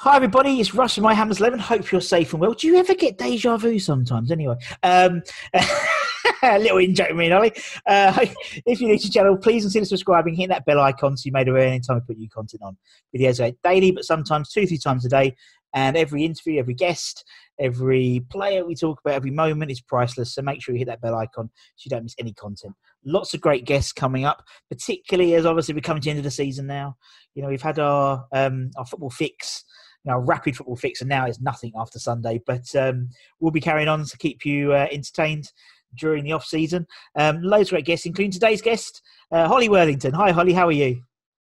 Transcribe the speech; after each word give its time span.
Hi 0.00 0.14
everybody, 0.14 0.60
it's 0.60 0.74
Russ 0.74 0.96
from 0.96 1.04
My 1.04 1.14
Hammers 1.14 1.40
Eleven. 1.40 1.58
Hope 1.58 1.90
you're 1.90 2.02
safe 2.02 2.34
and 2.34 2.40
well. 2.40 2.52
Do 2.52 2.66
you 2.66 2.76
ever 2.76 2.94
get 2.94 3.16
deja 3.16 3.56
vu 3.56 3.78
sometimes? 3.78 4.30
Anyway, 4.30 4.54
um, 4.82 5.22
a 6.42 6.58
little 6.58 6.76
in 6.76 6.94
joke, 6.94 7.16
me, 7.16 7.24
and 7.24 7.34
Ollie. 7.34 7.54
Uh, 7.86 8.26
if 8.66 8.78
you're 8.78 8.90
new 8.90 8.98
to 8.98 9.06
the 9.06 9.12
channel, 9.12 9.38
please 9.38 9.62
consider 9.62 9.86
subscribing, 9.86 10.34
hit 10.34 10.50
that 10.50 10.66
bell 10.66 10.80
icon 10.80 11.16
so 11.16 11.22
you 11.24 11.32
made 11.32 11.48
aware 11.48 11.68
anytime 11.68 11.96
I 11.96 12.00
put 12.00 12.18
new 12.18 12.28
content 12.28 12.60
on. 12.62 12.76
Videos 13.16 13.42
are 13.42 13.56
daily, 13.64 13.90
but 13.90 14.04
sometimes 14.04 14.50
two, 14.50 14.66
three 14.66 14.76
times 14.76 15.06
a 15.06 15.08
day. 15.08 15.34
And 15.72 15.96
every 15.96 16.26
interview, 16.26 16.58
every 16.58 16.74
guest, 16.74 17.24
every 17.58 18.22
player 18.30 18.66
we 18.66 18.74
talk 18.74 19.00
about, 19.00 19.14
every 19.14 19.30
moment 19.30 19.70
is 19.70 19.80
priceless. 19.80 20.34
So 20.34 20.42
make 20.42 20.62
sure 20.62 20.74
you 20.74 20.80
hit 20.80 20.88
that 20.88 21.00
bell 21.00 21.16
icon 21.16 21.48
so 21.76 21.84
you 21.84 21.88
don't 21.88 22.02
miss 22.02 22.14
any 22.18 22.34
content. 22.34 22.74
Lots 23.06 23.32
of 23.32 23.40
great 23.40 23.64
guests 23.64 23.92
coming 23.92 24.26
up, 24.26 24.44
particularly 24.70 25.34
as 25.36 25.46
obviously 25.46 25.72
we're 25.72 25.80
coming 25.80 26.02
to 26.02 26.04
the 26.04 26.10
end 26.10 26.18
of 26.18 26.24
the 26.24 26.30
season 26.30 26.66
now. 26.66 26.96
You 27.34 27.42
know, 27.42 27.48
we've 27.48 27.62
had 27.62 27.78
our 27.78 28.26
um, 28.34 28.70
our 28.76 28.84
football 28.84 29.10
fix 29.10 29.64
know, 30.12 30.18
rapid 30.18 30.56
football 30.56 30.76
fix, 30.76 31.00
and 31.00 31.08
now 31.08 31.26
it's 31.26 31.40
nothing 31.40 31.72
after 31.76 31.98
Sunday. 31.98 32.40
But 32.46 32.74
um, 32.74 33.08
we'll 33.40 33.52
be 33.52 33.60
carrying 33.60 33.88
on 33.88 34.04
to 34.04 34.18
keep 34.18 34.44
you 34.44 34.72
uh, 34.72 34.88
entertained 34.90 35.50
during 35.98 36.24
the 36.24 36.32
off 36.32 36.44
season. 36.44 36.86
Um, 37.16 37.42
loads 37.42 37.68
of 37.68 37.72
great 37.72 37.86
guests, 37.86 38.06
including 38.06 38.32
today's 38.32 38.62
guest, 38.62 39.02
uh, 39.32 39.48
Holly 39.48 39.68
Worthington. 39.68 40.12
Hi, 40.14 40.30
Holly. 40.30 40.52
How 40.52 40.68
are 40.68 40.72
you? 40.72 41.02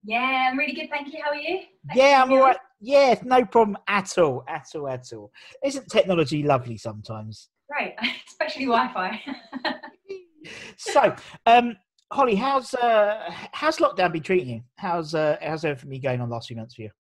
Yeah, 0.05 0.49
I'm 0.51 0.59
really 0.59 0.75
good. 0.75 0.89
Thank 0.91 1.13
you. 1.13 1.21
How 1.23 1.31
are 1.31 1.37
you? 1.37 1.61
Thank 1.89 1.99
yeah. 1.99 2.23
I'm 2.23 2.33
all 2.33 2.39
right. 2.39 2.57
Yeah, 2.81 3.17
no 3.25 3.45
problem 3.45 3.77
at 3.89 4.17
all, 4.19 4.45
at 4.47 4.67
all, 4.75 4.89
at 4.89 5.13
all. 5.13 5.33
Isn't 5.65 5.89
technology 5.89 6.45
lovely 6.45 6.77
sometimes? 6.77 7.49
Great, 7.69 7.95
especially 8.29 8.67
Wi-Fi. 8.67 9.21
So, 10.77 11.15
um, 11.47 11.77
Holly, 12.11 12.35
how's 12.35 12.75
uh, 12.75 13.31
how's 13.53 13.79
lockdown 13.79 14.13
been 14.13 14.23
treating 14.23 14.49
you? 14.49 14.63
How's 14.77 15.15
uh, 15.15 15.37
how's 15.43 15.65
everything 15.65 15.91
been 15.91 16.01
going 16.01 16.21
on 16.21 16.29
the 16.29 16.35
last 16.35 16.49
few 16.49 16.57
months 16.57 16.75
for 16.75 16.83
you? 16.83 16.91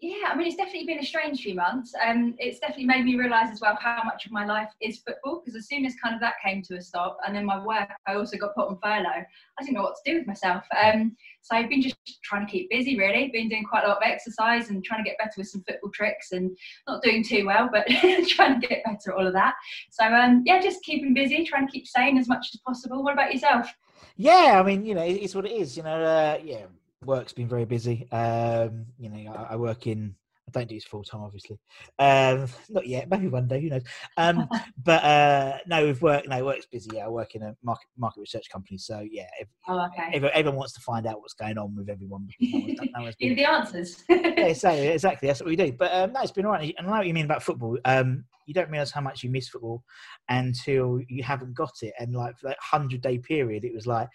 Yeah, 0.00 0.28
I 0.28 0.36
mean, 0.36 0.46
it's 0.46 0.56
definitely 0.56 0.86
been 0.86 0.98
a 0.98 1.04
strange 1.04 1.42
few 1.42 1.54
months. 1.54 1.92
Um, 2.06 2.34
it's 2.38 2.58
definitely 2.58 2.86
made 2.86 3.04
me 3.04 3.16
realise 3.16 3.50
as 3.52 3.60
well 3.60 3.76
how 3.78 4.00
much 4.04 4.24
of 4.24 4.32
my 4.32 4.46
life 4.46 4.70
is 4.80 5.00
football. 5.00 5.40
Because 5.40 5.56
as 5.56 5.68
soon 5.68 5.84
as 5.84 5.94
kind 6.02 6.14
of 6.14 6.20
that 6.22 6.34
came 6.42 6.62
to 6.62 6.76
a 6.76 6.80
stop, 6.80 7.18
and 7.26 7.36
then 7.36 7.44
my 7.44 7.62
work, 7.62 7.90
I 8.06 8.14
also 8.14 8.38
got 8.38 8.54
put 8.54 8.68
on 8.68 8.78
furlough. 8.82 9.24
I 9.58 9.62
didn't 9.62 9.74
know 9.74 9.82
what 9.82 9.96
to 10.02 10.10
do 10.10 10.18
with 10.18 10.26
myself. 10.26 10.64
Um, 10.82 11.14
so 11.42 11.54
I've 11.54 11.68
been 11.68 11.82
just 11.82 11.96
trying 12.24 12.46
to 12.46 12.50
keep 12.50 12.70
busy, 12.70 12.98
really. 12.98 13.28
Been 13.28 13.50
doing 13.50 13.64
quite 13.64 13.84
a 13.84 13.88
lot 13.88 13.98
of 13.98 14.02
exercise 14.02 14.70
and 14.70 14.82
trying 14.82 15.04
to 15.04 15.08
get 15.08 15.18
better 15.18 15.34
with 15.36 15.48
some 15.48 15.62
football 15.68 15.90
tricks, 15.90 16.32
and 16.32 16.56
not 16.88 17.02
doing 17.02 17.22
too 17.22 17.44
well, 17.44 17.68
but 17.70 17.86
trying 18.28 18.58
to 18.58 18.66
get 18.66 18.82
better 18.84 19.12
at 19.12 19.14
all 19.14 19.26
of 19.26 19.34
that. 19.34 19.54
So 19.90 20.04
um, 20.04 20.42
yeah, 20.46 20.60
just 20.60 20.82
keeping 20.82 21.12
busy, 21.12 21.44
trying 21.44 21.66
to 21.66 21.72
keep 21.72 21.86
sane 21.86 22.16
as 22.16 22.26
much 22.26 22.48
as 22.54 22.60
possible. 22.66 23.02
What 23.02 23.12
about 23.12 23.34
yourself? 23.34 23.70
Yeah, 24.16 24.60
I 24.60 24.62
mean, 24.62 24.84
you 24.84 24.94
know, 24.94 25.02
it's 25.02 25.34
what 25.34 25.46
it 25.46 25.52
is. 25.52 25.76
You 25.76 25.82
know, 25.82 26.02
uh, 26.02 26.38
yeah, 26.42 26.66
work's 27.04 27.32
been 27.32 27.48
very 27.48 27.64
busy. 27.64 28.10
Um, 28.12 28.86
you 28.98 29.08
know, 29.08 29.32
I, 29.32 29.54
I 29.54 29.56
work 29.56 29.86
in. 29.86 30.14
I 30.48 30.52
don't 30.58 30.68
do 30.68 30.74
this 30.74 30.84
full 30.84 31.04
time, 31.04 31.20
obviously. 31.20 31.60
Um, 32.00 32.46
not 32.70 32.84
yet. 32.86 33.08
Maybe 33.08 33.28
one 33.28 33.46
day. 33.46 33.60
Who 33.60 33.68
knows? 33.68 33.82
Um, 34.16 34.48
but 34.84 35.04
uh, 35.04 35.58
no, 35.68 35.84
we've 35.84 36.02
worked. 36.02 36.28
no, 36.28 36.44
work's 36.44 36.66
busy. 36.66 36.90
Yeah, 36.94 37.06
I 37.06 37.08
work 37.08 37.36
in 37.36 37.42
a 37.42 37.54
market 37.62 37.86
market 37.96 38.20
research 38.20 38.50
company. 38.50 38.76
So 38.76 39.06
yeah, 39.08 39.28
ev- 39.40 39.46
Oh, 39.68 39.86
okay. 39.86 40.08
everyone, 40.08 40.30
everyone 40.34 40.56
wants 40.58 40.72
to 40.74 40.80
find 40.80 41.06
out 41.06 41.20
what's 41.20 41.34
going 41.34 41.56
on 41.56 41.76
with 41.76 41.88
everyone. 41.88 42.28
No 42.40 42.58
one's, 42.58 42.80
no 42.94 43.02
one's 43.02 43.16
Give 43.20 43.28
been, 43.30 43.36
the 43.36 43.44
answers. 43.50 44.02
yeah, 44.08 44.52
so, 44.54 44.70
exactly. 44.70 45.28
That's 45.28 45.40
what 45.40 45.48
we 45.48 45.56
do. 45.56 45.72
But 45.72 45.92
um, 45.94 46.12
no, 46.12 46.20
it's 46.20 46.32
been 46.32 46.46
all 46.46 46.52
right. 46.52 46.74
And 46.76 46.86
I 46.86 46.90
know 46.90 46.96
what 46.98 47.06
you 47.06 47.14
mean 47.14 47.26
about 47.26 47.42
football. 47.44 47.78
Um, 47.84 48.24
you 48.46 48.54
don't 48.54 48.70
realise 48.70 48.90
how 48.90 49.00
much 49.02 49.22
you 49.22 49.30
miss 49.30 49.48
football 49.48 49.84
until 50.28 51.00
you 51.08 51.22
haven't 51.22 51.54
got 51.54 51.72
it. 51.82 51.94
And 52.00 52.12
like 52.12 52.36
for 52.38 52.48
that 52.48 52.58
hundred 52.60 53.02
day 53.02 53.18
period, 53.18 53.64
it 53.64 53.72
was 53.72 53.86
like, 53.86 54.08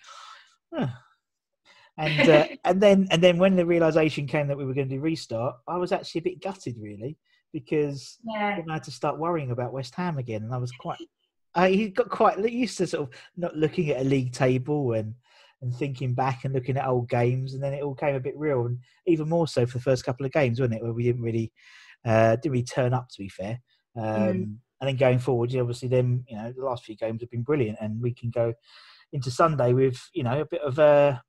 huh. 0.74 0.88
And 1.98 2.30
uh, 2.30 2.48
and 2.64 2.82
then 2.82 3.08
and 3.12 3.22
then 3.22 3.38
when 3.38 3.56
the 3.56 3.66
realization 3.66 4.28
came 4.28 4.48
that 4.48 4.58
we 4.58 4.66
were 4.66 4.74
going 4.74 4.90
to 4.90 4.96
do 4.96 5.02
restart, 5.02 5.56
I 5.68 5.78
was 5.78 5.92
actually 5.92 6.20
a 6.20 6.24
bit 6.24 6.42
gutted, 6.42 6.76
really, 6.80 7.18
because 7.54 8.18
yeah. 8.24 8.60
I 8.70 8.74
had 8.74 8.84
to 8.84 8.92
start 8.92 9.20
worrying 9.20 9.52
about 9.52 9.74
West 9.74 9.96
Ham 9.96 10.18
again, 10.18 10.44
and 10.44 10.54
I 10.54 10.58
was 10.58 10.72
quite. 10.72 11.00
I 11.54 11.70
he 11.70 11.90
got 11.90 12.10
quite 12.10 12.38
used 12.52 12.78
to 12.80 12.88
sort 12.88 13.08
of 13.08 13.18
not 13.38 13.56
looking 13.56 13.90
at 13.90 14.02
a 14.02 14.04
league 14.04 14.34
table 14.34 14.94
and 14.94 15.14
and 15.62 15.74
thinking 15.74 16.14
back 16.14 16.44
and 16.44 16.54
looking 16.54 16.78
at 16.78 16.88
old 16.88 17.10
games, 17.10 17.54
and 17.54 17.64
then 17.64 17.74
it 17.74 17.82
all 17.82 17.96
came 17.96 18.16
a 18.16 18.20
bit 18.20 18.38
real, 18.38 18.66
and 18.66 18.80
even 19.08 19.30
more 19.30 19.48
so 19.48 19.66
for 19.66 19.78
the 19.78 19.84
first 19.84 20.04
couple 20.04 20.26
of 20.26 20.32
games, 20.32 20.60
wasn't 20.60 20.76
it? 20.76 20.84
Where 20.84 20.94
we 20.94 21.04
didn't 21.04 21.22
really 21.22 21.52
uh, 22.06 22.36
didn't 22.36 22.52
really 22.52 22.64
turn 22.64 22.94
up, 22.94 23.10
to 23.10 23.20
be 23.20 23.30
fair. 23.30 23.60
Um, 23.96 24.60
And 24.82 24.90
then 24.90 24.98
going 24.98 25.20
forward, 25.20 25.56
obviously, 25.56 25.88
then 25.88 26.26
you 26.28 26.36
know 26.36 26.52
the 26.52 26.66
last 26.66 26.84
few 26.84 26.98
games 26.98 27.22
have 27.22 27.32
been 27.32 27.44
brilliant, 27.44 27.78
and 27.82 28.02
we 28.02 28.14
can 28.14 28.30
go 28.30 28.54
into 29.14 29.32
Sunday 29.32 29.74
with 29.74 29.98
you 30.14 30.24
know 30.24 30.42
a 30.42 30.46
bit 30.46 30.62
of 30.62 30.78
a, 30.80 31.24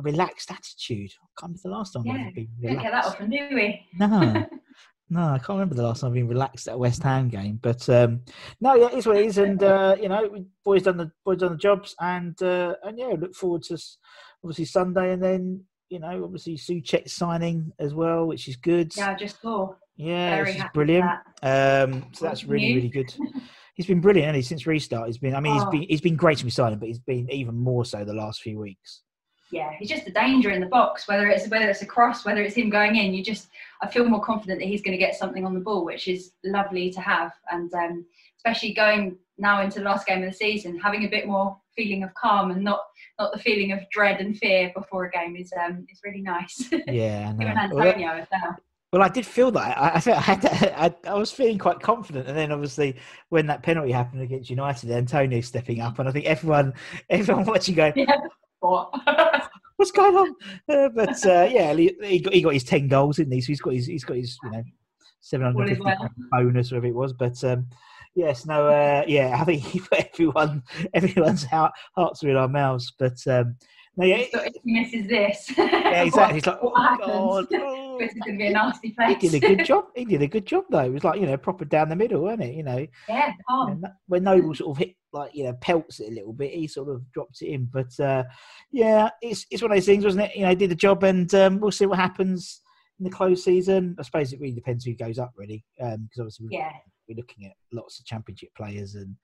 a 0.00 0.02
relaxed 0.02 0.50
attitude. 0.50 1.10
I 1.22 1.26
can't 1.40 1.50
remember 1.50 1.60
the 1.64 1.70
last 1.70 1.92
time 1.92 2.02
Yeah, 2.04 2.26
we've 2.26 2.34
been 2.34 2.48
relaxed. 2.60 2.74
Don't 2.74 2.82
get 2.82 2.92
that 2.92 3.04
often, 3.06 3.30
do 3.30 3.48
we? 3.54 3.86
No, 3.98 4.46
no, 5.10 5.20
I 5.28 5.38
can't 5.38 5.50
remember 5.50 5.74
the 5.74 5.82
last 5.82 6.00
time 6.00 6.08
I've 6.08 6.14
been 6.14 6.28
relaxed 6.28 6.68
at 6.68 6.74
a 6.74 6.78
West 6.78 7.02
Ham 7.02 7.28
game. 7.28 7.58
But 7.62 7.88
um, 7.88 8.22
no, 8.60 8.74
yeah, 8.74 8.88
it's 8.92 9.06
what 9.06 9.16
it 9.16 9.26
is, 9.26 9.38
and 9.38 9.62
uh, 9.62 9.96
you 10.00 10.08
know, 10.08 10.44
boys 10.64 10.82
done 10.82 10.96
the 10.96 11.10
boys 11.24 11.38
done 11.38 11.52
the 11.52 11.58
jobs, 11.58 11.94
and 12.00 12.40
uh, 12.42 12.74
and 12.84 12.98
yeah, 12.98 13.14
look 13.18 13.34
forward 13.34 13.62
to 13.64 13.78
obviously 14.42 14.64
Sunday, 14.64 15.12
and 15.12 15.22
then 15.22 15.64
you 15.90 15.98
know, 15.98 16.24
obviously 16.24 16.56
Soucek 16.56 17.10
signing 17.10 17.72
as 17.78 17.94
well, 17.94 18.26
which 18.26 18.48
is 18.48 18.56
good. 18.56 18.96
Yeah, 18.96 19.10
I 19.10 19.14
just 19.14 19.40
saw. 19.42 19.74
Yeah, 19.96 20.44
this 20.44 20.56
is 20.56 20.62
brilliant. 20.72 21.10
that. 21.42 21.84
Um, 21.88 22.06
so 22.12 22.24
that's 22.24 22.44
really, 22.44 22.74
really 22.74 22.88
good. 22.88 23.12
He's 23.74 23.86
been 23.86 24.00
brilliant, 24.00 24.26
hasn't 24.26 24.36
he, 24.36 24.42
since 24.42 24.66
restart. 24.66 25.06
He's 25.06 25.18
been, 25.18 25.34
I 25.34 25.40
mean, 25.40 25.54
he's 25.54 25.64
been 25.64 25.82
he's 25.88 26.00
been 26.02 26.16
great 26.16 26.36
to 26.38 26.44
be 26.44 26.50
signing, 26.50 26.78
but 26.78 26.88
he's 26.88 26.98
been 26.98 27.30
even 27.30 27.54
more 27.54 27.84
so 27.84 28.04
the 28.04 28.12
last 28.12 28.42
few 28.42 28.58
weeks. 28.58 29.02
Yeah, 29.52 29.72
he's 29.78 29.88
just 29.88 30.06
a 30.06 30.12
danger 30.12 30.50
in 30.50 30.60
the 30.60 30.66
box. 30.66 31.08
Whether 31.08 31.28
it's 31.28 31.48
whether 31.48 31.68
it's 31.68 31.82
a 31.82 31.86
cross, 31.86 32.24
whether 32.24 32.42
it's 32.42 32.54
him 32.54 32.70
going 32.70 32.96
in, 32.96 33.12
you 33.14 33.22
just 33.22 33.48
I 33.82 33.88
feel 33.88 34.04
more 34.04 34.22
confident 34.22 34.60
that 34.60 34.68
he's 34.68 34.82
going 34.82 34.96
to 34.96 35.04
get 35.04 35.16
something 35.16 35.44
on 35.44 35.54
the 35.54 35.60
ball, 35.60 35.84
which 35.84 36.08
is 36.08 36.32
lovely 36.44 36.90
to 36.92 37.00
have. 37.00 37.32
And 37.50 37.72
um, 37.74 38.06
especially 38.36 38.72
going 38.72 39.16
now 39.38 39.62
into 39.62 39.80
the 39.80 39.84
last 39.84 40.06
game 40.06 40.22
of 40.22 40.30
the 40.30 40.36
season, 40.36 40.78
having 40.78 41.04
a 41.04 41.08
bit 41.08 41.26
more 41.26 41.56
feeling 41.76 42.04
of 42.04 42.14
calm 42.14 42.50
and 42.50 42.62
not 42.62 42.80
not 43.18 43.32
the 43.32 43.38
feeling 43.38 43.72
of 43.72 43.80
dread 43.90 44.20
and 44.20 44.36
fear 44.36 44.70
before 44.74 45.06
a 45.06 45.10
game 45.10 45.36
is 45.36 45.52
um 45.64 45.86
is 45.90 46.00
really 46.04 46.22
nice. 46.22 46.70
Yeah, 46.86 47.28
I 47.28 47.32
know. 47.32 47.50
Even 47.50 47.70
Well, 47.72 47.86
Antonio 47.86 48.08
as 48.12 48.26
well. 48.30 48.56
Well, 48.92 49.02
I 49.02 49.08
did 49.08 49.24
feel 49.24 49.52
that. 49.52 49.78
I, 49.78 49.94
I, 49.94 50.00
felt, 50.00 50.18
I, 50.18 50.20
had 50.20 50.44
I, 50.44 51.10
I 51.10 51.14
was 51.14 51.30
feeling 51.30 51.58
quite 51.58 51.78
confident, 51.78 52.26
and 52.26 52.36
then 52.36 52.50
obviously 52.50 52.96
when 53.28 53.46
that 53.46 53.62
penalty 53.62 53.92
happened 53.92 54.22
against 54.22 54.50
United, 54.50 54.90
Antonio 54.90 55.40
stepping 55.42 55.80
up, 55.80 56.00
and 56.00 56.08
I 56.08 56.12
think 56.12 56.26
everyone, 56.26 56.74
everyone 57.08 57.44
watching, 57.46 57.76
going, 57.76 57.92
Yeah. 57.94 58.16
What? 58.60 58.92
what's 59.76 59.90
going 59.90 60.14
on? 60.14 60.34
Uh, 60.68 60.88
but 60.90 61.26
uh, 61.26 61.48
yeah, 61.50 61.74
he, 61.74 61.96
he 62.02 62.20
got 62.20 62.34
he 62.34 62.42
got 62.42 62.54
his 62.54 62.64
ten 62.64 62.88
goals, 62.88 63.16
didn't 63.16 63.32
he? 63.32 63.40
So 63.40 63.48
he's 63.48 63.60
got 63.60 63.74
his 63.74 63.86
he's 63.86 64.04
got 64.04 64.16
his 64.16 64.38
you 64.44 64.50
know 64.50 64.62
seven 65.20 65.46
hundred 65.46 65.68
fifty 65.68 65.82
well. 65.82 66.10
bonus, 66.30 66.70
whatever 66.70 66.86
it 66.86 66.94
was. 66.94 67.12
But 67.14 67.42
um, 67.44 67.66
yes, 68.14 68.46
no, 68.46 68.68
uh, 68.68 69.04
yeah, 69.06 69.36
I 69.40 69.44
think 69.44 69.62
he 69.64 69.80
put 69.80 70.06
everyone 70.12 70.62
everyone's 70.94 71.44
heart, 71.44 71.72
hearts 71.96 72.22
are 72.22 72.30
in 72.30 72.36
our 72.36 72.48
mouths. 72.48 72.92
But 72.98 73.18
um, 73.26 73.56
no, 73.96 74.06
yeah, 74.06 74.24
So 74.30 74.40
if 74.40 74.52
he 74.62 74.72
misses 74.72 75.08
this, 75.08 75.52
yeah, 75.58 76.02
exactly. 76.02 76.36
He's 76.36 76.46
like, 76.46 76.58
oh 76.62 76.72
god. 76.72 77.46
oh." 77.52 77.98
this 77.98 78.12
is 78.12 78.22
to 78.26 78.36
be 78.36 78.46
a 78.46 78.50
nasty 78.50 78.90
place. 78.90 79.16
He 79.20 79.28
did 79.28 79.42
a 79.42 79.46
good 79.46 79.64
job. 79.64 79.86
He 79.94 80.04
did 80.04 80.22
a 80.22 80.28
good 80.28 80.46
job, 80.46 80.64
though. 80.70 80.80
It 80.80 80.92
was 80.92 81.04
like 81.04 81.20
you 81.20 81.26
know 81.26 81.36
proper 81.36 81.64
down 81.64 81.88
the 81.88 81.96
middle, 81.96 82.22
wasn't 82.22 82.44
it? 82.44 82.54
You 82.54 82.62
know, 82.62 82.86
yeah, 83.08 83.32
calm. 83.48 83.82
when 84.06 84.24
Noble 84.24 84.54
sort 84.54 84.76
of 84.76 84.78
hit 84.78 84.96
like 85.12 85.34
you 85.34 85.44
know 85.44 85.52
pelts 85.54 86.00
it 86.00 86.08
a 86.08 86.14
little 86.14 86.32
bit, 86.32 86.52
he 86.52 86.66
sort 86.66 86.88
of 86.88 87.10
dropped 87.12 87.42
it 87.42 87.48
in. 87.48 87.64
But 87.72 87.98
uh, 88.00 88.24
yeah, 88.70 89.10
it's 89.22 89.46
it's 89.50 89.62
one 89.62 89.70
of 89.72 89.76
those 89.76 89.86
things, 89.86 90.04
wasn't 90.04 90.24
it? 90.24 90.36
You 90.36 90.42
know, 90.42 90.54
did 90.54 90.70
the 90.70 90.74
job, 90.76 91.02
and 91.04 91.32
um, 91.34 91.60
we'll 91.60 91.70
see 91.70 91.86
what 91.86 91.98
happens 91.98 92.60
in 92.98 93.04
the 93.04 93.10
close 93.10 93.42
season. 93.44 93.96
I 93.98 94.02
suppose 94.02 94.32
it 94.32 94.40
really 94.40 94.54
depends 94.54 94.84
who 94.84 94.94
goes 94.94 95.18
up, 95.18 95.32
really, 95.36 95.64
because 95.78 96.18
obviously 96.18 96.46
we- 96.46 96.56
Yeah. 96.56 96.72
we're 97.08 97.16
looking 97.16 97.46
at 97.46 97.52
lots 97.72 97.98
of 97.98 98.06
championship 98.06 98.50
players, 98.56 98.94
and 98.94 99.16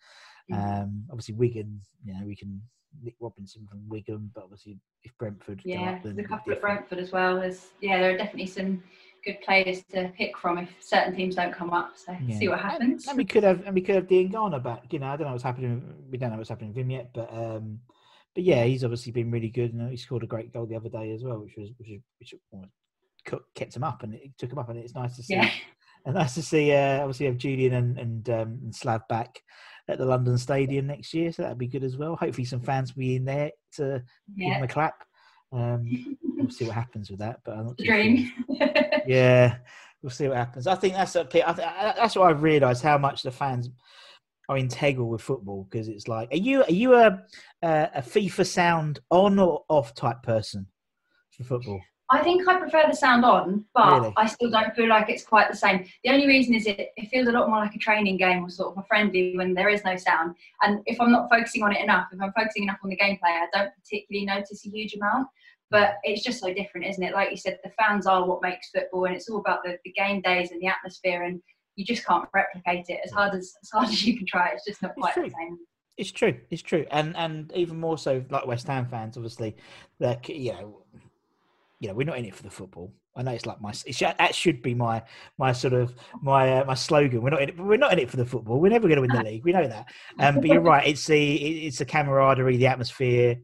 Mm. 0.50 0.82
um, 0.82 1.04
obviously 1.10 1.34
Wigan. 1.34 1.80
You 2.04 2.14
know, 2.14 2.26
we 2.26 2.36
can 2.36 2.62
Nick 3.02 3.16
Robinson 3.20 3.66
from 3.68 3.86
Wigan, 3.88 4.30
but 4.34 4.44
obviously 4.44 4.78
if 5.04 5.12
Brentford 5.18 5.60
Yeah, 5.64 5.90
up, 5.92 6.02
then 6.02 6.16
there's 6.16 6.26
a 6.26 6.28
couple 6.28 6.54
different. 6.54 6.62
Brentford 6.88 6.98
as 6.98 7.12
well. 7.12 7.40
There's 7.40 7.72
yeah, 7.80 8.00
there 8.00 8.14
are 8.14 8.16
definitely 8.16 8.46
some 8.46 8.82
good 9.26 9.40
players 9.42 9.82
to 9.92 10.10
pick 10.16 10.38
from 10.38 10.58
if 10.58 10.70
certain 10.80 11.14
teams 11.14 11.34
don't 11.34 11.52
come 11.52 11.70
up. 11.70 11.92
So 11.96 12.16
Yeah. 12.26 12.38
see 12.38 12.48
what 12.48 12.60
happens. 12.60 13.06
And, 13.08 13.18
we 13.18 13.24
could 13.24 13.42
have, 13.42 13.66
and 13.66 13.74
we 13.74 13.80
could 13.80 13.96
have 13.96 14.06
Diangana 14.06 14.62
back. 14.62 14.92
You 14.92 15.00
know, 15.00 15.08
I 15.08 15.16
don't 15.16 15.26
know 15.26 15.32
what's 15.32 15.42
happening. 15.42 15.82
We 16.10 16.16
don't 16.16 16.30
know 16.30 16.36
what's 16.36 16.48
happening 16.48 16.70
with 16.70 16.78
him 16.78 16.90
yet, 16.90 17.10
but 17.12 17.32
um, 17.32 17.80
but 18.34 18.44
yeah, 18.44 18.64
he's 18.64 18.84
obviously 18.84 19.12
been 19.12 19.30
really 19.30 19.48
good. 19.48 19.74
And 19.74 19.90
he 19.90 19.96
scored 19.96 20.22
a 20.22 20.26
great 20.26 20.52
goal 20.52 20.66
the 20.66 20.76
other 20.76 20.88
day 20.88 21.10
as 21.12 21.24
well, 21.24 21.38
which 21.40 21.56
was 21.56 21.70
which 21.78 22.00
which 22.18 22.34
kept 23.54 23.74
him 23.74 23.82
up 23.84 24.02
and 24.04 24.14
it 24.14 24.30
took 24.38 24.52
him 24.52 24.58
up, 24.58 24.68
and 24.68 24.78
it's 24.78 24.94
nice 24.94 25.16
to 25.16 25.22
see. 25.22 25.34
Yeah. 25.34 25.50
And 26.04 26.14
nice 26.14 26.34
to 26.34 26.42
see. 26.42 26.72
Uh, 26.72 27.00
obviously, 27.00 27.26
have 27.26 27.36
Julian 27.36 27.74
and 27.74 27.98
and, 27.98 28.30
um, 28.30 28.60
and 28.62 28.74
Slav 28.74 29.08
back 29.08 29.42
at 29.88 29.98
the 29.98 30.06
London 30.06 30.38
Stadium 30.38 30.86
next 30.86 31.12
year, 31.14 31.32
so 31.32 31.42
that'd 31.42 31.58
be 31.58 31.66
good 31.66 31.84
as 31.84 31.96
well. 31.96 32.14
Hopefully, 32.14 32.44
some 32.44 32.60
fans 32.60 32.94
will 32.94 33.00
be 33.00 33.16
in 33.16 33.24
there 33.24 33.50
to 33.74 34.02
give 34.36 34.48
yeah. 34.48 34.54
him 34.54 34.62
a 34.62 34.68
clap. 34.68 35.04
Um, 35.52 36.16
we'll 36.36 36.50
see 36.50 36.64
what 36.64 36.74
happens 36.74 37.10
with 37.10 37.20
that, 37.20 37.40
but 37.44 37.56
I'm 37.56 37.66
not 37.66 37.80
sure 37.80 37.94
dream. 37.94 38.32
yeah, 39.06 39.56
we'll 40.02 40.10
see 40.10 40.28
what 40.28 40.36
happens. 40.36 40.66
I 40.66 40.74
think 40.74 40.94
that's 40.94 41.16
a, 41.16 41.20
I 41.20 41.52
th- 41.52 41.96
that's 41.96 42.16
what 42.16 42.30
I've 42.30 42.42
realised 42.42 42.82
how 42.82 42.98
much 42.98 43.22
the 43.22 43.30
fans 43.30 43.70
are 44.48 44.56
integral 44.56 45.08
with 45.08 45.22
football 45.22 45.66
because 45.68 45.88
it's 45.88 46.08
like, 46.08 46.32
are 46.32 46.36
you 46.36 46.62
are 46.62 46.72
you 46.72 46.94
a 46.94 47.22
a, 47.62 47.90
a 47.96 48.02
FIFA 48.02 48.46
sound 48.46 49.00
on 49.10 49.38
or 49.38 49.64
off 49.68 49.94
type 49.94 50.22
person 50.22 50.66
for 51.30 51.44
football? 51.44 51.80
I 52.08 52.22
think 52.22 52.46
I 52.46 52.58
prefer 52.58 52.84
the 52.88 52.94
sound 52.94 53.24
on, 53.24 53.64
but 53.74 54.00
Really? 54.00 54.12
I 54.16 54.26
still 54.26 54.50
don't 54.50 54.74
feel 54.76 54.88
like 54.88 55.08
it's 55.08 55.24
quite 55.24 55.50
the 55.50 55.56
same. 55.56 55.86
The 56.04 56.10
only 56.10 56.28
reason 56.28 56.54
is 56.54 56.66
it, 56.66 56.90
it 56.96 57.08
feels 57.08 57.26
a 57.26 57.32
lot 57.32 57.48
more 57.48 57.58
like 57.58 57.74
a 57.74 57.78
training 57.78 58.16
game 58.16 58.44
or 58.44 58.50
sort 58.50 58.76
of 58.76 58.84
a 58.84 58.86
friendly 58.86 59.36
when 59.36 59.54
there 59.54 59.68
is 59.68 59.84
no 59.84 59.96
sound. 59.96 60.36
And 60.62 60.80
if 60.86 61.00
I'm 61.00 61.10
not 61.10 61.28
focusing 61.28 61.64
on 61.64 61.74
it 61.74 61.82
enough, 61.82 62.06
if 62.12 62.20
I'm 62.20 62.32
focusing 62.32 62.62
enough 62.62 62.78
on 62.84 62.90
the 62.90 62.96
gameplay, 62.96 63.18
I 63.24 63.46
don't 63.52 63.72
particularly 63.74 64.24
notice 64.24 64.64
a 64.64 64.68
huge 64.68 64.94
amount. 64.94 65.26
But 65.68 65.96
it's 66.04 66.22
just 66.22 66.38
so 66.38 66.54
different, 66.54 66.86
isn't 66.86 67.02
it? 67.02 67.12
Like 67.12 67.32
you 67.32 67.36
said, 67.36 67.58
the 67.64 67.70
fans 67.70 68.06
are 68.06 68.24
what 68.24 68.40
makes 68.40 68.70
football, 68.70 69.06
and 69.06 69.16
it's 69.16 69.28
all 69.28 69.40
about 69.40 69.64
the, 69.64 69.76
the 69.84 69.90
game 69.90 70.20
days 70.20 70.52
and 70.52 70.62
the 70.62 70.68
atmosphere, 70.68 71.24
and 71.24 71.42
you 71.74 71.84
just 71.84 72.06
can't 72.06 72.28
replicate 72.32 72.86
it 72.88 73.00
as 73.04 73.10
hard 73.10 73.34
as 73.34 73.52
as 73.62 73.70
hard 73.70 73.88
as 73.88 74.06
you 74.06 74.16
can 74.16 74.26
try. 74.26 74.50
It's 74.50 74.64
just 74.64 74.80
not 74.80 74.94
quite 74.94 75.16
the 75.16 75.22
same. 75.22 75.58
It's 75.96 76.12
true. 76.12 76.38
It's 76.50 76.62
true, 76.62 76.86
and 76.92 77.16
and 77.16 77.52
even 77.56 77.80
more 77.80 77.98
so, 77.98 78.24
like 78.30 78.46
West 78.46 78.68
Ham 78.68 78.86
fans, 78.86 79.16
obviously, 79.16 79.56
that 79.98 80.28
you 80.28 80.52
know, 80.52 80.82
you 81.86 81.92
know, 81.92 81.96
we're 81.96 82.06
not 82.06 82.18
in 82.18 82.24
it 82.24 82.34
for 82.34 82.42
the 82.42 82.50
football. 82.50 82.92
I 83.14 83.22
know 83.22 83.30
it's 83.30 83.46
like 83.46 83.60
my 83.60 83.72
it 83.86 83.94
should, 83.94 84.14
that 84.18 84.34
should 84.34 84.60
be 84.60 84.74
my 84.74 85.02
my 85.38 85.52
sort 85.52 85.72
of 85.72 85.94
my 86.20 86.58
uh, 86.58 86.64
my 86.64 86.74
slogan. 86.74 87.22
We're 87.22 87.30
not 87.30 87.42
in 87.42 87.48
it. 87.50 87.58
We're 87.58 87.78
not 87.78 87.92
in 87.92 88.00
it 88.00 88.10
for 88.10 88.16
the 88.16 88.26
football. 88.26 88.60
We're 88.60 88.72
never 88.72 88.88
going 88.88 88.96
to 88.96 89.02
win 89.02 89.12
the 89.12 89.22
league. 89.30 89.44
We 89.44 89.52
know 89.52 89.66
that. 89.66 89.86
Um, 90.18 90.36
but 90.36 90.46
you're 90.46 90.60
right. 90.60 90.86
It's 90.86 91.06
the 91.06 91.34
it's 91.66 91.78
the 91.78 91.84
camaraderie, 91.84 92.56
the 92.56 92.66
atmosphere, 92.66 93.36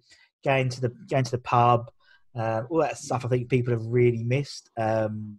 going 0.44 0.69
to 0.71 0.81
the 0.81 0.89
going 1.09 1.25
to 1.25 1.31
the 1.31 1.39
pub, 1.39 1.91
uh, 2.35 2.62
all 2.69 2.81
that 2.81 2.99
stuff. 2.99 3.25
I 3.25 3.29
think 3.29 3.49
people 3.49 3.73
have 3.73 3.87
really 3.87 4.25
missed. 4.25 4.71
Um, 4.77 5.39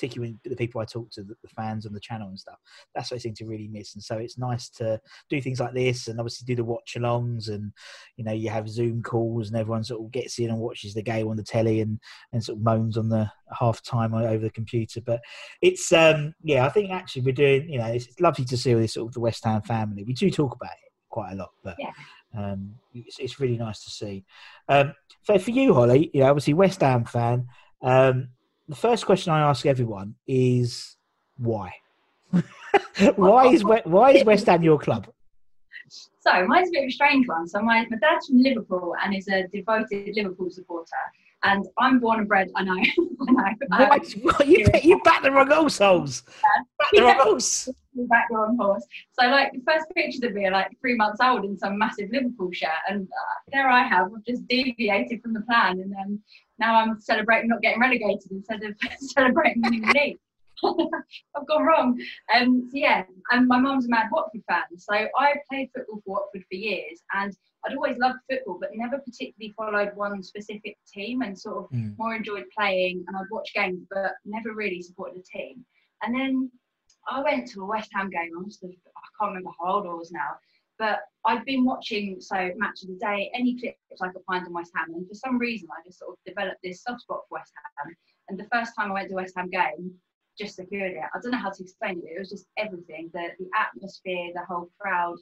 particularly 0.00 0.32
when 0.42 0.50
the 0.50 0.56
people 0.56 0.80
I 0.80 0.84
talk 0.86 1.10
to, 1.12 1.22
the, 1.22 1.34
the 1.42 1.48
fans 1.48 1.84
on 1.84 1.92
the 1.92 2.00
channel 2.00 2.28
and 2.28 2.38
stuff. 2.38 2.58
That's 2.94 3.10
what 3.10 3.16
I 3.16 3.18
seem 3.18 3.34
to 3.34 3.44
really 3.44 3.68
miss. 3.68 3.94
And 3.94 4.02
so 4.02 4.16
it's 4.16 4.38
nice 4.38 4.68
to 4.70 5.00
do 5.28 5.40
things 5.40 5.60
like 5.60 5.74
this 5.74 6.08
and 6.08 6.18
obviously 6.18 6.46
do 6.46 6.56
the 6.56 6.64
watch 6.64 6.94
alongs 6.96 7.48
and 7.48 7.72
you 8.16 8.24
know 8.24 8.32
you 8.32 8.48
have 8.48 8.68
zoom 8.68 9.02
calls 9.02 9.48
and 9.48 9.56
everyone 9.56 9.84
sort 9.84 10.00
of 10.02 10.10
gets 10.10 10.38
in 10.38 10.48
and 10.50 10.58
watches 10.58 10.94
the 10.94 11.02
game 11.02 11.28
on 11.28 11.36
the 11.36 11.42
telly 11.42 11.80
and 11.80 11.98
and 12.32 12.42
sort 12.42 12.58
of 12.58 12.64
moans 12.64 12.96
on 12.96 13.08
the 13.08 13.30
half 13.58 13.82
time 13.82 14.14
over 14.14 14.38
the 14.38 14.50
computer 14.50 15.00
but 15.00 15.20
it's 15.60 15.92
um 15.92 16.34
yeah 16.42 16.64
i 16.64 16.68
think 16.68 16.90
actually 16.90 17.22
we're 17.22 17.32
doing 17.32 17.68
you 17.68 17.78
know 17.78 17.86
it's, 17.86 18.06
it's 18.06 18.20
lovely 18.20 18.44
to 18.44 18.56
see 18.56 18.74
all 18.74 18.80
this 18.80 18.94
sort 18.94 19.08
of 19.08 19.14
the 19.14 19.20
west 19.20 19.44
ham 19.44 19.62
family 19.62 20.04
we 20.04 20.12
do 20.12 20.30
talk 20.30 20.54
about 20.54 20.70
it 20.70 20.92
quite 21.08 21.32
a 21.32 21.36
lot 21.36 21.50
but 21.64 21.76
Yeah. 21.78 21.90
um 22.36 22.74
it's, 22.94 23.18
it's 23.18 23.40
really 23.40 23.58
nice 23.58 23.82
to 23.84 23.90
see 23.90 24.24
um 24.68 24.94
so 25.22 25.38
for 25.38 25.50
you 25.50 25.74
holly 25.74 26.10
you 26.14 26.20
know 26.20 26.30
obviously 26.30 26.54
west 26.54 26.80
ham 26.80 27.04
fan 27.04 27.46
um 27.82 28.28
the 28.70 28.76
first 28.76 29.04
question 29.04 29.32
i 29.32 29.40
ask 29.40 29.66
everyone 29.66 30.14
is 30.26 30.96
why 31.36 31.70
why 33.16 33.46
is 33.46 33.64
why 33.64 34.10
is 34.12 34.24
west 34.24 34.46
ham 34.46 34.62
your 34.62 34.78
club 34.78 35.04
So 36.20 36.46
mine's 36.46 36.68
a 36.68 36.72
bit 36.72 36.84
of 36.84 36.88
a 36.88 36.92
strange 36.92 37.26
one. 37.26 37.48
So 37.48 37.60
my, 37.62 37.86
my 37.90 37.96
dad's 37.96 38.26
from 38.26 38.42
Liverpool 38.42 38.94
and 39.02 39.14
is 39.14 39.26
a 39.28 39.48
devoted 39.48 40.14
Liverpool 40.14 40.50
supporter. 40.50 41.02
And 41.42 41.66
I'm 41.78 41.98
born 41.98 42.20
and 42.20 42.28
bred. 42.28 42.50
I 42.54 42.62
know. 42.62 42.74
I 42.76 43.32
know. 43.32 43.90
Um, 43.90 44.00
what, 44.20 44.46
you, 44.46 44.66
you 44.82 45.00
back 45.02 45.22
the 45.22 45.30
wrong 45.32 45.50
horse. 45.50 45.78
Back 45.78 46.90
the 46.92 47.02
wrong 47.02 47.18
horse. 47.18 47.68
back 47.94 48.26
there 48.28 48.44
on 48.44 48.58
horse. 48.58 48.84
So 49.18 49.26
like 49.28 49.52
the 49.52 49.62
first 49.66 49.86
pictures 49.96 50.22
of 50.22 50.34
me 50.34 50.46
are 50.46 50.50
like 50.50 50.68
three 50.82 50.96
months 50.96 51.20
old 51.22 51.46
in 51.46 51.56
some 51.56 51.78
massive 51.78 52.10
Liverpool 52.12 52.52
shirt, 52.52 52.70
and 52.90 53.08
uh, 53.08 53.50
there 53.52 53.68
I 53.68 53.82
have. 53.82 54.08
I've 54.14 54.24
just 54.26 54.46
deviated 54.48 55.22
from 55.22 55.32
the 55.32 55.40
plan, 55.40 55.80
and 55.80 55.90
then 55.90 56.20
now 56.60 56.76
I'm 56.76 57.00
celebrating 57.00 57.48
not 57.48 57.62
getting 57.62 57.80
relegated 57.80 58.30
instead 58.30 58.62
of 58.62 58.74
celebrating 58.98 59.62
winning 59.62 59.80
the 59.82 59.92
league. 59.92 60.18
I've 61.36 61.46
gone 61.46 61.64
wrong. 61.64 61.98
Um, 62.34 62.68
so 62.70 62.76
yeah, 62.76 63.04
and 63.32 63.48
my 63.48 63.58
mum's 63.58 63.86
a 63.86 63.88
mad 63.88 64.08
Watford 64.12 64.42
fan, 64.46 64.64
so 64.76 64.92
I 64.94 65.34
played 65.50 65.70
football 65.74 66.02
for 66.04 66.10
Watford 66.20 66.44
for 66.50 66.56
years, 66.56 67.00
and 67.14 67.34
I'd 67.64 67.74
always 67.74 67.96
loved 67.98 68.18
football, 68.30 68.58
but 68.60 68.70
never 68.74 68.98
particularly 68.98 69.54
followed 69.56 69.96
one 69.96 70.22
specific 70.22 70.76
team, 70.92 71.22
and 71.22 71.38
sort 71.38 71.64
of 71.64 71.70
Mm. 71.70 71.96
more 71.98 72.14
enjoyed 72.14 72.44
playing, 72.56 73.04
and 73.08 73.16
I'd 73.16 73.30
watch 73.30 73.50
games, 73.54 73.86
but 73.90 74.12
never 74.26 74.54
really 74.54 74.82
supported 74.82 75.20
a 75.20 75.38
team. 75.38 75.64
And 76.02 76.14
then 76.14 76.50
I 77.10 77.22
went 77.22 77.48
to 77.52 77.62
a 77.62 77.66
West 77.66 77.90
Ham 77.94 78.10
game. 78.10 78.30
I 78.36 78.40
must 78.42 78.60
have, 78.62 78.70
I 78.70 79.08
can't 79.18 79.30
remember 79.30 79.50
how 79.58 79.76
old 79.76 79.86
I 79.86 79.94
was 79.94 80.12
now, 80.12 80.30
but 80.80 81.00
I've 81.26 81.44
been 81.44 81.66
watching 81.66 82.16
so 82.20 82.50
match 82.56 82.82
of 82.82 82.88
the 82.88 82.98
day, 82.98 83.30
any 83.34 83.60
clips 83.60 84.00
I 84.00 84.08
could 84.08 84.24
find 84.26 84.46
on 84.46 84.54
West 84.54 84.72
Ham, 84.74 84.94
and 84.94 85.06
for 85.06 85.14
some 85.14 85.38
reason 85.38 85.68
I 85.70 85.86
just 85.86 85.98
sort 85.98 86.12
of 86.12 86.16
developed 86.26 86.60
this 86.64 86.82
soft 86.82 87.02
spot 87.02 87.20
for 87.28 87.38
West 87.38 87.52
Ham. 87.54 87.94
And 88.28 88.40
the 88.40 88.48
first 88.50 88.72
time 88.74 88.90
I 88.90 88.94
went 88.94 89.10
to 89.10 89.14
West 89.14 89.34
Ham 89.36 89.50
game, 89.50 89.92
just 90.38 90.56
secured 90.56 90.92
it. 90.92 91.02
I 91.14 91.18
don't 91.20 91.32
know 91.32 91.38
how 91.38 91.50
to 91.50 91.62
explain 91.62 91.98
it. 91.98 92.16
It 92.16 92.18
was 92.18 92.30
just 92.30 92.46
everything, 92.56 93.10
the 93.12 93.28
the 93.38 93.50
atmosphere, 93.54 94.30
the 94.34 94.44
whole 94.48 94.70
crowd. 94.80 95.18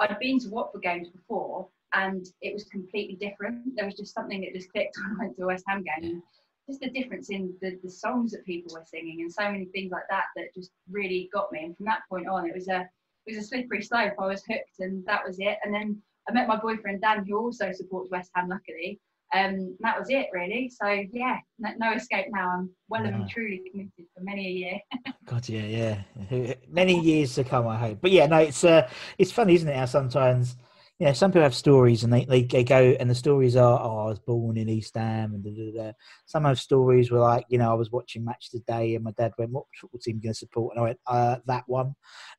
I'd 0.00 0.18
been 0.18 0.40
to 0.40 0.48
Watford 0.50 0.82
games 0.82 1.08
before, 1.08 1.68
and 1.94 2.26
it 2.42 2.52
was 2.52 2.64
completely 2.64 3.14
different. 3.14 3.76
There 3.76 3.86
was 3.86 3.94
just 3.94 4.12
something 4.12 4.40
that 4.40 4.54
just 4.54 4.72
clicked 4.72 4.96
when 5.06 5.16
I 5.16 5.24
went 5.24 5.36
to 5.36 5.44
a 5.44 5.46
West 5.46 5.64
Ham 5.68 5.84
game. 5.84 6.20
Just 6.68 6.80
the 6.80 6.90
difference 6.90 7.30
in 7.30 7.54
the, 7.62 7.78
the 7.84 7.90
songs 7.90 8.32
that 8.32 8.44
people 8.44 8.74
were 8.74 8.84
singing 8.84 9.20
and 9.20 9.32
so 9.32 9.44
many 9.44 9.66
things 9.66 9.92
like 9.92 10.02
that 10.10 10.24
that 10.34 10.52
just 10.52 10.72
really 10.90 11.30
got 11.32 11.52
me. 11.52 11.64
And 11.64 11.76
from 11.76 11.86
that 11.86 12.00
point 12.08 12.26
on, 12.26 12.44
it 12.44 12.56
was 12.56 12.66
a 12.66 12.88
it 13.26 13.36
was 13.36 13.44
a 13.44 13.46
slippery 13.48 13.82
slope. 13.82 14.12
I 14.20 14.26
was 14.26 14.42
hooked, 14.48 14.78
and 14.80 15.04
that 15.06 15.22
was 15.26 15.36
it. 15.38 15.58
And 15.64 15.74
then 15.74 16.00
I 16.28 16.32
met 16.32 16.48
my 16.48 16.56
boyfriend 16.56 17.00
Dan, 17.02 17.24
who 17.26 17.36
also 17.38 17.72
supports 17.72 18.10
West 18.10 18.30
Ham, 18.34 18.48
luckily. 18.48 19.00
Um, 19.34 19.76
that 19.80 19.98
was 19.98 20.08
it, 20.08 20.28
really. 20.32 20.70
So 20.70 20.86
yeah, 21.12 21.38
no, 21.58 21.70
no 21.78 21.92
escape 21.94 22.26
now. 22.30 22.48
I'm 22.48 22.70
well 22.88 23.02
No. 23.02 23.08
and 23.08 23.28
truly 23.28 23.60
committed 23.70 24.06
for 24.14 24.22
many 24.22 24.46
a 24.46 24.50
year. 24.50 24.78
God, 25.26 25.48
yeah, 25.48 25.98
yeah. 26.30 26.54
Many 26.68 27.00
years 27.00 27.34
to 27.34 27.42
come, 27.42 27.66
I 27.66 27.76
hope. 27.76 27.98
But 28.00 28.12
yeah, 28.12 28.26
no, 28.26 28.38
it's 28.38 28.62
uh, 28.62 28.88
it's 29.18 29.32
funny, 29.32 29.54
isn't 29.56 29.68
it? 29.68 29.76
How 29.76 29.86
sometimes, 29.86 30.56
know, 31.00 31.12
some 31.12 31.30
people 31.30 31.42
have 31.42 31.54
stories 31.54 32.04
and 32.04 32.12
they, 32.12 32.24
they, 32.24 32.42
they 32.44 32.64
go 32.64 32.96
and 32.98 33.10
the 33.10 33.14
stories 33.14 33.54
are, 33.54 33.78
oh, 33.80 34.06
I 34.06 34.08
was 34.08 34.18
born 34.18 34.56
in 34.56 34.70
East 34.70 34.94
Ham 34.96 35.34
and 35.34 35.44
da, 35.44 35.50
da, 35.50 35.84
da. 35.84 35.92
some 36.24 36.44
have 36.44 36.58
stories 36.58 37.10
were 37.10 37.18
like, 37.18 37.44
you 37.50 37.58
know, 37.58 37.70
I 37.70 37.74
was 37.74 37.92
watching 37.92 38.24
match 38.24 38.50
today 38.50 38.94
and 38.94 39.04
my 39.04 39.10
dad 39.12 39.32
went, 39.38 39.50
what 39.50 39.64
football 39.78 40.00
team 40.00 40.14
are 40.14 40.16
you 40.16 40.22
going 40.22 40.32
to 40.32 40.38
support? 40.38 40.74
And 40.74 40.80
I 40.80 40.84
went, 40.84 41.00
uh, 41.06 41.36
that 41.46 41.64
one. 41.66 41.94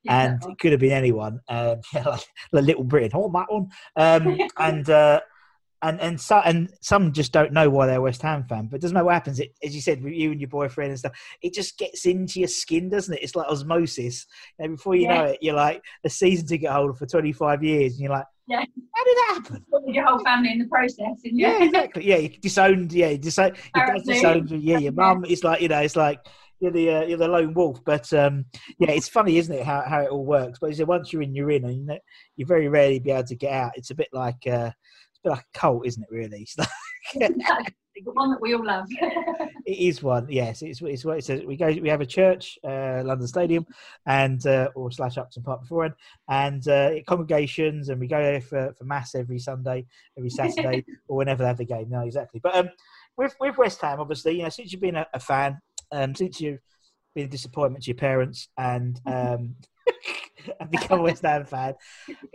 and 0.08 0.42
it 0.44 0.58
could 0.58 0.72
have 0.72 0.82
been 0.82 0.92
anyone, 0.92 1.40
um, 1.50 1.82
yeah, 1.94 2.08
like, 2.08 2.26
like 2.52 2.66
Little 2.66 2.84
Britain, 2.84 3.12
oh 3.14 3.32
that 3.32 3.52
one, 3.52 3.70
um, 3.96 4.40
and 4.58 4.90
uh, 4.90 5.20
and 5.84 6.02
and 6.02 6.20
so, 6.20 6.38
and 6.44 6.74
some 6.82 7.14
just 7.14 7.32
don't 7.32 7.54
know 7.54 7.70
why 7.70 7.86
they're 7.86 8.00
a 8.00 8.02
West 8.02 8.24
Ham 8.24 8.44
fan, 8.50 8.68
but 8.68 8.78
it 8.78 8.82
doesn't 8.82 8.96
matter 8.96 9.06
what 9.06 9.14
happens. 9.14 9.40
It, 9.40 9.54
as 9.64 9.76
you 9.76 9.82
said, 9.82 10.02
with 10.02 10.14
you 10.14 10.32
and 10.32 10.42
your 10.42 10.50
boyfriend 10.50 10.90
and 10.90 11.00
stuff, 11.00 11.12
it 11.42 11.54
just 11.54 11.78
gets 11.78 12.06
into 12.06 12.40
your 12.40 12.48
skin, 12.48 12.90
doesn't 12.90 13.14
it? 13.14 13.22
It's 13.22 13.36
like 13.36 13.48
osmosis. 13.48 14.26
And 14.58 14.78
before 14.78 14.96
you 14.96 15.08
know 15.08 15.26
it, 15.26 15.40
you're 15.42 15.56
like 15.56 15.84
a 16.04 16.10
season 16.10 16.48
ticket 16.48 16.72
holder 16.72 16.94
for 16.94 17.06
25 17.06 17.64
years, 17.64 17.94
and 17.94 18.02
you're 18.02 18.12
like, 18.12 18.26
Yeah. 18.48 18.64
How 18.94 19.04
did 19.04 19.18
that 19.18 19.42
happen? 19.44 19.66
Your 19.94 20.06
whole 20.06 20.24
family 20.24 20.52
in 20.54 20.60
the 20.60 20.68
process. 20.68 21.20
Yeah, 21.24 21.64
exactly. 21.64 22.08
Yeah, 22.08 22.18
you 22.18 22.30
disowned. 22.30 22.94
Yeah, 22.94 23.10
you 23.10 23.18
disowned. 23.18 23.58
Your 23.76 23.98
disowned 24.06 24.52
you. 24.52 24.58
Yeah, 24.58 24.78
your 24.80 24.94
mum. 24.94 25.26
It's 25.28 25.44
like 25.44 25.62
you 25.62 25.68
know, 25.68 25.82
it's 25.82 25.98
like 25.98 26.26
you're 26.60 26.72
the 26.72 26.90
uh, 26.90 27.02
you're 27.04 27.18
the 27.18 27.28
lone 27.28 27.54
wolf. 27.54 27.84
But 27.86 28.12
um, 28.14 28.46
yeah, 28.80 28.92
it's 28.92 29.10
funny, 29.10 29.38
isn't 29.38 29.54
it? 29.54 29.66
How 29.66 29.84
how 29.86 30.02
it 30.02 30.10
all 30.10 30.26
works. 30.26 30.60
But 30.60 30.72
it's, 30.72 30.82
once 30.82 31.12
you're 31.12 31.24
in, 31.24 31.36
you're 31.36 31.52
in, 31.52 31.66
and 31.66 31.78
you 31.78 31.86
know, 31.86 32.00
you 32.38 32.46
very 32.46 32.70
rarely 32.70 33.00
be 33.00 33.12
able 33.12 33.24
to 33.26 33.36
get 33.36 33.52
out. 33.52 33.74
It's 33.76 33.92
a 33.92 33.96
bit 33.96 34.10
like 34.14 34.48
uh, 34.48 34.72
it's 34.72 35.20
a 35.20 35.24
bit 35.24 35.30
like 35.32 35.46
a 35.54 35.60
cult, 35.60 35.86
isn't 35.86 36.04
it? 36.04 36.10
Really, 36.10 36.42
it's 36.42 36.58
like, 36.58 37.76
the 38.04 38.12
one 38.12 38.32
that 38.32 38.42
we 38.42 38.54
all 38.54 38.66
love. 38.66 38.88
it 39.66 39.78
is 39.78 40.02
one. 40.04 40.28
Yes, 40.30 40.62
it's 40.62 40.82
it's 40.82 41.06
what 41.06 41.18
it 41.18 41.26
says. 41.26 41.44
We 41.44 41.56
go. 41.56 41.68
We 41.68 41.90
have 41.90 42.02
a 42.02 42.06
church, 42.06 42.58
uh, 42.64 43.02
London 43.04 43.28
Stadium, 43.28 43.66
and 44.06 44.46
uh, 44.46 44.70
or 44.76 44.92
slash 44.92 45.18
Upton 45.18 45.44
Park 45.44 45.62
beforehand, 45.62 45.96
and 46.30 46.68
uh, 46.68 46.92
congregations, 47.08 47.90
and 47.90 48.00
we 48.00 48.08
go 48.08 48.22
there 48.22 48.42
for, 48.42 48.74
for 48.78 48.84
mass 48.84 49.16
every 49.16 49.40
Sunday, 49.40 49.86
every 50.18 50.30
Saturday, 50.30 50.86
or 51.08 51.18
whenever 51.18 51.44
they 51.44 51.48
have 51.48 51.58
the 51.58 51.66
game. 51.66 51.90
No, 51.90 52.02
exactly. 52.02 52.40
But 52.42 52.56
um, 52.56 52.70
with 53.18 53.36
with 53.40 53.58
West 53.58 53.82
Ham, 53.82 54.00
obviously, 54.00 54.38
you 54.38 54.44
know, 54.44 54.50
since 54.50 54.72
you've 54.72 54.82
been 54.82 54.96
a, 54.96 55.08
a 55.14 55.20
fan, 55.20 55.60
um, 55.92 56.16
since 56.16 56.42
you've 56.42 56.62
been 57.16 57.26
a 57.26 57.30
disappointment 57.30 57.84
to 57.84 57.92
your 57.92 57.98
parents, 57.98 58.50
and 58.58 59.00
um, 59.06 59.56
have 60.60 60.72
become 60.72 61.00
a 61.00 61.04
West 61.04 61.24
Ham 61.24 61.46
fan, 61.46 61.76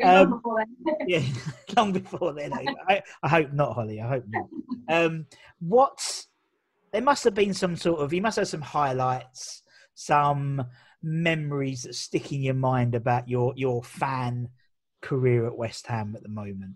Um, 0.02 0.40
yeah, 1.06 1.23
long 1.76 1.92
before 1.92 2.32
then. 2.32 2.52
I, 2.52 2.66
I, 2.88 3.02
I 3.23 3.28
hope 3.28 3.52
not, 3.52 3.75
Holly. 3.75 4.00
I 4.00 4.09
hope 4.09 4.25
not. 4.28 4.49
Um, 4.88 5.26
what 5.61 6.25
there 6.92 7.02
must 7.02 7.25
have 7.25 7.35
been 7.35 7.54
some 7.54 7.76
sort 7.76 8.00
of 8.00 8.12
you 8.12 8.21
must 8.21 8.37
have 8.37 8.49
some 8.49 8.61
highlights, 8.61 9.62
some 9.94 10.64
memories 11.02 11.82
that 11.82 11.94
stick 11.94 12.32
in 12.32 12.42
your 12.42 12.54
mind 12.54 12.94
about 12.94 13.28
your 13.28 13.52
your 13.56 13.82
fan 13.82 14.49
career 15.00 15.47
at 15.47 15.56
West 15.56 15.87
Ham 15.88 16.14
at 16.16 16.23
the 16.23 16.28
moment. 16.28 16.75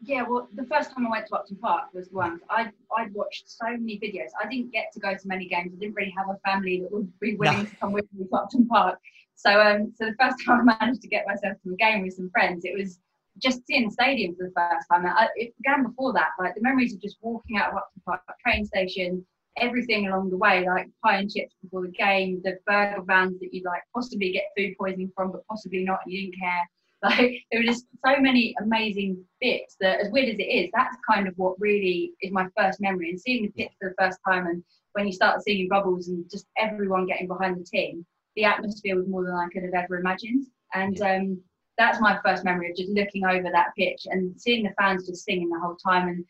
Yeah, 0.00 0.22
well, 0.22 0.48
the 0.54 0.64
first 0.66 0.92
time 0.92 1.06
I 1.08 1.10
went 1.10 1.26
to 1.26 1.34
Upton 1.34 1.56
Park 1.56 1.92
was 1.92 2.08
once. 2.12 2.40
I 2.48 2.70
I'd 2.96 3.12
watched 3.14 3.50
so 3.50 3.66
many 3.70 3.98
videos. 3.98 4.28
I 4.40 4.48
didn't 4.48 4.70
get 4.72 4.92
to 4.92 5.00
go 5.00 5.12
to 5.12 5.26
many 5.28 5.48
games. 5.48 5.72
I 5.76 5.80
didn't 5.80 5.94
really 5.96 6.14
have 6.16 6.28
a 6.28 6.38
family 6.48 6.80
that 6.82 6.92
would 6.92 7.10
be 7.20 7.34
willing 7.36 7.58
No. 7.58 7.64
to 7.64 7.76
come 7.76 7.92
with 7.92 8.04
me 8.16 8.24
to 8.26 8.36
Upton 8.36 8.66
Park. 8.68 8.98
So 9.38 9.60
um, 9.60 9.92
so 9.94 10.04
the 10.06 10.16
first 10.20 10.36
time 10.46 10.68
I 10.68 10.78
managed 10.80 11.02
to 11.02 11.08
get 11.08 11.26
myself 11.26 11.56
to 11.62 11.72
a 11.72 11.76
game 11.76 12.02
with 12.02 12.14
some 12.14 12.28
friends, 12.30 12.64
it 12.64 12.76
was 12.76 12.98
just 13.40 13.64
seeing 13.66 13.86
the 13.86 13.92
stadium 13.92 14.34
for 14.34 14.46
the 14.48 14.52
first 14.52 14.86
time. 14.90 15.06
I, 15.06 15.28
it 15.36 15.54
began 15.58 15.84
before 15.84 16.12
that. 16.14 16.30
Like 16.40 16.56
the 16.56 16.60
memories 16.60 16.92
of 16.92 17.00
just 17.00 17.18
walking 17.22 17.56
out 17.56 17.70
of 17.70 17.76
Upton 17.78 18.02
Park 18.04 18.22
train 18.44 18.64
station, 18.64 19.24
everything 19.56 20.08
along 20.08 20.30
the 20.30 20.36
way, 20.36 20.66
like 20.66 20.90
pie 21.04 21.18
and 21.18 21.30
chips 21.30 21.54
before 21.62 21.82
the 21.82 21.92
game, 21.92 22.40
the 22.42 22.58
burger 22.66 23.00
vans 23.02 23.38
that 23.38 23.54
you'd 23.54 23.64
like 23.64 23.82
possibly 23.94 24.32
get 24.32 24.50
food 24.56 24.74
poisoning 24.76 25.12
from, 25.14 25.30
but 25.30 25.46
possibly 25.46 25.84
not. 25.84 26.00
and 26.04 26.12
You 26.12 26.22
didn't 26.22 26.40
care. 26.40 26.62
Like 27.00 27.46
there 27.52 27.60
were 27.60 27.64
just 27.66 27.86
so 28.04 28.16
many 28.18 28.56
amazing 28.60 29.24
bits 29.40 29.76
that, 29.80 30.00
as 30.00 30.10
weird 30.10 30.30
as 30.30 30.40
it 30.40 30.50
is, 30.50 30.68
that's 30.74 30.96
kind 31.08 31.28
of 31.28 31.34
what 31.36 31.54
really 31.60 32.10
is 32.22 32.32
my 32.32 32.48
first 32.56 32.80
memory. 32.80 33.10
And 33.10 33.20
seeing 33.20 33.44
the 33.44 33.52
pitch 33.52 33.70
for 33.80 33.90
the 33.90 34.04
first 34.04 34.18
time, 34.28 34.48
and 34.48 34.64
when 34.94 35.06
you 35.06 35.12
start 35.12 35.44
seeing 35.44 35.68
bubbles 35.68 36.08
and 36.08 36.28
just 36.28 36.46
everyone 36.56 37.06
getting 37.06 37.28
behind 37.28 37.56
the 37.56 37.62
team, 37.62 38.04
the 38.38 38.44
atmosphere 38.44 38.94
was 38.96 39.08
more 39.08 39.24
than 39.24 39.34
I 39.34 39.48
could 39.52 39.64
have 39.64 39.74
ever 39.74 39.98
imagined. 39.98 40.46
And 40.72 41.00
um, 41.02 41.40
that's 41.76 42.00
my 42.00 42.20
first 42.24 42.44
memory 42.44 42.70
of 42.70 42.76
just 42.76 42.90
looking 42.90 43.24
over 43.26 43.50
that 43.50 43.74
pitch 43.76 44.06
and 44.06 44.40
seeing 44.40 44.62
the 44.62 44.74
fans 44.80 45.08
just 45.08 45.24
singing 45.24 45.50
the 45.50 45.58
whole 45.58 45.74
time 45.74 46.06
and 46.06 46.24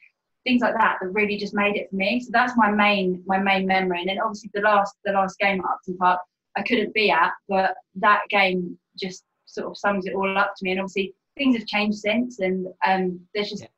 things 0.45 0.63
like 0.63 0.73
that 0.79 0.97
that 1.01 1.09
really 1.09 1.37
just 1.37 1.55
made 1.55 1.77
it 1.77 1.91
for 1.91 1.97
me. 1.97 2.19
So 2.21 2.31
that's 2.33 2.57
my 2.57 2.71
main 2.71 3.23
my 3.27 3.39
main 3.39 3.67
memory. 3.67 4.01
And 4.01 4.09
then 4.09 4.21
obviously 4.21 4.51
the 4.55 4.63
last 4.63 4.95
the 5.05 5.13
last 5.13 5.39
game 5.39 5.59
at 5.61 5.71
Upton 5.71 5.99
Park 5.99 6.21
I 6.57 6.63
couldn't 6.63 6.95
be 6.95 7.11
at, 7.11 7.33
but 7.47 7.75
that 7.97 8.23
game 8.31 8.79
just 8.99 9.25
sort 9.45 9.67
of 9.69 9.77
sums 9.77 10.07
it 10.07 10.15
all 10.15 10.39
up 10.39 10.55
to 10.57 10.65
me. 10.65 10.71
And 10.71 10.81
obviously 10.81 11.15
things 11.37 11.57
have 11.59 11.67
changed 11.67 11.99
since, 11.99 12.41
and 12.41 12.69
um, 12.87 13.21
there's 13.35 13.51
just 13.51 13.63
Yeah. 13.65 13.69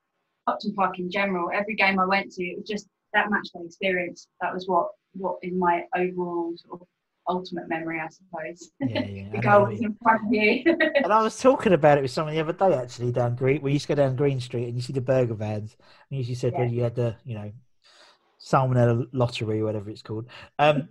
Upton 0.47 0.73
Park 0.75 1.01
in 1.01 1.11
general. 1.11 1.51
Every 1.53 1.75
game 1.75 1.99
I 1.99 2.07
went 2.07 2.31
to, 2.33 2.45
it 2.45 2.59
was 2.59 2.69
just 2.69 2.87
that 3.13 3.29
match 3.31 3.49
day 3.53 3.65
experience. 3.65 4.29
That 4.41 4.55
was 4.55 4.69
what 4.69 4.89
what 5.15 5.39
is 5.43 5.53
my 5.53 5.85
overall 5.97 6.55
sort 6.57 6.81
of 6.81 6.87
ultimate 7.31 7.69
memory, 7.69 8.01
I 8.01 8.09
suppose. 8.09 8.71
Yeah, 8.81 9.07
yeah. 9.07 9.29
the 9.33 9.39
I 9.39 9.41
goal 9.41 9.67
was 9.67 9.81
in 9.81 9.97
front 10.03 10.27
of 10.27 10.33
you. 10.33 10.63
And 11.05 11.13
I 11.13 11.23
was 11.23 11.39
talking 11.39 11.73
about 11.73 11.99
it 11.99 12.03
with 12.03 12.11
someone 12.11 12.35
the 12.35 12.41
other 12.41 12.53
day 12.53 12.75
actually 12.75 13.13
down 13.13 13.37
Green. 13.37 13.63
We 13.63 13.73
used 13.73 13.87
to 13.87 13.95
go 13.95 14.03
down 14.03 14.17
Green 14.17 14.41
Street 14.41 14.67
and 14.67 14.75
you 14.77 14.83
see 14.83 14.93
the 14.93 15.01
burger 15.01 15.35
vans. 15.35 15.77
And 16.11 16.25
you 16.25 16.35
said 16.35 16.53
Yeah. 16.53 16.61
when 16.61 16.71
you 16.73 16.83
had 16.83 16.95
the, 16.95 17.17
you 17.25 17.35
know, 17.37 17.53
salmonella 18.45 19.07
lottery 19.13 19.61
or 19.61 19.65
whatever 19.65 19.91
it's 19.91 20.03
called. 20.03 20.27
Um, 20.59 20.89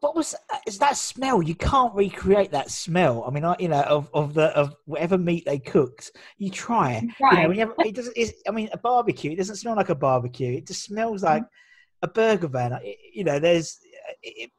what 0.00 0.16
was 0.16 0.34
is 0.66 0.78
that 0.80 0.96
smell? 0.96 1.42
You 1.42 1.54
can't 1.54 1.94
recreate 1.94 2.50
that 2.50 2.70
smell. 2.70 3.24
I 3.24 3.30
mean, 3.30 3.44
I, 3.44 3.54
you 3.60 3.68
know, 3.68 3.82
of, 3.82 4.10
of 4.12 4.34
the 4.34 4.46
of 4.56 4.74
whatever 4.84 5.16
meat 5.16 5.44
they 5.46 5.60
cooked. 5.60 6.10
You 6.38 6.50
try. 6.50 7.00
You 7.20 7.48
know, 7.48 7.52
have, 7.52 7.72
it 7.78 7.94
doesn't. 7.94 8.16
I 8.48 8.50
mean, 8.50 8.68
a 8.72 8.78
barbecue. 8.78 9.30
It 9.30 9.36
doesn't 9.36 9.56
smell 9.56 9.76
like 9.76 9.90
a 9.90 9.94
barbecue. 9.94 10.56
It 10.58 10.66
just 10.66 10.82
smells 10.82 11.22
like 11.22 11.44
a 12.02 12.08
burger 12.08 12.48
van. 12.48 12.72
It- 12.82 12.98
you 13.14 13.22
know, 13.22 13.38
there's. 13.38 13.78
It, 14.22 14.50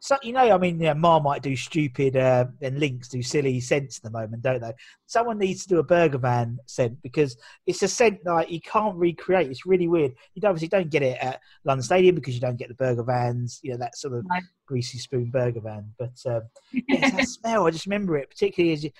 so 0.00 0.16
you 0.22 0.32
know, 0.32 0.50
I 0.50 0.58
mean, 0.58 0.78
you 0.80 0.86
know, 0.86 0.94
Marmite 0.94 1.42
do 1.42 1.54
stupid 1.56 2.16
uh, 2.16 2.46
and 2.62 2.78
Lynx 2.78 3.08
do 3.08 3.22
silly 3.22 3.60
scents 3.60 3.98
at 3.98 4.04
the 4.04 4.10
moment, 4.10 4.42
don't 4.42 4.60
they? 4.60 4.72
Someone 5.06 5.38
needs 5.38 5.62
to 5.62 5.68
do 5.68 5.78
a 5.78 5.82
burger 5.82 6.18
van 6.18 6.58
scent 6.66 7.00
because 7.02 7.36
it's 7.66 7.82
a 7.82 7.88
scent 7.88 8.18
like 8.24 8.50
you 8.50 8.60
can't 8.60 8.96
recreate. 8.96 9.50
It's 9.50 9.66
really 9.66 9.88
weird. 9.88 10.12
You 10.34 10.42
obviously 10.48 10.68
don't 10.68 10.90
get 10.90 11.02
it 11.02 11.18
at 11.20 11.40
London 11.64 11.82
Stadium 11.82 12.14
because 12.14 12.34
you 12.34 12.40
don't 12.40 12.56
get 12.56 12.68
the 12.68 12.74
burger 12.74 13.02
vans, 13.02 13.60
you 13.62 13.72
know, 13.72 13.78
that 13.78 13.96
sort 13.96 14.14
of 14.14 14.24
No. 14.24 14.36
greasy 14.66 14.98
spoon 14.98 15.30
burger 15.30 15.60
van. 15.60 15.92
But 15.98 16.14
um, 16.26 16.42
yes, 16.88 17.12
that 17.12 17.26
smell. 17.28 17.66
I 17.66 17.70
just 17.70 17.86
remember 17.86 18.16
it, 18.16 18.30
particularly 18.30 18.72
as 18.72 18.84
you, 18.84 18.90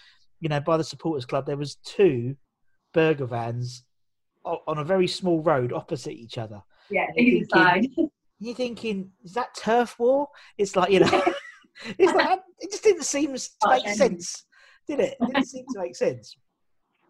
you 0.40 0.48
know, 0.48 0.60
by 0.60 0.76
the 0.76 0.84
supporters 0.84 1.26
club, 1.26 1.46
there 1.46 1.56
was 1.56 1.76
two 1.84 2.36
burger 2.92 3.26
vans 3.26 3.84
on 4.44 4.78
a 4.78 4.84
very 4.84 5.06
small 5.06 5.42
road 5.42 5.72
opposite 5.72 6.12
each 6.14 6.38
other. 6.38 6.62
yeah, 6.90 7.06
inside. 7.14 7.86
You're 8.40 8.54
thinking, 8.54 9.10
is 9.22 9.34
that 9.34 9.54
turf 9.54 9.98
war? 9.98 10.28
It's 10.58 10.74
like 10.74 10.90
you 10.90 11.00
know, 11.00 11.24
it's 11.98 12.12
like 12.12 12.40
it 12.58 12.70
just 12.70 12.82
didn't 12.82 13.04
seem 13.04 13.34
to 13.34 13.48
make 13.68 13.88
sense, 13.88 14.44
did 14.86 15.00
it? 15.00 15.16
It 15.20 15.26
didn't 15.26 15.46
seem 15.46 15.64
to 15.72 15.80
make 15.80 15.96
sense. 15.96 16.36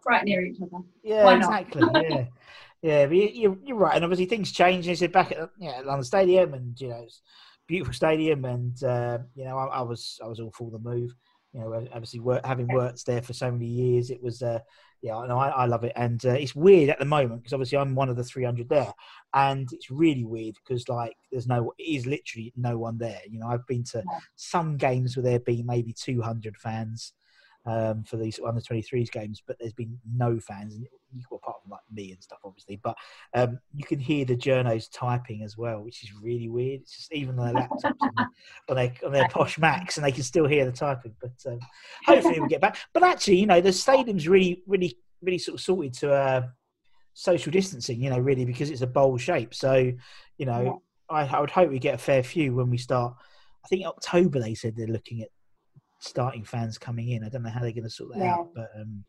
right 0.06 0.25
near 0.25 0.44
each 0.44 0.60
other. 0.60 0.84
Yeah, 1.02 1.37
exactly. 1.37 1.82
Yeah, 1.94 2.25
yeah. 2.82 3.06
But 3.06 3.16
you, 3.16 3.30
you're, 3.32 3.58
you're 3.64 3.76
right, 3.76 3.94
and 3.94 4.04
obviously 4.04 4.26
things 4.26 4.52
change. 4.52 4.87
They 4.87 4.94
said 4.94 5.12
back 5.12 5.32
at 5.32 5.50
yeah, 5.58 5.80
London 5.84 6.04
Stadium, 6.04 6.54
and 6.54 6.80
you 6.80 6.88
know, 6.88 7.02
it's 7.04 7.22
a 7.25 7.66
beautiful 7.66 7.94
stadium, 7.94 8.44
and 8.44 8.82
uh, 8.82 9.18
you 9.34 9.44
know, 9.44 9.56
I, 9.56 9.66
I 9.66 9.82
was 9.82 10.18
I 10.22 10.26
was 10.26 10.40
all 10.40 10.52
for 10.52 10.70
the 10.70 10.78
move. 10.78 11.14
You 11.52 11.60
know, 11.60 11.87
obviously 11.92 12.20
work, 12.20 12.44
having 12.46 12.68
worked 12.68 13.04
there 13.06 13.22
for 13.22 13.32
so 13.32 13.50
many 13.50 13.66
years, 13.66 14.10
it 14.10 14.22
was 14.22 14.40
uh, 14.40 14.60
yeah, 15.02 15.25
no, 15.26 15.38
I, 15.38 15.49
I 15.49 15.66
love 15.66 15.85
it, 15.85 15.92
and 15.97 16.25
uh, 16.26 16.30
it's 16.30 16.54
weird 16.54 16.90
at 16.90 16.99
the 16.99 17.04
moment 17.04 17.42
because 17.42 17.52
obviously 17.52 17.78
I'm 17.78 17.95
one 17.95 18.09
of 18.09 18.16
the 18.16 18.25
300 18.25 18.69
there, 18.69 18.92
and 19.35 19.69
it's 19.73 19.90
really 19.90 20.25
weird 20.25 20.57
because 20.57 20.88
like 20.88 21.16
there's 21.30 21.47
no, 21.47 21.73
it 21.78 21.83
is 21.83 22.07
literally 22.07 22.52
no 22.57 22.76
one 22.78 22.99
there. 22.99 23.21
You 23.28 23.40
know, 23.40 23.49
I've 23.49 23.66
been 23.66 23.85
to 23.92 24.02
some 24.37 24.76
games 24.76 25.16
where 25.16 25.25
there 25.25 25.40
be 25.40 25.62
maybe 25.62 25.92
200 25.92 26.57
fans 26.57 27.14
um, 27.66 28.04
for 28.04 28.16
these 28.16 28.40
under 28.44 28.60
23s 28.60 29.10
games, 29.10 29.42
but 29.46 29.56
there's 29.58 29.72
been 29.72 29.98
no 30.14 30.38
fans, 30.40 30.74
well, 31.30 31.40
apart 31.42 31.62
from 31.62 31.72
like 31.72 31.80
me 31.92 32.12
and 32.12 32.22
stuff, 32.22 32.38
obviously. 32.44 32.80
But 32.82 32.96
um, 33.34 33.58
you 33.74 33.84
can 33.84 33.98
hear 33.98 34.24
the 34.24 34.36
journos 34.36 34.88
typing 34.92 35.42
as 35.42 35.58
well, 35.58 35.82
which 35.82 36.02
is 36.02 36.12
really 36.22 36.48
weird. 36.48 36.80
It's 36.80 36.96
just 36.96 37.12
even 37.12 37.38
on 37.38 37.52
their 37.52 37.62
laptops 37.62 37.96
and 38.00 38.26
on 38.68 38.76
their 38.76 38.92
on 39.04 39.12
their 39.12 39.28
posh 39.28 39.58
Macs, 39.58 39.96
and 39.96 40.06
they 40.06 40.12
can 40.12 40.22
still 40.22 40.46
hear 40.46 40.64
the 40.64 40.72
typing. 40.72 41.14
But 41.20 41.32
um, 41.46 41.60
hopefully 42.04 42.40
we'll 42.40 42.48
get 42.48 42.62
back. 42.62 42.78
But 42.92 43.02
actually, 43.02 43.38
you 43.38 43.46
know, 43.46 43.60
the 43.60 43.72
stadium's 43.72 44.26
really, 44.26 44.62
really, 44.66 44.96
really 45.22 45.38
sort 45.38 45.56
of 45.56 45.60
sorted 45.60 45.94
to 45.94 46.12
uh, 46.12 46.46
social 47.12 47.52
distancing. 47.52 48.02
You 48.02 48.10
know, 48.10 48.18
really 48.18 48.44
because 48.44 48.70
it's 48.70 48.82
a 48.82 48.86
bowl 48.86 49.18
shape. 49.18 49.54
So, 49.54 49.92
you 50.38 50.46
know, 50.46 50.82
I, 51.10 51.26
I 51.26 51.40
would 51.40 51.50
hope 51.50 51.70
we 51.70 51.78
get 51.78 51.94
a 51.94 51.98
fair 51.98 52.22
few 52.22 52.54
when 52.54 52.70
we 52.70 52.78
start. 52.78 53.14
I 53.62 53.68
think 53.68 53.84
October 53.84 54.40
they 54.40 54.54
said 54.54 54.74
they're 54.74 54.86
looking 54.86 55.20
at 55.20 55.28
starting 56.00 56.42
fans 56.45 56.76
coming 56.78 57.11
in. 57.11 57.23
I 57.25 57.28
don't 57.28 57.42
know 57.42 57.50
how 57.50 57.61
they're 57.61 57.73
going 57.73 57.85
to 57.85 57.90
sort 57.90 58.11
that 58.14 58.19
Yeah. 58.19 58.35
out, 58.35 58.49
but 58.54 58.71
um, 58.78 59.04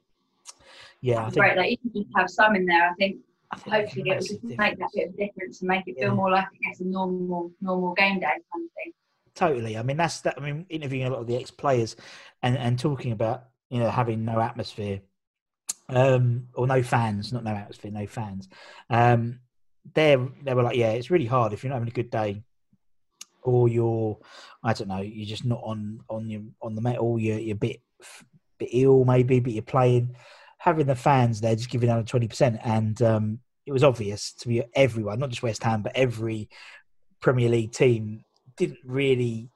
yeah, 1.01 1.21
I 1.25 1.29
think, 1.29 1.35
great. 1.37 1.57
Like 1.57 1.71
even 1.83 2.03
just 2.03 2.15
have 2.15 2.29
some 2.29 2.55
in 2.55 2.65
there, 2.65 2.89
I 2.89 2.93
think 2.93 3.17
I 3.51 3.57
think 3.57 3.75
hopefully 3.75 4.09
it 4.09 4.13
will 4.13 4.19
just 4.19 4.43
make 4.43 4.77
that 4.77 4.89
bit 4.93 5.09
of 5.09 5.17
difference 5.17 5.61
and 5.61 5.67
make 5.69 5.87
it 5.87 5.95
feel 5.97 6.09
Yeah. 6.09 6.13
more 6.13 6.29
like 6.29 6.45
I 6.45 6.69
guess 6.69 6.79
a 6.81 6.85
normal 6.85 7.51
normal 7.59 7.93
game 7.95 8.19
day 8.19 8.25
kind 8.27 8.65
of 8.65 8.71
thing. 8.75 8.93
Totally. 9.33 9.77
I 9.77 9.83
mean, 9.83 9.97
that's 9.97 10.21
that. 10.21 10.35
I 10.37 10.41
mean, 10.41 10.65
interviewing 10.69 11.07
a 11.07 11.09
lot 11.09 11.19
of 11.19 11.27
the 11.27 11.37
ex-players 11.37 11.95
and 12.43 12.57
and 12.57 12.77
talking 12.77 13.11
about 13.13 13.45
you 13.69 13.79
know 13.79 13.89
having 13.89 14.25
no 14.25 14.39
atmosphere, 14.39 15.01
um, 15.89 16.47
or 16.53 16.67
no 16.67 16.83
fans, 16.83 17.31
not 17.31 17.43
no 17.43 17.51
atmosphere, 17.51 17.91
no 17.91 18.05
fans. 18.07 18.49
Um, 18.89 19.39
they 19.93 20.15
they 20.43 20.53
were 20.53 20.63
like, 20.63 20.75
yeah, 20.75 20.91
it's 20.91 21.09
really 21.09 21.25
hard 21.25 21.53
if 21.53 21.63
you're 21.63 21.69
not 21.69 21.75
having 21.77 21.89
a 21.89 21.93
good 21.93 22.11
day, 22.11 22.43
or 23.43 23.67
you're, 23.67 24.17
I 24.63 24.73
don't 24.73 24.87
know, 24.87 25.01
you're 25.01 25.25
just 25.25 25.45
not 25.45 25.61
on 25.63 26.01
on 26.09 26.29
your 26.29 26.41
on 26.61 26.75
the 26.75 26.81
metal. 26.81 27.19
You're 27.19 27.39
you're 27.39 27.55
a 27.55 27.59
bit 27.59 27.81
bit 28.57 28.69
ill 28.71 29.05
maybe, 29.05 29.39
but 29.39 29.53
you're 29.53 29.63
playing. 29.63 30.15
Having 30.59 30.85
the 30.85 30.95
fans 30.95 31.41
there, 31.41 31.55
just 31.55 31.71
giving 31.71 31.89
out 31.89 32.05
twenty 32.05 32.27
percent, 32.27 32.59
and 32.63 33.01
um, 33.01 33.39
it 33.65 33.71
was 33.71 33.83
obvious 33.83 34.33
to 34.33 34.47
be 34.47 34.63
everyone, 34.75 35.17
not 35.17 35.29
just 35.31 35.41
West 35.41 35.63
Ham, 35.63 35.81
but 35.81 35.95
every 35.95 36.49
Premier 37.19 37.49
League 37.49 37.71
team 37.71 38.23
didn't 38.57 38.77
really 38.85 39.49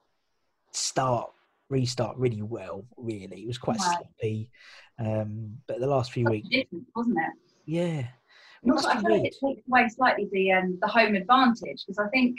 start 0.72 1.30
restart 1.68 2.16
really 2.16 2.42
well. 2.42 2.84
Really, 2.96 3.42
it 3.42 3.46
was 3.46 3.58
quite 3.58 3.78
Right. 3.78 3.98
sloppy. 3.98 4.50
Um, 4.98 5.58
but 5.68 5.78
the 5.78 5.86
last 5.86 6.10
few 6.10 6.26
a 6.26 6.30
weeks, 6.30 6.48
wasn't 6.96 7.18
it? 7.18 7.32
yeah, 7.66 8.08
also, 8.72 8.88
I 8.88 9.00
feel 9.00 9.10
like 9.12 9.24
it 9.26 9.36
takes 9.44 9.62
away 9.68 9.88
slightly 9.88 10.28
the 10.32 10.52
um, 10.52 10.78
the 10.80 10.88
home 10.88 11.14
advantage 11.14 11.84
because 11.86 11.98
I 11.98 12.08
think 12.08 12.38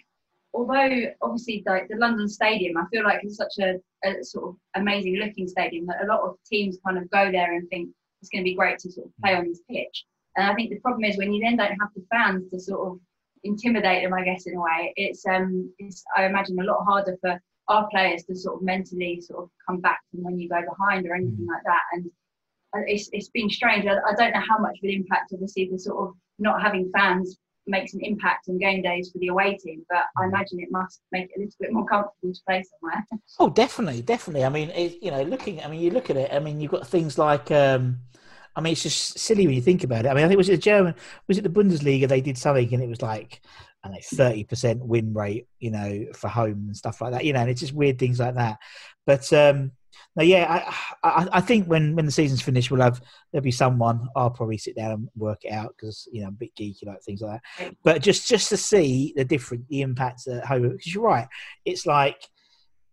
although 0.53 1.05
obviously 1.21 1.63
like 1.65 1.87
the 1.87 1.97
London 1.97 2.27
Stadium, 2.27 2.77
I 2.77 2.85
feel 2.91 3.03
like 3.03 3.19
it's 3.23 3.37
such 3.37 3.53
a, 3.59 3.75
a 4.03 4.23
sort 4.23 4.49
of 4.49 4.55
amazing 4.75 5.15
looking 5.15 5.47
stadium 5.47 5.85
that 5.87 6.03
a 6.03 6.07
lot 6.07 6.21
of 6.21 6.35
teams 6.45 6.77
kind 6.85 6.97
of 6.97 7.09
go 7.09 7.31
there 7.31 7.55
and 7.55 7.67
think 7.69 7.89
it's 8.21 8.29
going 8.29 8.43
to 8.43 8.49
be 8.49 8.55
great 8.55 8.79
to 8.79 8.91
sort 8.91 9.07
of 9.07 9.13
play 9.23 9.35
on 9.35 9.47
this 9.47 9.61
pitch. 9.69 10.05
And 10.35 10.47
I 10.47 10.53
think 10.53 10.69
the 10.69 10.79
problem 10.79 11.03
is 11.03 11.17
when 11.17 11.33
you 11.33 11.43
then 11.43 11.57
don't 11.57 11.79
have 11.79 11.89
the 11.95 12.05
fans 12.11 12.49
to 12.51 12.59
sort 12.59 12.87
of 12.87 12.99
intimidate 13.43 14.03
them, 14.03 14.13
I 14.13 14.23
guess 14.23 14.45
in 14.45 14.55
a 14.55 14.61
way, 14.61 14.93
it's 14.95 15.25
um 15.25 15.71
it's 15.79 16.03
I 16.15 16.25
imagine 16.25 16.59
a 16.59 16.63
lot 16.63 16.83
harder 16.85 17.17
for 17.21 17.39
our 17.67 17.87
players 17.89 18.23
to 18.23 18.35
sort 18.35 18.57
of 18.57 18.61
mentally 18.61 19.19
sort 19.21 19.43
of 19.43 19.49
come 19.67 19.81
back 19.81 19.99
from 20.11 20.23
when 20.23 20.39
you 20.39 20.47
go 20.47 20.61
behind 20.61 21.05
or 21.05 21.15
anything 21.15 21.47
like 21.47 21.63
that. 21.63 21.81
And 21.93 22.05
uh, 22.75 22.81
it's 22.85 23.09
it's 23.13 23.29
been 23.29 23.49
strange. 23.49 23.85
I, 23.85 23.97
I 24.07 24.13
don't 24.15 24.33
know 24.33 24.45
how 24.47 24.59
much 24.59 24.77
of 24.77 24.83
an 24.83 24.91
impact 24.91 25.31
obviously 25.33 25.69
the 25.71 25.79
sort 25.79 26.07
of 26.07 26.15
not 26.39 26.61
having 26.61 26.91
fans 26.95 27.37
makes 27.67 27.93
an 27.93 28.01
impact 28.03 28.49
on 28.49 28.57
game 28.57 28.81
days 28.81 29.11
for 29.11 29.19
the 29.19 29.27
away 29.27 29.57
team, 29.57 29.85
but 29.89 30.03
I 30.17 30.25
imagine 30.25 30.59
it 30.59 30.71
must 30.71 31.01
make 31.11 31.25
it 31.25 31.37
a 31.37 31.39
little 31.39 31.55
bit 31.59 31.73
more 31.73 31.85
comfortable 31.85 32.33
to 32.33 32.39
play 32.47 32.63
somewhere. 32.63 33.05
Oh, 33.39 33.49
definitely, 33.49 34.01
definitely. 34.01 34.45
I 34.45 34.49
mean, 34.49 34.69
it, 34.71 35.03
you 35.03 35.11
know, 35.11 35.21
looking. 35.21 35.61
I 35.61 35.67
mean, 35.67 35.79
you 35.79 35.91
look 35.91 36.09
at 36.09 36.17
it. 36.17 36.33
I 36.33 36.39
mean, 36.39 36.59
you've 36.59 36.71
got 36.71 36.87
things 36.87 37.17
like. 37.17 37.51
Um, 37.51 37.99
I 38.55 38.61
mean, 38.61 38.73
it's 38.73 38.81
just 38.81 39.19
silly 39.19 39.45
when 39.45 39.55
you 39.55 39.61
think 39.61 39.83
about 39.83 40.05
it. 40.05 40.09
I 40.09 40.15
mean, 40.15 40.25
I 40.25 40.27
think 40.27 40.39
was 40.39 40.49
it 40.49 40.53
the 40.53 40.57
German? 40.57 40.95
Was 41.27 41.37
it 41.37 41.43
the 41.43 41.49
Bundesliga? 41.49 42.07
They 42.07 42.21
did 42.21 42.37
something, 42.37 42.73
and 42.73 42.81
it 42.81 42.89
was 42.89 43.03
like, 43.03 43.41
I 43.83 43.89
don't 43.89 43.95
know, 43.95 44.01
thirty 44.03 44.43
percent 44.43 44.83
win 44.83 45.13
rate. 45.13 45.47
You 45.59 45.71
know, 45.71 46.05
for 46.15 46.27
home 46.29 46.65
and 46.67 46.77
stuff 46.77 47.01
like 47.01 47.11
that. 47.11 47.25
You 47.25 47.33
know, 47.33 47.41
and 47.41 47.49
it's 47.49 47.61
just 47.61 47.73
weird 47.73 47.99
things 47.99 48.19
like 48.19 48.35
that. 48.35 48.57
But 49.05 49.31
um, 49.33 49.73
no, 50.15 50.23
yeah, 50.23 50.71
I, 51.03 51.07
I, 51.07 51.27
I 51.33 51.41
think 51.41 51.67
when 51.67 51.95
when 51.95 52.05
the 52.05 52.11
season's 52.11 52.41
finished, 52.41 52.71
we'll 52.71 52.81
have 52.81 53.01
there'll 53.31 53.43
be 53.43 53.51
someone. 53.51 54.07
I'll 54.15 54.31
probably 54.31 54.57
sit 54.57 54.75
down 54.75 54.91
and 54.91 55.09
work 55.15 55.43
it 55.43 55.51
out 55.51 55.75
because 55.77 56.07
you 56.11 56.21
know 56.21 56.27
I'm 56.27 56.33
a 56.33 56.37
bit 56.37 56.55
geeky 56.55 56.85
like 56.87 57.03
things 57.03 57.21
like 57.21 57.39
that. 57.59 57.75
But 57.83 58.01
just 58.01 58.27
just 58.27 58.49
to 58.49 58.57
see 58.57 59.13
the 59.15 59.25
different 59.25 59.67
the 59.69 59.81
impacts 59.81 60.27
at 60.27 60.45
home, 60.45 60.69
because 60.69 60.93
you're 60.93 61.03
right, 61.03 61.27
it's 61.65 61.85
like 61.85 62.21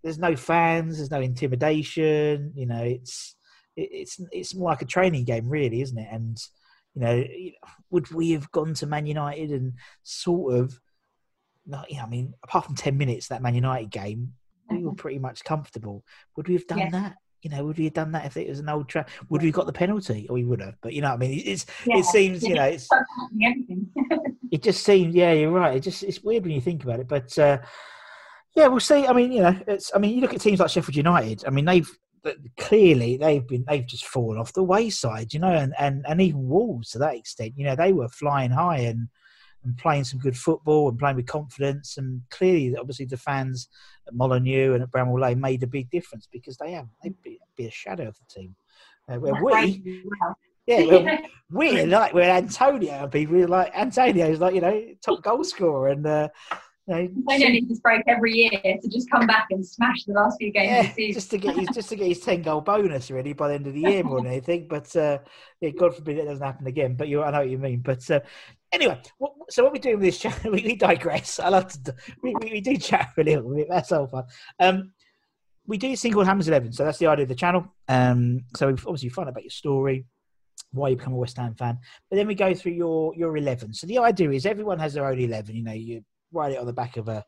there's 0.03 0.19
no 0.19 0.37
fans, 0.37 0.99
there's 0.99 1.11
no 1.11 1.21
intimidation. 1.21 2.53
You 2.55 2.67
know, 2.67 2.83
it's 2.83 3.37
it, 3.75 3.89
it's 3.93 4.21
it's 4.31 4.55
more 4.55 4.71
like 4.71 4.83
a 4.83 4.87
training 4.87 5.25
game, 5.25 5.49
really, 5.49 5.81
isn't 5.81 5.99
it? 5.99 6.09
And 6.13 6.39
you 6.95 7.01
know, 7.01 7.25
would 7.91 8.11
we 8.11 8.33
have 8.33 8.51
gone 8.53 8.75
to 8.75 8.87
Man 8.87 9.07
United 9.07 9.51
and 9.51 9.73
sort 10.05 10.55
of, 10.55 10.79
not, 11.67 11.91
you 11.91 11.97
know, 11.97 12.05
I 12.05 12.09
mean, 12.09 12.35
apart 12.45 12.67
from 12.67 12.77
ten 12.77 12.99
minutes 12.99 13.29
that 13.29 13.43
Man 13.43 13.55
United 13.55 13.91
game, 13.91 14.35
we 14.71 14.85
were 14.85 14.95
pretty 14.95 15.19
much 15.19 15.45
comfortable. 15.45 16.05
Would 16.37 16.49
we 16.49 16.55
have 16.55 16.67
done 16.67 16.79
Yeah. 16.79 16.91
that? 16.91 17.17
You 17.43 17.51
know, 17.51 17.65
would 17.67 17.77
we 17.77 17.85
have 17.85 17.93
done 17.93 18.13
that 18.13 18.25
if 18.25 18.37
it 18.39 18.49
was 18.49 18.59
an 18.61 18.69
old 18.71 18.89
track? 18.89 19.11
Would 19.29 19.43
we 19.43 19.49
have 19.49 19.55
got 19.55 19.67
the 19.67 19.73
penalty? 19.73 20.27
Or 20.31 20.35
we 20.35 20.45
would 20.45 20.63
have. 20.63 20.77
But 20.81 20.95
you 20.95 21.03
know, 21.03 21.09
what 21.11 21.17
I 21.17 21.19
mean, 21.19 21.43
it's 21.45 21.67
Yeah. 21.87 21.99
it 21.99 22.05
seems 22.07 22.43
you 22.43 22.55
know, 22.55 22.65
it's 22.65 22.89
it 24.51 24.63
just 24.63 24.85
seems 24.85 25.15
yeah 25.15 25.33
you're 25.33 25.51
right 25.51 25.77
it 25.77 25.81
just 25.81 26.03
it's 26.05 26.23
weird 26.23 26.45
when 26.45 26.53
you 26.53 26.61
think 26.61 26.85
about 26.85 27.01
it 27.01 27.09
but 27.09 27.37
uh 27.39 27.59
yeah 28.55 28.69
we'll 28.69 28.79
see 28.79 29.05
i 29.07 29.13
mean 29.13 29.33
you 29.33 29.43
know 29.43 29.59
it's 29.67 29.91
i 29.95 29.99
mean 29.99 30.15
you 30.15 30.21
look 30.21 30.33
at 30.35 30.41
teams 30.41 30.61
like 30.61 30.71
sheffield 30.71 30.95
united 30.95 31.43
i 31.47 31.51
mean 31.51 31.65
they've 31.65 31.91
clearly 32.57 33.17
they've 33.17 33.49
been 33.49 33.65
they've 33.69 33.87
just 33.87 34.05
fallen 34.07 34.39
off 34.39 34.53
the 34.53 34.63
wayside 34.63 35.33
you 35.35 35.41
know 35.41 35.49
and 35.49 35.75
and, 35.79 36.05
and 36.09 36.21
even 36.21 36.47
wolves 36.49 36.91
to 36.91 36.99
that 36.99 37.17
extent 37.17 37.53
you 37.57 37.65
know 37.65 37.75
they 37.75 37.93
were 37.93 38.09
flying 38.09 38.51
high 38.51 38.79
and 38.79 39.09
and 39.65 39.77
playing 39.79 40.05
some 40.05 40.21
good 40.21 40.37
football 40.37 40.89
and 40.89 40.99
playing 40.99 41.17
with 41.17 41.27
confidence. 41.27 41.97
And 41.97 42.23
clearly 42.31 42.77
obviously 42.77 43.07
the 43.07 43.17
fans 43.17 43.69
at 44.07 44.15
Molineux 44.15 44.75
and 44.75 44.83
at 44.83 44.91
Bramall 44.91 45.21
Lane 45.21 45.41
made 45.41 45.63
a 45.63 45.67
big 45.67 45.91
difference 45.91 46.29
because 46.31 46.57
they 46.57 46.73
have 46.73 46.87
they'd 47.03 47.21
be, 47.23 47.39
be 47.57 47.67
a 47.67 47.71
shadow 47.71 48.09
of 48.09 48.17
the 48.17 48.41
team. 48.41 48.55
Uh, 49.09 49.17
where 49.17 49.35
we 49.35 50.03
yeah 50.67 50.87
well, 50.87 51.19
we're 51.51 51.87
like 51.87 52.15
we're 52.15 52.23
Antonio 52.23 53.03
and 53.03 53.13
people 53.13 53.37
are 53.37 53.49
like 53.49 53.71
Antonio's 53.77 54.41
like 54.41 54.55
you 54.55 54.63
know 54.63 54.83
top 55.03 55.23
goal 55.23 55.45
scorer 55.45 55.89
and 55.89 56.07
uh, 56.07 56.29
know, 56.87 57.09
They 57.29 57.39
don't 57.39 57.53
need 57.53 57.69
this 57.69 57.81
break 57.81 58.03
every 58.07 58.33
year 58.33 58.51
to 58.51 58.89
just 58.89 59.11
come 59.11 59.27
back 59.27 59.47
and 59.51 59.67
smash 59.67 60.05
the 60.05 60.13
last 60.13 60.37
few 60.39 60.53
games 60.53 60.93
yeah, 60.97 61.13
just 61.13 61.31
to 61.31 61.39
get 61.39 61.57
his 61.57 61.69
just 61.69 61.89
to 61.89 61.97
get 61.97 62.09
his 62.09 62.21
ten 62.21 62.43
goal 62.43 62.61
bonus 62.61 63.11
really 63.11 63.33
by 63.33 63.49
the 63.49 63.55
end 63.55 63.67
of 63.67 63.75
the 63.75 63.81
year 63.81 64.03
more 64.03 64.21
than 64.21 64.27
anything. 64.33 64.67
But 64.69 64.95
uh, 64.97 65.19
yeah, 65.61 65.71
God 65.71 65.95
forbid 65.95 66.19
it 66.19 66.27
doesn't 66.27 66.45
happen 66.45 66.67
again. 66.67 66.95
But 66.95 67.09
you, 67.09 67.23
I 67.23 67.31
know 67.31 67.39
what 67.39 67.51
you 67.51 67.59
mean. 67.59 67.81
But 67.81 68.11
uh, 68.11 68.21
anyway, 68.73 69.01
what, 69.19 69.33
so 69.51 69.65
what 69.65 69.73
we're 69.73 69.79
doing 69.79 69.97
with 69.97 70.05
this 70.05 70.19
chat, 70.19 70.43
we, 70.45 70.63
we 70.63 70.77
digress. 70.77 71.41
I 71.41 71.49
love 71.49 71.73
to 71.85 71.95
we, 72.23 72.35
we, 72.41 72.51
we 72.53 72.61
do 72.61 72.77
chat 72.77 73.15
for 73.15 73.23
a 73.23 73.25
little 73.25 73.55
bit. 73.55 73.69
That's 73.71 73.93
all 73.93 74.07
fun. 74.07 74.25
Um, 74.61 74.93
we 75.67 75.79
do 75.79 75.97
single 75.97 76.25
Hammers 76.25 76.49
eleven, 76.49 76.73
so 76.73 76.85
that's 76.85 76.99
the 76.99 77.07
idea 77.07 77.23
of 77.23 77.29
the 77.29 77.35
channel. 77.35 77.67
Um, 77.89 78.41
so 78.57 78.67
we've 78.67 78.87
obviously 78.87 79.09
find 79.09 79.29
out 79.29 79.33
about 79.33 79.45
your 79.45 79.51
story, 79.51 80.05
why 80.73 80.91
you 80.91 80.97
become 80.97 81.15
a 81.15 81.17
West 81.17 81.39
Ham 81.39 81.55
fan, 81.55 81.79
but 82.11 82.17
then 82.17 82.27
we 82.27 82.35
go 82.35 82.53
through 82.53 82.73
your 82.73 83.15
your 83.17 83.35
eleven. 83.39 83.73
So 83.73 83.87
the 83.87 83.99
idea 83.99 84.31
is 84.33 84.45
everyone 84.45 84.79
has 84.81 84.93
their 84.93 85.07
own 85.07 85.19
eleven. 85.19 85.57
You 85.57 85.65
know, 85.65 85.73
you 85.73 86.05
write 86.35 86.53
it 86.53 86.59
on 86.59 86.67
the 86.67 86.73
back 86.73 86.97
of 86.97 87.09
a, 87.09 87.25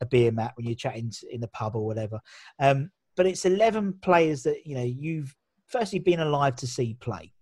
a 0.00 0.06
beer 0.06 0.32
mat 0.32 0.52
when 0.56 0.66
you're 0.66 0.74
chatting 0.74 1.12
in 1.30 1.40
the 1.40 1.48
pub 1.48 1.76
or 1.76 1.86
whatever. 1.86 2.20
Um, 2.58 2.90
but 3.16 3.26
it's 3.26 3.44
11 3.44 3.98
players 4.02 4.42
that, 4.42 4.66
you 4.66 4.74
know, 4.76 4.84
you've 4.84 5.34
firstly 5.66 5.98
been 5.98 6.20
alive 6.20 6.56
to 6.56 6.66
see 6.66 6.96
play. 7.00 7.32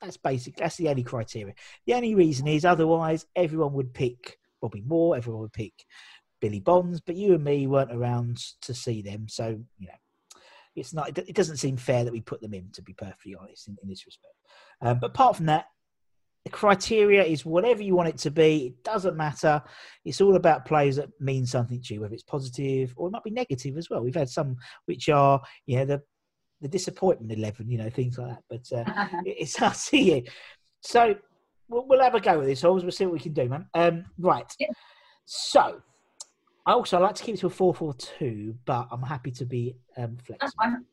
That's 0.00 0.16
basic. 0.16 0.56
That's 0.56 0.76
the 0.76 0.88
only 0.88 1.02
criteria. 1.02 1.54
The 1.86 1.94
only 1.94 2.14
reason 2.14 2.46
is 2.46 2.64
otherwise 2.64 3.26
everyone 3.34 3.72
would 3.72 3.94
pick 3.94 4.38
Bobby 4.60 4.82
Moore, 4.86 5.16
everyone 5.16 5.42
would 5.42 5.52
pick 5.52 5.72
Billy 6.40 6.60
Bonds, 6.60 7.00
but 7.00 7.16
you 7.16 7.34
and 7.34 7.44
me 7.44 7.66
weren't 7.66 7.92
around 7.92 8.38
to 8.62 8.74
see 8.74 9.02
them. 9.02 9.28
So, 9.28 9.58
you 9.78 9.86
know, 9.86 9.94
it's 10.76 10.92
not, 10.92 11.16
it 11.16 11.34
doesn't 11.34 11.56
seem 11.58 11.76
fair 11.76 12.04
that 12.04 12.12
we 12.12 12.20
put 12.20 12.40
them 12.40 12.52
in, 12.52 12.70
to 12.72 12.82
be 12.82 12.92
perfectly 12.92 13.34
honest, 13.34 13.68
in, 13.68 13.76
in 13.82 13.88
this 13.88 14.06
respect. 14.06 14.34
Um, 14.80 14.98
but 15.00 15.10
apart 15.10 15.36
from 15.36 15.46
that, 15.46 15.66
the 16.44 16.50
criteria 16.50 17.24
is 17.24 17.44
whatever 17.46 17.82
you 17.82 17.94
want 17.96 18.08
it 18.10 18.18
to 18.18 18.30
be. 18.30 18.66
It 18.66 18.84
doesn't 18.84 19.16
matter. 19.16 19.62
It's 20.04 20.20
all 20.20 20.36
about 20.36 20.66
players 20.66 20.96
that 20.96 21.08
mean 21.20 21.46
something 21.46 21.80
to 21.82 21.94
you, 21.94 22.00
whether 22.02 22.12
it's 22.14 22.22
positive 22.22 22.92
or 22.96 23.08
it 23.08 23.12
might 23.12 23.24
be 23.24 23.30
negative 23.30 23.76
as 23.78 23.88
well. 23.88 24.02
We've 24.02 24.14
had 24.14 24.28
some 24.28 24.56
which 24.84 25.08
are, 25.08 25.40
you 25.66 25.78
know, 25.78 25.84
the 25.86 26.02
the 26.60 26.68
disappointment 26.68 27.32
eleven, 27.32 27.68
you 27.70 27.78
know, 27.78 27.90
things 27.90 28.18
like 28.18 28.28
that. 28.28 28.42
But 28.48 28.78
uh, 28.78 29.06
it- 29.24 29.36
it's 29.40 29.60
up 29.60 29.74
to 29.74 29.96
you. 29.98 30.22
So 30.82 31.14
we'll, 31.68 31.86
we'll 31.86 32.02
have 32.02 32.14
a 32.14 32.20
go 32.20 32.38
with 32.38 32.48
this. 32.48 32.62
Always, 32.64 32.84
we'll 32.84 32.92
see 32.92 33.06
what 33.06 33.14
we 33.14 33.20
can 33.20 33.32
do, 33.32 33.48
man. 33.48 33.66
Um, 33.74 34.04
right. 34.18 34.50
Yeah. 34.58 34.68
So 35.24 35.80
I 36.66 36.72
also 36.72 37.00
like 37.00 37.14
to 37.16 37.22
keep 37.24 37.34
it 37.36 37.38
to 37.40 37.46
a 37.46 37.50
four-four-two, 37.50 38.54
but 38.66 38.88
I'm 38.90 39.02
happy 39.02 39.30
to 39.32 39.46
be 39.46 39.76
um, 39.96 40.16
flexible 40.24 40.52
fine. 40.58 40.84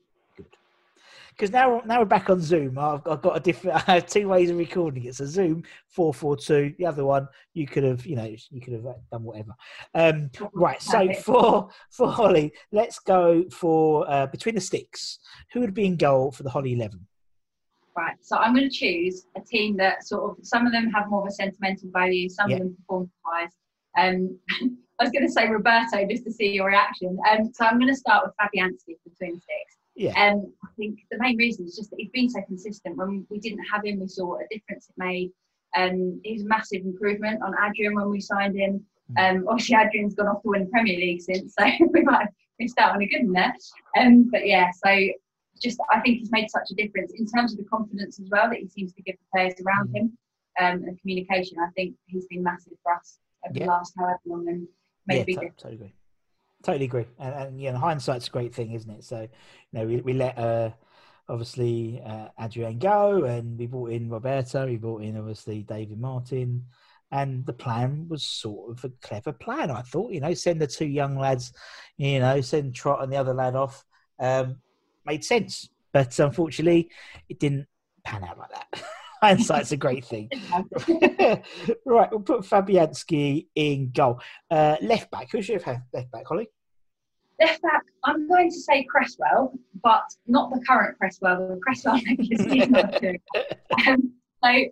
Because 1.32 1.52
now 1.52 1.82
now 1.86 2.00
we're 2.00 2.06
back 2.06 2.30
on 2.30 2.42
Zoom. 2.42 2.78
I've, 2.78 3.06
I've 3.08 3.22
got 3.22 3.38
a 3.38 3.40
different 3.40 3.78
I 3.90 3.96
have 3.96 4.06
two 4.06 4.28
ways 4.28 4.50
of 4.50 4.58
recording 4.58 5.06
it. 5.06 5.16
So 5.16 5.26
Zoom 5.26 5.64
four 5.88 6.14
four 6.14 6.38
two. 6.38 6.74
The 6.78 6.86
other 6.86 7.06
one 7.06 7.28
you 7.54 7.68
could 7.68 7.84
have 7.84 8.06
you 8.06 8.16
know 8.16 8.34
you 8.50 8.62
could 8.62 8.74
have 8.74 8.86
uh, 8.86 8.94
done 9.12 9.24
whatever. 9.24 9.54
Um, 9.94 10.30
right. 10.54 10.82
So 10.82 11.12
for 11.24 11.70
for 11.90 12.12
Holly, 12.12 12.54
let's 12.72 13.00
go 13.00 13.46
for 13.52 14.10
uh, 14.10 14.28
between 14.28 14.56
the 14.56 14.62
sticks. 14.62 15.20
Who 15.54 15.62
would 15.62 15.74
be 15.74 15.86
in 15.86 15.98
goal 15.98 16.32
for 16.32 16.44
the 16.44 16.50
Holly 16.50 16.74
eleven? 16.74 17.08
Right. 17.98 18.16
So 18.22 18.38
I'm 18.38 18.56
going 18.56 18.70
to 18.70 18.76
choose 18.76 19.26
a 19.36 19.42
team 19.42 19.76
that 19.78 20.08
sort 20.08 20.32
of 20.32 20.46
some 20.46 20.66
of 20.66 20.72
them 20.72 20.90
have 20.92 21.10
more 21.10 21.22
of 21.22 21.28
a 21.28 21.32
sentimental 21.32 21.90
value, 21.92 22.30
some 22.30 22.52
of 22.52 22.60
them 22.60 22.76
perform 22.78 23.12
wise. 23.26 23.52
Um, 23.98 24.40
I 25.00 25.04
was 25.04 25.12
going 25.12 25.26
to 25.26 25.32
say 25.32 25.48
Roberto 25.48 26.06
just 26.08 26.24
to 26.26 26.32
see 26.32 26.52
your 26.52 26.68
reaction. 26.68 27.18
Um, 27.30 27.52
so 27.54 27.66
I'm 27.66 27.80
going 27.80 27.92
to 27.92 27.98
start 27.98 28.24
with 28.24 28.36
Fabianski 28.40 28.96
Twin 29.18 29.42
Sticks. 29.42 29.78
Yeah. 29.96 30.14
Um, 30.16 30.54
think 30.82 31.00
the 31.12 31.18
main 31.20 31.38
reason 31.38 31.66
is 31.66 31.76
just 31.76 31.90
that 31.92 32.00
he's 32.00 32.10
been 32.10 32.30
so 32.30 32.42
consistent. 32.48 32.98
When 32.98 33.26
we 33.30 33.40
didn't 33.40 33.64
have 33.72 33.86
him, 33.86 34.00
we 34.00 34.08
saw 34.08 34.38
a 34.38 34.46
difference 34.50 34.90
it 34.90 34.96
made. 34.98 35.32
Um, 35.78 36.20
he 36.24 36.34
was 36.34 36.42
a 36.44 36.48
massive 36.48 36.82
improvement 36.84 37.42
on 37.44 37.54
Adrian 37.66 37.96
when 37.96 38.10
we 38.10 38.20
signed 38.20 38.56
him. 38.58 38.84
Um, 39.18 39.46
obviously, 39.48 39.76
Adrian's 39.76 40.16
gone 40.16 40.28
off 40.28 40.42
to 40.44 40.50
win 40.50 40.64
the 40.66 40.70
Premier 40.70 40.98
League 40.98 41.22
since, 41.22 41.54
so 41.58 41.64
we 41.94 42.02
might 42.02 42.22
have 42.22 42.34
missed 42.60 42.80
out 42.80 42.96
on 42.96 43.02
a 43.02 43.06
good 43.08 43.24
one 43.26 43.34
there. 43.34 43.54
Um, 43.98 44.30
but 44.32 44.48
yeah, 44.48 44.70
so 44.84 44.92
just 45.62 45.78
I 45.92 46.00
think 46.00 46.20
he's 46.20 46.32
made 46.32 46.50
such 46.50 46.72
a 46.72 46.76
difference 46.76 47.12
in 47.16 47.26
terms 47.28 47.52
of 47.54 47.60
the 47.60 47.66
confidence 47.66 48.20
as 48.20 48.28
well 48.32 48.50
that 48.50 48.58
he 48.60 48.68
seems 48.68 48.94
to 48.94 49.02
give 49.04 49.16
the 49.22 49.28
players 49.34 49.54
around 49.66 49.90
Mm. 49.90 49.96
him 49.98 50.18
um, 50.62 50.84
and 50.88 51.00
communication. 51.02 51.58
I 51.60 51.70
think 51.76 51.96
he's 52.08 52.26
been 52.28 52.42
massive 52.44 52.74
for 52.84 52.94
us 52.96 53.20
over 53.46 53.58
Yeah. 53.58 53.66
the 53.66 53.70
last 53.72 53.94
however 53.98 54.20
long 54.26 54.48
and 54.48 54.68
made 55.08 55.16
yeah, 55.18 55.22
a 55.22 55.26
big 55.26 55.36
to- 55.36 55.42
difference. 55.42 55.62
totally 55.62 55.76
agree. 55.76 55.94
Totally 56.64 56.86
agree. 56.86 57.08
And, 57.20 57.34
and 57.34 57.62
you 57.62 57.72
know, 57.72 57.78
hindsight's 57.80 58.28
a 58.28 58.32
great 58.32 58.54
thing, 58.54 58.74
isn't 58.74 58.90
it? 58.90 59.04
So, 59.04 59.22
you 59.22 59.80
know, 59.80 59.86
we 59.86 59.98
we 60.02 60.14
let 60.14 60.38
uh, 60.38 60.72
obviously 61.28 62.02
uh, 62.06 62.28
Adrian 62.40 62.78
go, 62.78 63.24
and 63.24 63.58
we 63.58 63.66
brought 63.66 63.92
in 63.92 64.10
Roberto. 64.10 64.68
We 64.68 64.78
brought 64.78 65.02
in 65.04 65.18
obviously 65.18 65.64
David 65.64 66.00
Martin, 66.00 66.66
and 67.12 67.46
the 67.46 67.54
plan 67.54 68.08
was 68.10 68.24
sort 68.24 68.78
of 68.78 68.84
a 68.84 68.90
clever 69.02 69.32
plan. 69.34 69.72
I 69.72 69.82
thought, 69.82 70.12
you 70.12 70.20
know, 70.20 70.34
send 70.34 70.62
the 70.62 70.68
two 70.68 70.86
young 70.86 71.18
lads, 71.18 71.54
you 71.98 72.20
know, 72.20 72.42
send 72.42 72.76
Trott 72.76 73.04
and 73.04 73.12
the 73.12 73.18
other 73.18 73.34
lad 73.34 73.56
off, 73.56 73.84
um, 74.20 74.58
made 75.06 75.24
sense. 75.24 75.70
But 75.92 76.18
unfortunately, 76.20 76.90
it 77.28 77.40
didn't 77.40 77.68
pan 78.04 78.24
out 78.24 78.38
like 78.38 78.52
that. 78.52 78.84
Hindsight's 79.22 79.72
a 79.72 79.78
great 79.78 80.04
thing. 80.04 80.30
right, 81.86 82.10
we'll 82.12 82.22
put 82.22 82.42
Fabianski 82.42 83.48
in 83.56 83.92
goal. 83.92 84.20
Uh, 84.50 84.78
left 84.82 85.12
back. 85.12 85.30
who 85.32 85.38
Who's 85.38 85.50
your 85.50 85.60
left 85.60 86.12
back, 86.12 86.28
Holly? 86.28 86.48
Left 87.40 87.62
back, 87.62 87.84
I'm 88.04 88.28
going 88.28 88.50
to 88.50 88.60
say 88.60 88.84
Cresswell, 88.84 89.54
but 89.84 90.04
not 90.28 90.52
the 90.52 90.64
current 90.68 90.98
Cresswell. 90.98 91.50
The 91.50 91.60
Cresswell 91.60 92.00
is 92.20 92.70
not 92.70 93.02
good. 93.02 93.20
Um, 93.88 94.14
so 94.44 94.66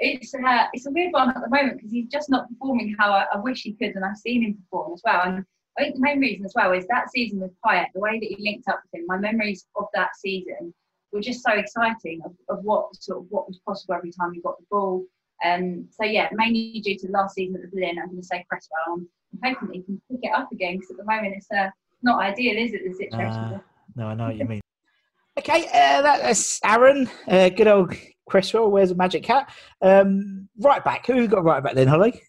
it's 0.00 0.34
uh, 0.34 0.66
it's 0.72 0.86
a 0.86 0.90
weird 0.90 1.12
one 1.12 1.28
at 1.28 1.36
the 1.36 1.48
moment 1.48 1.76
because 1.76 1.92
he's 1.92 2.08
just 2.08 2.30
not 2.30 2.48
performing 2.48 2.94
how 2.98 3.12
I, 3.12 3.26
I, 3.32 3.38
wish 3.38 3.62
he 3.62 3.72
could, 3.72 3.94
and 3.94 4.04
I've 4.04 4.16
seen 4.16 4.42
him 4.42 4.54
perform 4.54 4.94
as 4.94 5.02
well. 5.04 5.22
And 5.24 5.44
I 5.78 5.82
think 5.82 5.94
the 5.96 6.00
main 6.00 6.20
reason 6.20 6.44
as 6.44 6.52
well 6.56 6.72
is 6.72 6.86
that 6.88 7.10
season 7.10 7.40
with 7.40 7.52
Payet, 7.64 7.86
the 7.94 8.00
way 8.00 8.18
that 8.18 8.26
he 8.26 8.36
linked 8.38 8.68
up 8.68 8.80
with 8.84 9.00
him. 9.00 9.06
My 9.06 9.18
memories 9.18 9.66
of 9.76 9.86
that 9.94 10.10
season 10.16 10.74
were 11.12 11.20
just 11.20 11.42
so 11.42 11.52
exciting 11.52 12.20
of, 12.24 12.32
of 12.48 12.64
what 12.64 12.94
sort 12.96 13.18
of 13.18 13.26
what 13.30 13.46
was 13.48 13.60
possible 13.66 13.94
every 13.94 14.12
time 14.12 14.32
he 14.32 14.40
got 14.40 14.58
the 14.58 14.66
ball. 14.70 15.04
Um, 15.44 15.88
so 15.90 16.04
yeah, 16.04 16.28
mainly 16.32 16.80
due 16.84 16.98
to 16.98 17.08
last 17.10 17.34
season 17.34 17.56
at 17.56 17.62
the 17.62 17.68
Boleyn, 17.68 17.98
I'm 17.98 18.08
going 18.08 18.20
to 18.20 18.26
say 18.26 18.44
Cresswell. 18.48 19.00
I'm 19.42 19.54
hoping 19.54 19.68
he 19.72 19.82
can 19.82 20.00
pick 20.10 20.20
it 20.22 20.32
up 20.34 20.50
again 20.52 20.76
because 20.76 20.90
at 20.90 20.96
the 20.96 21.04
moment 21.04 21.34
it's 21.36 21.50
uh, 21.50 21.70
not 22.02 22.20
ideal, 22.20 22.56
is 22.56 22.72
it? 22.72 22.82
The 22.84 22.92
situation. 22.92 23.38
Uh, 23.38 23.60
no, 23.94 24.06
I 24.08 24.14
know 24.14 24.26
what 24.26 24.36
you 24.36 24.44
mean. 24.44 24.60
okay, 25.38 25.66
uh, 25.66 26.02
that's 26.02 26.60
Aaron. 26.64 27.08
Uh, 27.26 27.48
good 27.50 27.68
old 27.68 27.94
Cresswell 28.28 28.70
wears 28.70 28.90
a 28.90 28.94
magic 28.94 29.24
hat. 29.24 29.50
Um, 29.80 30.48
right 30.58 30.84
back. 30.84 31.06
Who 31.06 31.26
got 31.28 31.44
right 31.44 31.62
back 31.62 31.74
then, 31.74 31.88
Holly? 31.88 32.20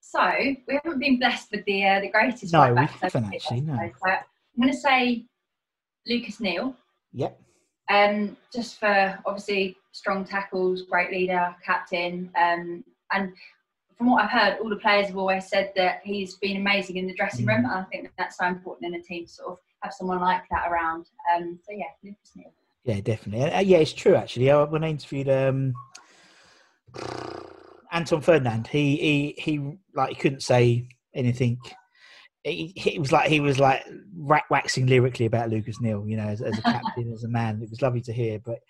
So 0.00 0.20
we 0.66 0.80
haven't 0.82 0.98
been 0.98 1.18
blessed 1.18 1.52
with 1.52 1.64
the 1.66 1.86
uh, 1.86 2.00
the 2.00 2.10
greatest. 2.10 2.52
No, 2.52 2.72
right 2.72 2.90
we 2.90 2.98
haven't 3.00 3.32
actually. 3.32 3.60
No. 3.60 3.76
So 3.76 4.10
I'm 4.10 4.22
going 4.60 4.72
to 4.72 4.78
say 4.78 5.24
Lucas 6.06 6.40
Neill. 6.40 6.74
Yep. 7.12 7.40
Um, 7.90 8.36
just 8.52 8.78
for 8.78 9.18
obviously 9.26 9.76
strong 9.92 10.24
tackles, 10.24 10.82
great 10.82 11.10
leader, 11.10 11.54
captain, 11.64 12.30
um, 12.40 12.84
and 13.12 13.32
from 13.98 14.10
what 14.10 14.24
I've 14.24 14.30
heard, 14.30 14.58
all 14.62 14.70
the 14.70 14.76
players 14.76 15.08
have 15.08 15.18
always 15.18 15.46
said 15.46 15.72
that 15.76 16.00
he's 16.02 16.36
been 16.36 16.56
amazing 16.56 16.96
in 16.96 17.06
the 17.06 17.14
dressing 17.14 17.44
room, 17.44 17.64
mm. 17.64 17.70
and 17.70 17.72
I 17.72 17.82
think 17.84 18.04
that 18.04 18.12
that's 18.16 18.38
so 18.38 18.46
important 18.46 18.94
in 18.94 18.98
a 18.98 19.02
team 19.02 19.26
to 19.26 19.30
sort 19.30 19.50
of 19.50 19.58
have 19.82 19.92
someone 19.92 20.20
like 20.20 20.42
that 20.50 20.70
around. 20.70 21.06
Um, 21.34 21.58
so 21.66 21.72
yeah, 21.72 21.84
Lucas 22.02 22.32
Neill. 22.34 22.52
Yeah, 22.84 23.00
definitely. 23.00 23.52
Uh, 23.52 23.60
yeah, 23.60 23.78
it's 23.78 23.92
true 23.92 24.14
actually. 24.14 24.50
I, 24.50 24.62
when 24.62 24.84
I 24.84 24.88
interviewed 24.88 25.28
um, 25.28 25.74
Anton 27.92 28.22
Ferdinand, 28.22 28.68
he 28.68 28.96
he 28.96 29.34
he 29.36 29.72
like 29.94 30.10
he 30.10 30.14
couldn't 30.14 30.42
say 30.42 30.86
anything. 31.14 31.58
He, 32.44 32.72
he 32.74 32.98
was 32.98 33.12
like 33.12 33.28
he 33.28 33.40
was 33.40 33.58
like 33.58 33.84
rack 34.16 34.44
waxing 34.50 34.86
lyrically 34.86 35.26
about 35.26 35.50
Lucas 35.50 35.80
Neill, 35.80 36.06
you 36.06 36.16
know, 36.16 36.26
as, 36.26 36.40
as 36.40 36.58
a 36.58 36.62
captain, 36.62 37.12
as 37.12 37.24
a 37.24 37.28
man. 37.28 37.62
It 37.62 37.70
was 37.70 37.82
lovely 37.82 38.00
to 38.02 38.12
hear. 38.12 38.38
But 38.38 38.60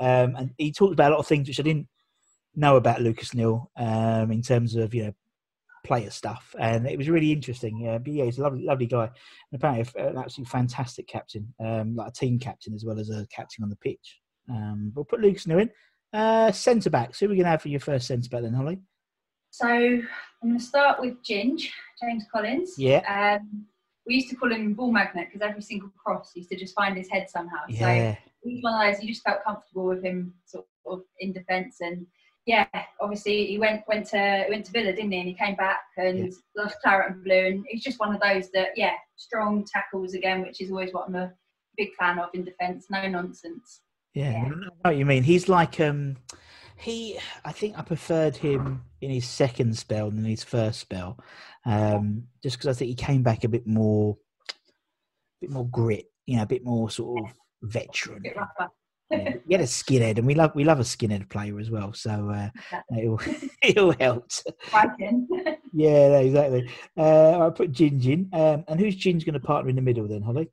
um, 0.00 0.34
and 0.36 0.50
he 0.56 0.72
talked 0.72 0.92
about 0.92 1.10
a 1.10 1.14
lot 1.14 1.20
of 1.20 1.26
things 1.26 1.48
which 1.48 1.60
I 1.60 1.62
didn't 1.62 1.88
know 2.54 2.76
about 2.76 3.02
Lucas 3.02 3.34
Neill 3.34 3.70
um, 3.76 4.30
in 4.30 4.42
terms 4.42 4.76
of 4.76 4.94
you 4.94 5.04
know 5.04 5.12
player 5.84 6.10
stuff, 6.10 6.54
and 6.58 6.86
it 6.86 6.96
was 6.96 7.08
really 7.08 7.32
interesting. 7.32 7.80
Yeah, 7.80 7.98
but 7.98 8.12
yeah, 8.12 8.24
he's 8.24 8.38
a 8.38 8.42
lovely, 8.42 8.64
lovely 8.64 8.86
guy, 8.86 9.04
and 9.04 9.12
apparently 9.54 9.86
an 10.02 10.16
absolutely 10.16 10.50
fantastic 10.50 11.06
captain, 11.06 11.52
um, 11.60 11.96
like 11.96 12.08
a 12.08 12.12
team 12.12 12.38
captain 12.38 12.74
as 12.74 12.84
well 12.84 12.98
as 12.98 13.10
a 13.10 13.26
captain 13.28 13.64
on 13.64 13.70
the 13.70 13.76
pitch. 13.76 14.20
Um, 14.50 14.92
we'll 14.94 15.04
put 15.04 15.20
Lucas 15.20 15.46
Neill 15.46 15.58
in. 15.60 15.70
Uh, 16.12 16.50
centre 16.52 16.88
backs. 16.88 17.20
Who 17.20 17.26
are 17.26 17.28
we 17.28 17.36
going 17.36 17.44
to 17.44 17.50
have 17.50 17.62
for 17.62 17.68
your 17.68 17.80
first 17.80 18.06
centre 18.06 18.30
back 18.30 18.42
then, 18.42 18.54
Holly? 18.54 18.78
So 19.50 20.00
I'm 20.42 20.50
going 20.50 20.58
to 20.58 20.64
start 20.64 21.00
with 21.00 21.22
Ginge, 21.22 21.68
James 22.00 22.24
Collins. 22.32 22.74
Yeah. 22.78 23.38
Um, 23.40 23.66
we 24.06 24.16
used 24.16 24.30
to 24.30 24.36
call 24.36 24.52
him 24.52 24.74
ball 24.74 24.92
magnet 24.92 25.28
because 25.30 25.46
every 25.46 25.62
single 25.62 25.90
cross 26.02 26.32
used 26.34 26.50
to 26.50 26.56
just 26.56 26.74
find 26.74 26.96
his 26.96 27.10
head 27.10 27.28
somehow. 27.28 27.58
Yeah. 27.68 28.14
So 28.14 28.18
he's 28.42 28.62
one 28.62 28.74
of 28.74 28.94
those 28.94 29.02
you 29.02 29.08
just 29.08 29.22
felt 29.22 29.44
comfortable 29.44 29.86
with 29.86 30.02
him 30.02 30.32
sort 30.46 30.64
of 30.86 31.02
in 31.20 31.32
defence 31.32 31.78
and 31.80 32.06
yeah, 32.48 32.66
obviously 32.98 33.44
he 33.44 33.58
went 33.58 33.82
went 33.86 34.06
to 34.06 34.46
went 34.48 34.64
to 34.64 34.72
Villa, 34.72 34.94
didn't 34.94 35.12
he? 35.12 35.18
And 35.18 35.28
he 35.28 35.34
came 35.34 35.54
back 35.54 35.80
and 35.98 36.18
yeah. 36.18 36.30
loves 36.56 36.74
claret 36.82 37.12
and 37.12 37.22
blue, 37.22 37.46
and 37.46 37.64
he's 37.68 37.84
just 37.84 38.00
one 38.00 38.14
of 38.14 38.22
those 38.22 38.50
that 38.52 38.68
yeah, 38.74 38.94
strong 39.16 39.66
tackles 39.70 40.14
again, 40.14 40.40
which 40.40 40.62
is 40.62 40.70
always 40.70 40.94
what 40.94 41.08
I'm 41.08 41.14
a 41.14 41.34
big 41.76 41.90
fan 41.98 42.18
of 42.18 42.30
in 42.32 42.44
defence. 42.44 42.86
No 42.90 43.06
nonsense. 43.06 43.82
Yeah, 44.14 44.30
yeah. 44.30 44.44
I 44.46 44.48
know 44.48 44.70
what 44.80 44.96
you 44.96 45.04
mean. 45.04 45.24
He's 45.24 45.50
like 45.50 45.78
um, 45.78 46.16
he. 46.78 47.18
I 47.44 47.52
think 47.52 47.78
I 47.78 47.82
preferred 47.82 48.36
him 48.36 48.82
in 49.00 49.10
his 49.10 49.26
second 49.26 49.76
spell 49.76 50.10
than 50.10 50.24
his 50.24 50.44
first 50.44 50.80
spell, 50.80 51.18
um, 51.64 52.24
just 52.42 52.56
because 52.56 52.68
I 52.68 52.78
think 52.78 52.88
he 52.88 52.94
came 52.94 53.22
back 53.22 53.44
a 53.44 53.48
bit 53.48 53.66
more, 53.66 54.16
a 54.48 54.54
bit 55.42 55.50
more 55.50 55.68
grit. 55.68 56.06
You 56.26 56.36
know, 56.36 56.42
a 56.42 56.46
bit 56.46 56.64
more 56.64 56.90
sort 56.90 57.24
of 57.24 57.34
veteran. 57.62 58.22
yeah, 58.24 59.34
he 59.46 59.54
had 59.54 59.60
a 59.60 59.64
skinhead, 59.64 60.18
and 60.18 60.26
we 60.26 60.34
love 60.34 60.52
we 60.54 60.64
love 60.64 60.80
a 60.80 60.84
skinhead 60.84 61.28
player 61.28 61.58
as 61.58 61.70
well. 61.70 61.92
So 61.92 62.30
uh, 62.30 62.50
it'll 62.96 63.20
it'll 63.62 63.92
help. 63.92 64.30
yeah, 65.72 66.18
exactly. 66.18 66.70
Uh, 66.96 67.46
I 67.46 67.50
put 67.50 67.72
Ginge 67.72 68.06
in, 68.06 68.28
um, 68.32 68.64
and 68.68 68.78
who's 68.78 68.96
Ginge 68.96 69.24
going 69.24 69.34
to 69.34 69.40
partner 69.40 69.70
in 69.70 69.76
the 69.76 69.82
middle 69.82 70.06
then, 70.06 70.22
Holly? 70.22 70.50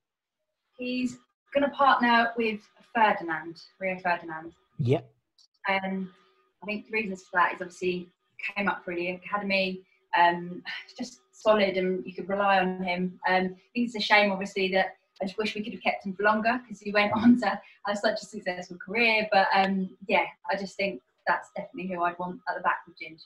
He's 0.78 1.18
going 1.54 1.70
to 1.70 1.76
partner 1.76 2.32
with 2.38 2.60
Ferdinand, 2.94 3.62
Rio 3.80 3.98
Ferdinand. 4.00 4.54
Yep. 4.80 5.10
Um, 5.70 6.12
I 6.64 6.66
think 6.66 6.88
the 6.88 6.94
reasons 6.94 7.24
for 7.24 7.38
that 7.38 7.54
is 7.54 7.62
obviously 7.62 8.10
came 8.56 8.68
up 8.68 8.84
through 8.84 8.96
the 8.96 9.12
academy. 9.12 9.82
Um, 10.18 10.64
just 10.98 11.22
solid, 11.32 11.78
and 11.78 12.06
you 12.06 12.14
could 12.14 12.30
rely 12.30 12.60
on 12.60 12.84
him. 12.84 13.20
Um, 13.28 13.36
I 13.36 13.72
think 13.74 13.88
it's 13.88 13.96
a 13.96 14.00
shame, 14.00 14.32
obviously, 14.32 14.72
that 14.74 14.96
I 15.22 15.26
just 15.26 15.38
wish 15.38 15.56
we 15.56 15.64
could 15.64 15.74
have 15.74 15.84
kept 15.84 16.06
him 16.06 16.14
for 16.14 16.24
longer 16.24 16.60
because 16.64 16.80
he 16.80 16.92
went 16.92 17.14
on 17.16 17.40
to 17.42 17.60
have 17.86 17.98
such 17.98 18.22
a 18.22 18.26
successful 18.26 18.78
career. 18.78 19.28
But 19.32 19.48
um, 19.54 19.90
yeah, 20.08 20.26
I 20.50 20.56
just 20.56 20.76
think 20.76 21.02
that's 21.28 21.50
definitely 21.56 21.94
who 21.94 22.04
I'd 22.04 22.20
want 22.20 22.42
at 22.50 22.56
the 22.56 22.62
back 22.62 22.80
of 22.88 22.94
Ginge. 22.94 23.22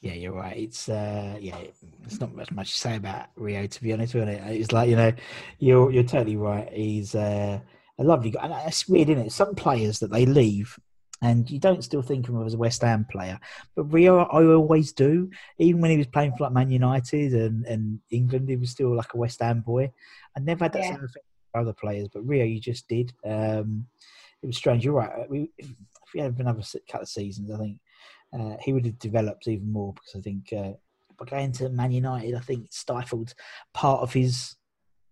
Yeah, 0.00 0.12
you're 0.12 0.32
right. 0.32 0.56
It's 0.56 0.88
uh, 0.88 1.36
yeah, 1.40 1.56
it's 2.04 2.20
not 2.20 2.34
much 2.34 2.52
much 2.52 2.72
to 2.72 2.78
say 2.78 2.96
about 2.96 3.28
Rio 3.34 3.66
to 3.66 3.82
be 3.82 3.92
honest 3.92 4.14
with 4.14 4.28
it. 4.28 4.42
It's 4.46 4.72
like 4.72 4.88
you 4.88 4.96
know, 4.96 5.12
you're 5.58 5.90
you're 5.90 6.04
totally 6.04 6.36
right. 6.36 6.70
He's 6.72 7.14
uh, 7.14 7.60
a 7.98 8.04
lovely 8.04 8.30
guy. 8.30 8.44
And 8.44 8.54
it's 8.66 8.88
weird, 8.88 9.08
isn't 9.08 9.26
it? 9.26 9.32
Some 9.32 9.54
players 9.54 9.98
that 10.00 10.10
they 10.10 10.26
leave 10.26 10.78
and 11.22 11.50
you 11.50 11.58
don't 11.58 11.84
still 11.84 12.02
think 12.02 12.28
of 12.28 12.34
him 12.34 12.46
as 12.46 12.54
a 12.54 12.58
West 12.58 12.82
Ham 12.82 13.06
player. 13.10 13.38
But 13.74 13.84
Rio, 13.84 14.18
I 14.18 14.44
always 14.44 14.92
do. 14.92 15.30
Even 15.58 15.80
when 15.80 15.90
he 15.90 15.96
was 15.96 16.06
playing 16.06 16.32
for 16.32 16.44
like 16.44 16.52
Man 16.52 16.70
United 16.70 17.32
and, 17.32 17.64
and 17.66 18.00
England, 18.10 18.48
he 18.48 18.56
was 18.56 18.70
still 18.70 18.94
like 18.94 19.14
a 19.14 19.18
West 19.18 19.40
Ham 19.40 19.60
boy. 19.60 19.92
I 20.36 20.40
never 20.40 20.64
had 20.64 20.72
that 20.74 20.82
yeah. 20.82 20.90
same 20.90 21.04
effect 21.04 21.24
for 21.52 21.60
other 21.60 21.72
players, 21.72 22.08
but 22.12 22.26
Rio, 22.26 22.44
you 22.44 22.60
just 22.60 22.86
did. 22.88 23.12
Um, 23.24 23.86
it 24.42 24.46
was 24.46 24.56
strange. 24.56 24.84
You're 24.84 24.94
right. 24.94 25.28
We, 25.28 25.50
if, 25.56 25.68
we 26.14 26.20
had 26.20 26.38
another 26.38 26.62
couple 26.88 27.02
of 27.02 27.08
seasons, 27.08 27.50
I 27.50 27.58
think 27.58 27.78
uh, 28.32 28.56
he 28.62 28.72
would 28.72 28.86
have 28.86 28.98
developed 28.98 29.48
even 29.48 29.72
more 29.72 29.92
because 29.94 30.14
I 30.16 30.20
think 30.20 30.52
uh, 30.52 30.72
by 31.18 31.26
going 31.26 31.52
to 31.52 31.68
Man 31.68 31.92
United, 31.92 32.34
I 32.34 32.40
think 32.40 32.66
it 32.66 32.74
stifled 32.74 33.34
part 33.72 34.02
of 34.02 34.12
his 34.12 34.56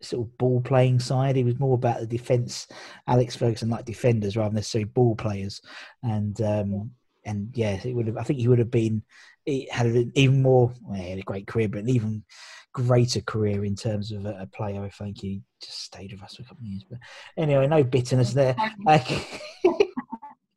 sort 0.05 0.27
of 0.27 0.39
ball 0.39 0.61
playing 0.61 1.01
side. 1.01 1.37
He 1.37 1.45
was 1.45 1.59
more 1.59 1.75
about 1.75 2.01
the 2.01 2.07
defence. 2.07 2.67
Alex 3.07 3.37
Ferguson 3.37 3.71
like 3.71 3.85
defenders 3.85 4.37
rather 4.37 4.51
than 4.51 4.57
necessarily 4.57 4.87
ball 4.87 5.17
players. 5.17 5.61
And 6.03 6.41
um, 6.41 6.91
and 7.25 7.51
yeah, 7.55 7.81
it 7.85 7.95
would 7.95 8.07
have. 8.07 8.17
I 8.17 8.23
think 8.23 8.39
he 8.39 8.49
would 8.49 8.59
have 8.59 8.71
been. 8.71 9.03
He 9.45 9.69
had 9.71 9.87
an 9.87 10.13
even 10.15 10.43
more. 10.43 10.73
Well, 10.83 11.01
he 11.01 11.11
had 11.11 11.19
a 11.19 11.23
great 11.23 11.47
career, 11.47 11.69
but 11.69 11.81
an 11.81 11.89
even 11.89 12.25
greater 12.73 13.21
career 13.21 13.65
in 13.65 13.77
terms 13.77 14.13
of 14.13 14.25
a, 14.27 14.37
a, 14.41 14.47
player. 14.47 14.83
I 14.83 14.89
think 14.89 15.21
he 15.21 15.43
just 15.63 15.83
stayed 15.85 16.13
with 16.13 16.23
us 16.23 16.35
for 16.35 16.43
a 16.43 16.45
couple 16.45 16.65
of 16.65 16.67
years. 16.67 16.85
But 16.89 16.99
anyway, 17.37 17.67
no 17.67 17.85
bitterness 17.85 18.33
there. 18.33 18.57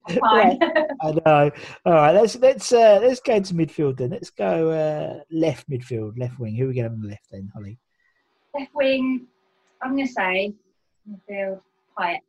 I 0.22 0.58
know. 1.26 1.52
All 1.86 1.94
right, 1.94 2.14
let's 2.14 2.36
let's 2.38 2.72
uh, 2.72 3.00
let's 3.02 3.20
go 3.20 3.40
to 3.40 3.54
midfield 3.54 3.98
then. 3.98 4.12
Let's 4.12 4.30
go 4.30 4.72
uh, 4.72 5.24
left 5.32 5.70
midfield, 5.70 6.18
left 6.18 6.40
wing. 6.40 6.56
Who 6.56 6.66
are 6.66 6.68
we 6.70 6.76
going 6.76 6.88
on 6.88 7.02
the 7.02 7.10
left 7.10 7.28
then, 7.32 7.52
Holly? 7.54 7.78
Left 8.58 8.74
wing. 8.74 9.28
I'm 9.82 9.96
going 9.96 10.08
to 10.08 10.14
say 10.14 10.54
midfield. 11.10 11.62
Payet. 11.98 12.20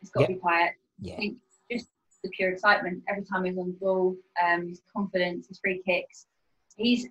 It's 0.00 0.10
got 0.10 0.26
to 0.26 0.32
yep. 0.32 0.40
be 0.40 0.46
Payet. 0.46 0.70
Yeah. 1.00 1.14
I 1.14 1.16
think 1.16 1.38
just 1.70 1.88
the 2.22 2.30
pure 2.30 2.50
excitement 2.50 3.02
every 3.08 3.24
time 3.24 3.44
he's 3.44 3.58
on 3.58 3.68
the 3.68 3.76
ball. 3.80 4.16
Um, 4.42 4.68
his 4.68 4.82
confidence, 4.94 5.48
his 5.48 5.58
free 5.58 5.82
kicks. 5.86 6.26
He's 6.76 7.06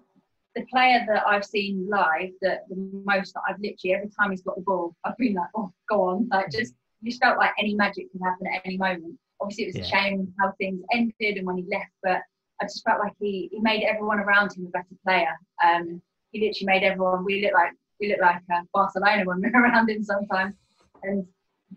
the 0.56 0.65
player 0.65 1.06
that 1.08 1.28
I've 1.28 1.45
seen 1.45 1.88
live 1.89 2.32
that 2.41 2.67
the 2.69 2.75
most 3.06 3.34
that 3.34 3.41
I've 3.47 3.60
literally 3.60 3.93
every 3.93 4.10
time 4.19 4.32
he's 4.32 4.41
got 4.41 4.56
the 4.56 4.62
ball, 4.62 4.95
I've 5.04 5.17
been 5.17 5.36
like, 5.36 5.49
oh, 5.56 5.71
go 5.88 6.02
on, 6.10 6.28
like 6.32 6.52
just 6.52 6.73
just 7.04 7.21
felt 7.21 7.38
like 7.38 7.52
any 7.60 7.75
magic 7.75 8.12
could 8.12 8.21
happen 8.23 8.47
at 8.47 8.62
any 8.65 8.78
moment. 8.78 9.17
Obviously, 9.39 9.65
it 9.65 9.67
was 9.67 9.75
yeah. 9.78 9.84
a 9.84 9.86
shame 9.86 10.34
how 10.39 10.52
things 10.58 10.82
ended 10.91 11.38
and 11.38 11.45
when 11.45 11.58
he 11.58 11.65
left, 11.71 11.91
but 12.04 12.21
I 12.62 12.65
just 12.65 12.84
felt 12.84 12.99
like 12.99 13.13
he, 13.19 13.49
he 13.52 13.60
made 13.62 13.84
everyone 13.84 14.19
around 14.19 14.54
him 14.54 14.65
a 14.65 14.69
better 14.69 14.86
player. 15.06 15.34
Um, 15.63 16.02
he 16.32 16.41
literally 16.41 16.65
made 16.65 16.84
everyone. 16.84 17.23
We 17.23 17.41
look 17.41 17.54
like 17.54 17.71
we 17.99 18.09
look 18.09 18.21
like 18.21 18.41
uh, 18.53 18.62
Barcelona 18.73 19.23
when 19.25 19.41
we're 19.41 19.62
around 19.63 19.89
him 19.89 20.03
sometimes, 20.03 20.55
and 21.03 21.25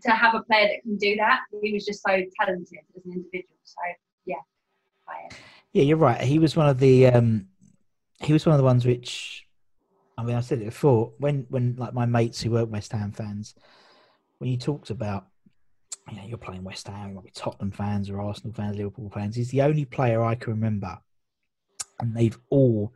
to 0.01 0.11
have 0.11 0.35
a 0.35 0.43
player 0.43 0.67
that 0.67 0.81
can 0.81 0.97
do 0.97 1.15
that, 1.17 1.41
he 1.61 1.73
was 1.73 1.85
just 1.85 2.01
so 2.01 2.21
talented 2.39 2.79
as 2.95 3.05
an 3.05 3.13
individual. 3.13 3.57
So 3.63 3.81
yeah, 4.25 4.35
yeah, 5.73 5.83
you're 5.83 5.97
right. 5.97 6.21
He 6.21 6.39
was 6.39 6.55
one 6.55 6.69
of 6.69 6.79
the 6.79 7.07
um, 7.07 7.47
he 8.21 8.33
was 8.33 8.45
one 8.45 8.53
of 8.53 8.57
the 8.57 8.63
ones 8.63 8.85
which 8.85 9.45
I 10.17 10.23
mean 10.23 10.35
I 10.35 10.41
said 10.41 10.61
it 10.61 10.65
before 10.65 11.13
when 11.17 11.45
when 11.49 11.75
like 11.77 11.93
my 11.93 12.05
mates 12.05 12.41
who 12.41 12.51
weren't 12.51 12.69
West 12.69 12.91
Ham 12.91 13.11
fans 13.11 13.55
when 14.37 14.49
you 14.49 14.57
talked 14.57 14.89
about 14.89 15.27
you 16.09 16.17
know 16.17 16.23
you're 16.25 16.37
playing 16.37 16.63
West 16.63 16.87
Ham 16.87 17.09
you 17.09 17.15
might 17.15 17.25
be 17.25 17.31
Tottenham 17.31 17.71
fans 17.71 18.09
or 18.09 18.21
Arsenal 18.21 18.53
fans 18.53 18.77
Liverpool 18.77 19.09
fans 19.13 19.35
he's 19.35 19.49
the 19.49 19.61
only 19.61 19.85
player 19.85 20.23
I 20.23 20.35
can 20.35 20.53
remember 20.53 20.97
and 21.99 22.15
they've 22.15 22.37
all 22.49 22.93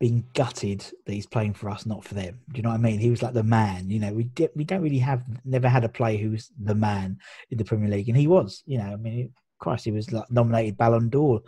been 0.00 0.24
gutted 0.34 0.80
that 1.06 1.12
he's 1.12 1.26
playing 1.26 1.54
for 1.54 1.68
us, 1.70 1.84
not 1.84 2.04
for 2.04 2.14
them. 2.14 2.38
Do 2.52 2.56
you 2.56 2.62
know 2.62 2.68
what 2.70 2.76
I 2.76 2.78
mean? 2.78 2.98
He 3.00 3.10
was 3.10 3.22
like 3.22 3.34
the 3.34 3.42
man. 3.42 3.90
You 3.90 3.98
know, 3.98 4.12
we 4.12 4.24
did, 4.24 4.50
we 4.54 4.64
don't 4.64 4.82
really 4.82 4.98
have 4.98 5.24
never 5.44 5.68
had 5.68 5.84
a 5.84 5.88
player 5.88 6.18
who 6.18 6.30
was 6.30 6.50
the 6.62 6.74
man 6.74 7.18
in 7.50 7.58
the 7.58 7.64
Premier 7.64 7.88
League, 7.88 8.08
and 8.08 8.16
he 8.16 8.26
was. 8.28 8.62
You 8.66 8.78
know, 8.78 8.84
I 8.92 8.96
mean, 8.96 9.32
Christ, 9.58 9.84
he 9.84 9.90
was 9.90 10.12
like 10.12 10.30
nominated 10.30 10.76
Ballon 10.76 11.08
d'Or. 11.08 11.40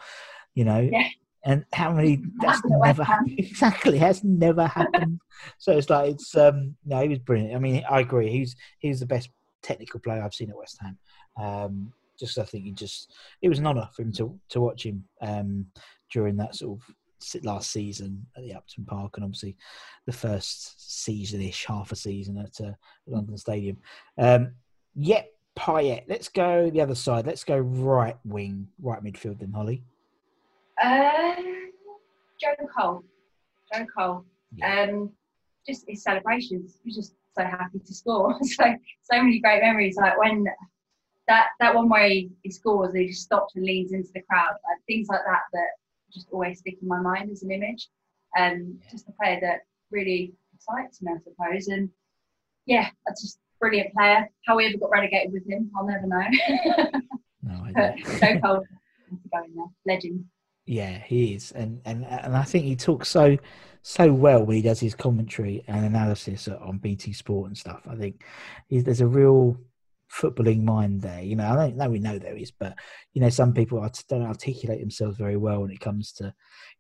You 0.55 0.65
know, 0.65 0.81
Yeah. 0.81 1.07
and 1.45 1.65
how 1.73 1.93
many? 1.93 2.23
That's 2.41 2.57
Happened 2.57 2.81
never 2.83 3.05
Ham. 3.05 3.25
exactly 3.39 3.99
has 3.99 4.25
never 4.25 4.67
happened. 4.67 5.21
so 5.59 5.73
it's 5.77 5.89
like 5.89 6.11
it's 6.11 6.37
um 6.37 6.75
no, 6.85 7.01
he 7.03 7.09
was 7.09 7.21
brilliant. 7.21 7.55
I 7.55 7.59
mean, 7.61 7.85
I 7.89 8.01
agree. 8.01 8.31
He's 8.31 8.57
he's 8.81 8.99
the 9.01 9.07
best 9.07 9.31
technical 9.63 10.01
player 10.01 10.23
I've 10.25 10.35
seen 10.35 10.51
at 10.51 10.57
West 10.57 10.79
Ham. 10.81 10.99
Um, 11.41 11.93
just 12.19 12.37
I 12.37 12.43
think 12.45 12.65
he 12.65 12.73
just 12.73 13.15
it 13.43 13.49
was 13.49 13.61
an 13.61 13.67
honour 13.69 13.89
for 13.95 14.03
him 14.03 14.13
to 14.15 14.39
to 14.51 14.61
watch 14.61 14.85
him 14.85 15.05
um 15.23 15.67
during 16.13 16.37
that 16.39 16.57
sort 16.57 16.79
of 16.81 16.95
last 17.43 17.71
season 17.71 18.27
at 18.37 18.43
the 18.43 18.55
Upton 18.55 18.85
Park 18.85 19.17
and 19.17 19.25
obviously 19.25 19.57
the 20.07 20.13
first 20.13 21.05
season-ish 21.05 21.67
half 21.67 21.93
a 21.93 21.97
season 21.97 22.39
at 22.39 22.67
uh, 22.67 22.73
London 23.07 23.37
Stadium. 23.37 23.77
Um, 24.19 24.55
yep, 24.95 25.31
Payet. 25.57 26.05
Let's 26.09 26.29
go 26.29 26.71
the 26.71 26.81
other 26.81 26.95
side. 26.95 27.27
Let's 27.27 27.45
go 27.45 27.59
right 27.59 28.17
wing, 28.25 28.69
right 28.81 29.03
midfield. 29.03 29.41
Then 29.41 29.53
Holly. 29.53 29.83
Um, 30.83 31.71
Joe 32.41 32.55
Cole. 32.77 33.05
Joe 33.73 33.87
Cole. 33.97 34.25
Yeah. 34.55 34.83
Um, 34.85 35.11
just 35.67 35.85
his 35.87 36.03
celebrations. 36.03 36.79
He 36.83 36.89
was 36.89 36.97
just 36.97 37.15
so 37.37 37.45
happy 37.45 37.79
to 37.79 37.95
score. 37.95 38.39
so 38.43 38.65
so 39.03 39.23
many 39.23 39.41
great 39.41 39.63
memories. 39.63 39.97
Like 39.97 40.19
when 40.19 40.45
that 41.29 41.49
that 41.61 41.75
one 41.75 41.89
where 41.89 42.09
he, 42.09 42.31
he 42.43 42.51
scores, 42.51 42.95
he 42.95 43.09
just 43.09 43.23
stops 43.23 43.55
and 43.57 43.65
leans 43.65 43.93
into 43.93 44.11
the 44.15 44.23
crowd. 44.23 44.53
Like 44.53 44.83
things 44.87 45.09
like 45.09 45.21
that 45.27 45.43
that 45.53 45.69
just 46.13 46.29
always 46.31 46.59
stick 46.59 46.79
in 46.81 46.89
my 46.89 47.01
mind 47.01 47.31
as 47.31 47.43
an 47.43 47.51
image. 47.51 47.89
Um, 48.39 48.79
just 48.91 49.09
a 49.09 49.13
player 49.13 49.39
that 49.41 49.61
really 49.91 50.33
excites 50.55 51.03
me, 51.03 51.13
I 51.13 51.19
suppose. 51.23 51.69
And 51.69 51.91
yeah, 52.67 52.89
that's 53.07 53.23
just 53.23 53.37
a 53.37 53.59
brilliant 53.59 53.93
player. 53.95 54.29
How 54.47 54.57
we 54.57 54.67
ever 54.67 54.79
got 54.79 54.91
relegated 54.91 55.33
with 55.33 55.49
him, 55.49 55.71
I'll 55.77 55.87
never 55.87 56.07
know. 56.07 57.01
No, 57.43 57.55
I 57.55 57.73
but 57.73 57.97
don't. 57.97 58.21
Joe 58.21 58.41
Cole, 58.41 58.65
has 59.11 59.23
to 59.23 59.29
go 59.33 59.45
in 59.45 59.55
there. 59.57 59.67
Legend. 59.87 60.25
Yeah, 60.67 60.99
he 60.99 61.35
is, 61.35 61.53
and 61.53 61.81
and 61.85 62.05
and 62.05 62.37
I 62.37 62.43
think 62.45 62.65
he 62.65 62.77
talks 62.77 63.09
so 63.09 63.39
so 63.83 64.13
well 64.13 64.45
when 64.45 64.57
he 64.57 64.63
does 64.63 64.79
his 64.79 64.95
commentary 64.95 65.65
and 65.67 65.85
analysis 65.85 66.49
on 66.49 66.79
BT 66.79 67.13
Sport 67.13 67.49
and 67.49 67.57
stuff. 67.57 67.81
I 67.89 67.97
think 67.97 68.23
he's, 68.69 68.85
there's 68.85 69.01
a 69.01 69.07
real 69.07 69.57
footballing 70.13 70.63
mind 70.63 71.03
there. 71.03 71.23
You 71.23 71.37
know, 71.37 71.47
I 71.47 71.57
don't 71.57 71.77
know 71.77 71.89
we 71.89 71.99
know 71.99 72.19
there 72.19 72.37
is, 72.37 72.51
but 72.51 72.77
you 73.13 73.21
know, 73.21 73.29
some 73.29 73.53
people 73.53 73.87
don't 74.09 74.23
articulate 74.23 74.81
themselves 74.81 75.17
very 75.17 75.37
well 75.37 75.63
when 75.63 75.71
it 75.71 75.81
comes 75.81 76.13
to, 76.13 76.35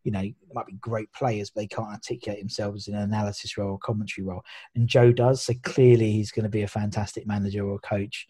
you 0.04 0.12
know, 0.12 0.24
might 0.52 0.66
be 0.66 0.74
great 0.74 1.12
players, 1.12 1.50
but 1.50 1.60
they 1.60 1.66
can't 1.66 1.88
articulate 1.88 2.40
themselves 2.40 2.88
in 2.88 2.94
an 2.94 3.02
analysis 3.02 3.56
role 3.56 3.72
or 3.72 3.78
commentary 3.78 4.26
role. 4.26 4.42
And 4.74 4.88
Joe 4.88 5.12
does, 5.12 5.42
so 5.42 5.54
clearly 5.62 6.12
he's 6.12 6.32
going 6.32 6.44
to 6.44 6.50
be 6.50 6.62
a 6.62 6.68
fantastic 6.68 7.26
manager 7.26 7.66
or 7.68 7.78
coach 7.78 8.26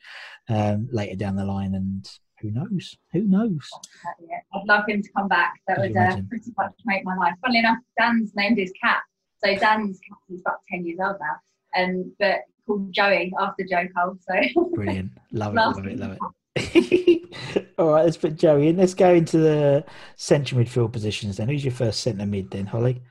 um, 0.48 0.88
later 0.92 1.16
down 1.16 1.36
the 1.36 1.44
line. 1.44 1.74
And 1.74 2.08
who 2.40 2.50
knows? 2.50 2.96
Who 3.12 3.22
knows? 3.22 3.68
I'd 4.54 4.66
love 4.66 4.84
him 4.88 5.02
to 5.02 5.08
come 5.16 5.28
back. 5.28 5.54
That 5.66 5.78
would 5.78 5.96
uh, 5.96 6.16
pretty 6.28 6.52
much 6.56 6.74
make 6.84 7.04
my 7.04 7.16
life. 7.16 7.34
Funnily 7.42 7.60
enough, 7.60 7.78
Dan's 7.98 8.32
named 8.34 8.58
his 8.58 8.72
cat. 8.82 9.00
So 9.42 9.54
Dan's 9.56 9.98
cat 10.00 10.18
is 10.34 10.40
about 10.40 10.58
10 10.70 10.84
years 10.84 10.98
old 11.02 11.16
now, 11.20 11.82
um, 11.82 12.12
but 12.18 12.40
called 12.70 12.92
Joey 12.92 13.32
after 13.40 13.64
Joe 13.68 13.86
Cole. 13.96 14.16
So 14.20 14.70
Brilliant. 14.74 15.10
Love 15.32 15.54
it, 15.54 15.56
Love 15.56 15.86
it. 15.86 15.98
love 15.98 16.18
it. 16.56 17.70
All 17.78 17.88
right, 17.92 18.04
let's 18.04 18.16
put 18.16 18.36
Joey 18.36 18.68
in. 18.68 18.76
Let's 18.76 18.94
go 18.94 19.14
into 19.14 19.38
the 19.38 19.84
central 20.16 20.60
midfield 20.60 20.92
positions 20.92 21.36
then. 21.36 21.48
Who's 21.48 21.64
your 21.64 21.72
first 21.72 22.00
centre 22.02 22.26
mid 22.26 22.50
then, 22.50 22.66
Holly? 22.66 23.02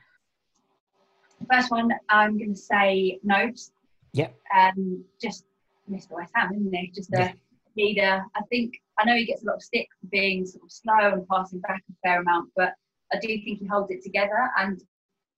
first 1.50 1.70
one, 1.70 1.90
I'm 2.10 2.36
going 2.38 2.54
to 2.54 2.60
say 2.60 3.18
Nobes. 3.24 3.72
Yep. 4.12 4.36
Um, 4.56 5.02
just 5.20 5.44
Mr. 5.90 6.10
West 6.12 6.32
Ham, 6.34 6.50
isn't 6.54 6.74
he? 6.74 6.92
Just 6.94 7.12
a 7.14 7.18
Yeah. 7.18 7.32
leader. 7.76 8.24
I 8.36 8.42
think 8.50 8.74
I 8.98 9.04
know 9.04 9.16
he 9.16 9.24
gets 9.24 9.42
a 9.42 9.46
lot 9.46 9.54
of 9.56 9.62
stick 9.62 9.88
for 10.00 10.06
being 10.08 10.44
sort 10.44 10.64
of 10.64 10.70
slow 10.70 11.12
and 11.14 11.26
passing 11.28 11.60
back 11.60 11.82
a 11.90 11.94
fair 12.06 12.20
amount, 12.20 12.50
but 12.54 12.74
I 13.12 13.18
do 13.18 13.26
think 13.28 13.58
he 13.60 13.66
holds 13.66 13.90
it 13.90 14.02
together. 14.04 14.50
And 14.58 14.80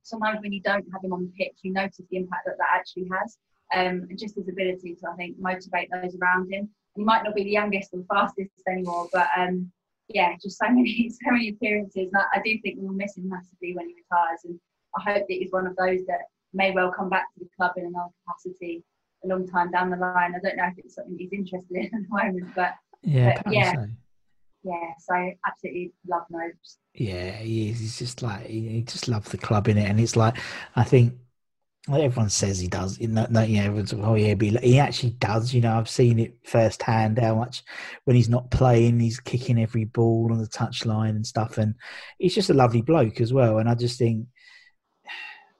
sometimes 0.02 0.40
when 0.42 0.52
you 0.52 0.60
don't 0.60 0.84
have 0.92 1.02
him 1.04 1.12
on 1.12 1.22
the 1.22 1.32
pitch, 1.38 1.56
you 1.62 1.72
notice 1.72 2.00
the 2.10 2.16
impact 2.16 2.42
that 2.46 2.58
that 2.58 2.68
actually 2.74 3.08
has. 3.12 3.38
Um, 3.74 4.06
and 4.10 4.18
just 4.18 4.36
his 4.36 4.48
ability 4.48 4.96
to, 4.96 5.10
I 5.10 5.16
think, 5.16 5.38
motivate 5.38 5.88
those 5.90 6.16
around 6.20 6.52
him. 6.52 6.68
He 6.94 7.02
might 7.02 7.24
not 7.24 7.34
be 7.34 7.44
the 7.44 7.50
youngest 7.50 7.94
or 7.94 8.00
the 8.00 8.06
fastest 8.06 8.50
anymore, 8.68 9.08
but 9.12 9.28
um, 9.36 9.70
yeah, 10.08 10.34
just 10.42 10.58
so 10.58 10.66
many, 10.70 11.08
so 11.10 11.30
many 11.30 11.48
appearances. 11.50 12.10
And 12.12 12.16
I, 12.16 12.38
I 12.38 12.42
do 12.44 12.58
think 12.62 12.76
we'll 12.78 12.92
miss 12.92 13.16
him 13.16 13.28
massively 13.28 13.74
when 13.74 13.88
he 13.88 13.94
retires. 13.94 14.40
And 14.44 14.58
I 14.98 15.12
hope 15.12 15.26
that 15.28 15.34
he's 15.34 15.52
one 15.52 15.66
of 15.66 15.76
those 15.76 16.00
that 16.06 16.20
may 16.52 16.70
well 16.72 16.92
come 16.92 17.08
back 17.08 17.32
to 17.34 17.40
the 17.40 17.48
club 17.56 17.72
in 17.76 17.86
another 17.86 18.10
capacity 18.26 18.84
a 19.24 19.28
long 19.28 19.46
time 19.46 19.70
down 19.70 19.90
the 19.90 19.96
line. 19.96 20.34
I 20.34 20.38
don't 20.40 20.56
know 20.56 20.66
if 20.66 20.78
it's 20.78 20.94
something 20.96 21.16
he's 21.18 21.32
interested 21.32 21.76
in 21.76 21.84
at 21.86 21.90
the 21.92 22.06
moment, 22.10 22.54
but 22.54 22.74
Yeah, 23.02 23.40
But, 23.44 23.52
yeah. 23.52 23.72
so. 23.72 23.86
yeah, 24.64 24.92
so 24.98 25.32
absolutely 25.46 25.92
love 26.08 26.24
Nobes. 26.30 26.78
Yeah, 26.94 27.32
he 27.36 27.70
is. 27.70 27.80
He's 27.80 27.98
just 27.98 28.22
like 28.22 28.46
he, 28.46 28.68
he 28.68 28.82
just 28.82 29.08
loves 29.08 29.30
the 29.30 29.38
club 29.38 29.68
in 29.68 29.78
it, 29.78 29.88
and 29.88 29.98
it's 30.00 30.16
like 30.16 30.36
I 30.76 30.84
think 30.84 31.14
everyone 31.88 32.30
says 32.30 32.58
he 32.58 32.68
does. 32.68 32.98
You 32.98 33.08
know, 33.08 33.26
everyone's 33.30 33.92
like, 33.92 34.06
oh 34.06 34.14
yeah, 34.14 34.34
he 34.60 34.78
actually 34.78 35.10
does. 35.10 35.52
You 35.52 35.62
know, 35.62 35.76
I've 35.76 35.88
seen 35.88 36.18
it 36.18 36.36
firsthand 36.44 37.18
how 37.18 37.34
much 37.34 37.64
when 38.04 38.14
he's 38.14 38.28
not 38.28 38.50
playing, 38.50 39.00
he's 39.00 39.18
kicking 39.18 39.60
every 39.60 39.84
ball 39.84 40.28
on 40.30 40.38
the 40.38 40.46
touchline 40.46 41.10
and 41.10 41.26
stuff, 41.26 41.58
and 41.58 41.74
he's 42.18 42.34
just 42.34 42.50
a 42.50 42.54
lovely 42.54 42.82
bloke 42.82 43.20
as 43.20 43.32
well. 43.32 43.58
And 43.58 43.68
I 43.68 43.74
just 43.74 43.98
think 43.98 44.26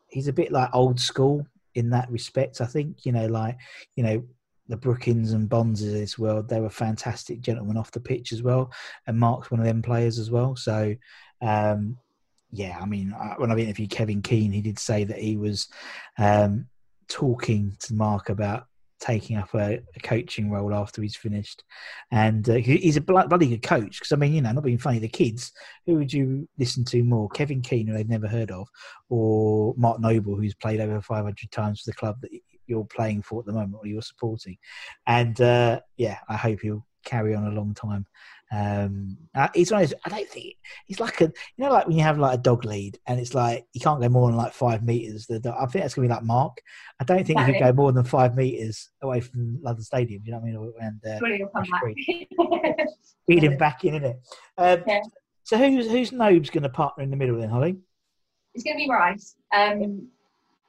he's 0.09 0.29
a 0.29 0.33
bit 0.33 0.53
like 0.53 0.71
old 0.73 1.01
school 1.01 1.47
in 1.75 1.91
that 1.91 2.11
respect. 2.11 2.61
I 2.61 2.67
think 2.67 3.05
you 3.05 3.13
know, 3.13 3.27
like 3.27 3.57
you 3.97 4.05
know. 4.05 4.25
The 4.69 4.77
Brookings 4.77 5.33
and 5.33 5.51
Bonds 5.51 5.83
of 5.83 5.91
this 5.91 6.19
world, 6.19 6.49
they 6.49 6.61
were 6.61 6.71
fantastic 6.71 7.41
gentlemen 7.41 7.77
off 7.77 7.91
the 7.91 8.01
pitch 8.01 8.33
as 8.33 8.43
well. 8.43 8.73
And 9.07 9.19
Mark's 9.19 9.51
one 9.51 9.61
of 9.61 9.67
them 9.67 9.83
players 9.83 10.19
as 10.21 10.31
well. 10.31 10.55
So, 10.57 10.95
um, 11.43 11.99
yeah, 12.53 12.79
I 12.81 12.85
mean, 12.85 13.15
when 13.39 13.51
I 13.51 13.57
interviewed 13.57 13.91
Kevin 13.91 14.21
Keen, 14.21 14.53
he 14.53 14.61
did 14.61 14.79
say 14.79 15.05
that 15.05 15.19
he 15.19 15.39
was 15.39 15.69
um, 16.19 16.67
talking 17.09 17.77
to 17.81 17.95
Mark 17.95 18.29
about 18.29 18.67
taking 19.01 19.37
up 19.37 19.53
a, 19.55 19.81
a 19.97 20.01
coaching 20.03 20.51
role 20.51 20.75
after 20.75 21.01
he's 21.01 21.17
finished, 21.17 21.65
and 22.11 22.49
uh, 22.51 22.55
he's 22.55 22.99
a 22.99 23.01
bloody 23.01 23.49
good 23.49 23.63
coach. 23.63 23.99
Because 23.99 24.13
I 24.13 24.17
mean, 24.17 24.35
you 24.35 24.43
know, 24.43 24.53
not 24.53 24.65
being 24.65 24.77
funny, 24.77 24.99
the 24.99 25.09
kids, 25.09 25.53
who 25.87 25.95
would 25.95 26.13
you 26.13 26.47
listen 26.59 26.85
to 26.87 27.03
more, 27.03 27.31
Kevin 27.31 27.63
Keen, 27.63 27.87
who 27.87 27.95
they've 27.95 28.09
never 28.09 28.29
heard 28.29 28.51
of, 28.51 28.69
or 29.09 29.75
Mark 29.79 29.99
Noble, 29.99 30.37
who's 30.37 30.55
played 30.55 30.81
over 30.81 31.01
500 31.01 31.51
times 31.51 31.81
for 31.81 31.91
the 31.91 31.97
club 31.97 32.21
that 32.21 32.31
you're 32.67 32.85
playing 32.85 33.23
for 33.23 33.41
at 33.41 33.47
the 33.47 33.53
moment 33.53 33.77
or 33.81 33.87
you're 33.87 34.03
supporting? 34.03 34.59
And 35.07 35.41
uh, 35.41 35.81
yeah, 35.97 36.19
I 36.29 36.37
hope 36.37 36.61
he'll 36.61 36.87
carry 37.05 37.35
on 37.35 37.47
a 37.47 37.51
long 37.51 37.73
time. 37.73 38.07
Um, 38.53 39.17
he's 39.55 39.73
one 39.73 39.83
of 39.83 39.89
those, 39.89 39.99
I 40.05 40.11
don't 40.11 40.29
think 40.29 40.57
he's 40.87 41.01
like 41.01 41.21
a 41.23 41.25
you 41.25 41.33
know 41.65 41.71
like 41.71 41.87
when 41.87 41.97
you 41.97 42.03
have 42.03 42.19
like 42.19 42.39
a 42.39 42.43
dog 42.43 42.67
lead 42.67 42.99
and 43.07 43.19
it's 43.19 43.35
like 43.35 43.65
you 43.73 43.81
can't 43.81 44.01
go 44.01 44.09
more 44.11 44.29
than 44.29 44.37
like 44.37 44.53
five 44.53 44.83
meters. 44.85 45.27
The 45.27 45.41
dog, 45.41 45.55
I 45.59 45.65
think 45.67 45.83
that's 45.85 45.95
gonna 45.95 46.07
be 46.09 46.13
like 46.13 46.23
Mark. 46.23 46.59
I 47.01 47.05
don't 47.05 47.27
think 47.27 47.41
he 47.41 47.53
can 47.53 47.61
go 47.61 47.73
more 47.73 47.93
than 47.93 48.05
five 48.05 48.37
meters 48.37 48.91
away 49.03 49.21
from 49.21 49.59
London 49.63 49.83
Stadium. 49.83 50.23
You 50.27 50.33
know 50.33 50.39
what 50.41 50.49
I 50.49 50.53
mean? 50.53 50.73
And 50.81 51.13
uh, 51.15 51.19
Surely 51.19 51.37
he'll 51.39 51.49
come 51.49 51.63
Ash 51.63 51.71
back. 51.71 52.87
feed 53.27 53.43
him 53.45 53.57
back 53.59 53.85
in, 53.85 53.95
innit? 53.95 54.17
Um, 54.59 54.83
Yeah. 54.87 55.01
So 55.45 55.57
who's 55.57 55.91
who's 55.91 56.13
Nobe's 56.13 56.51
going 56.51 56.63
to 56.63 56.69
partner 56.69 57.03
in 57.03 57.11
the 57.11 57.17
middle 57.17 57.39
then, 57.41 57.49
Holly? 57.49 57.77
it's 58.55 58.63
going 58.65 58.77
to 58.77 58.85
be 58.85 58.91
Rice. 58.91 59.35
Um, 59.57 60.09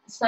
so 0.08 0.26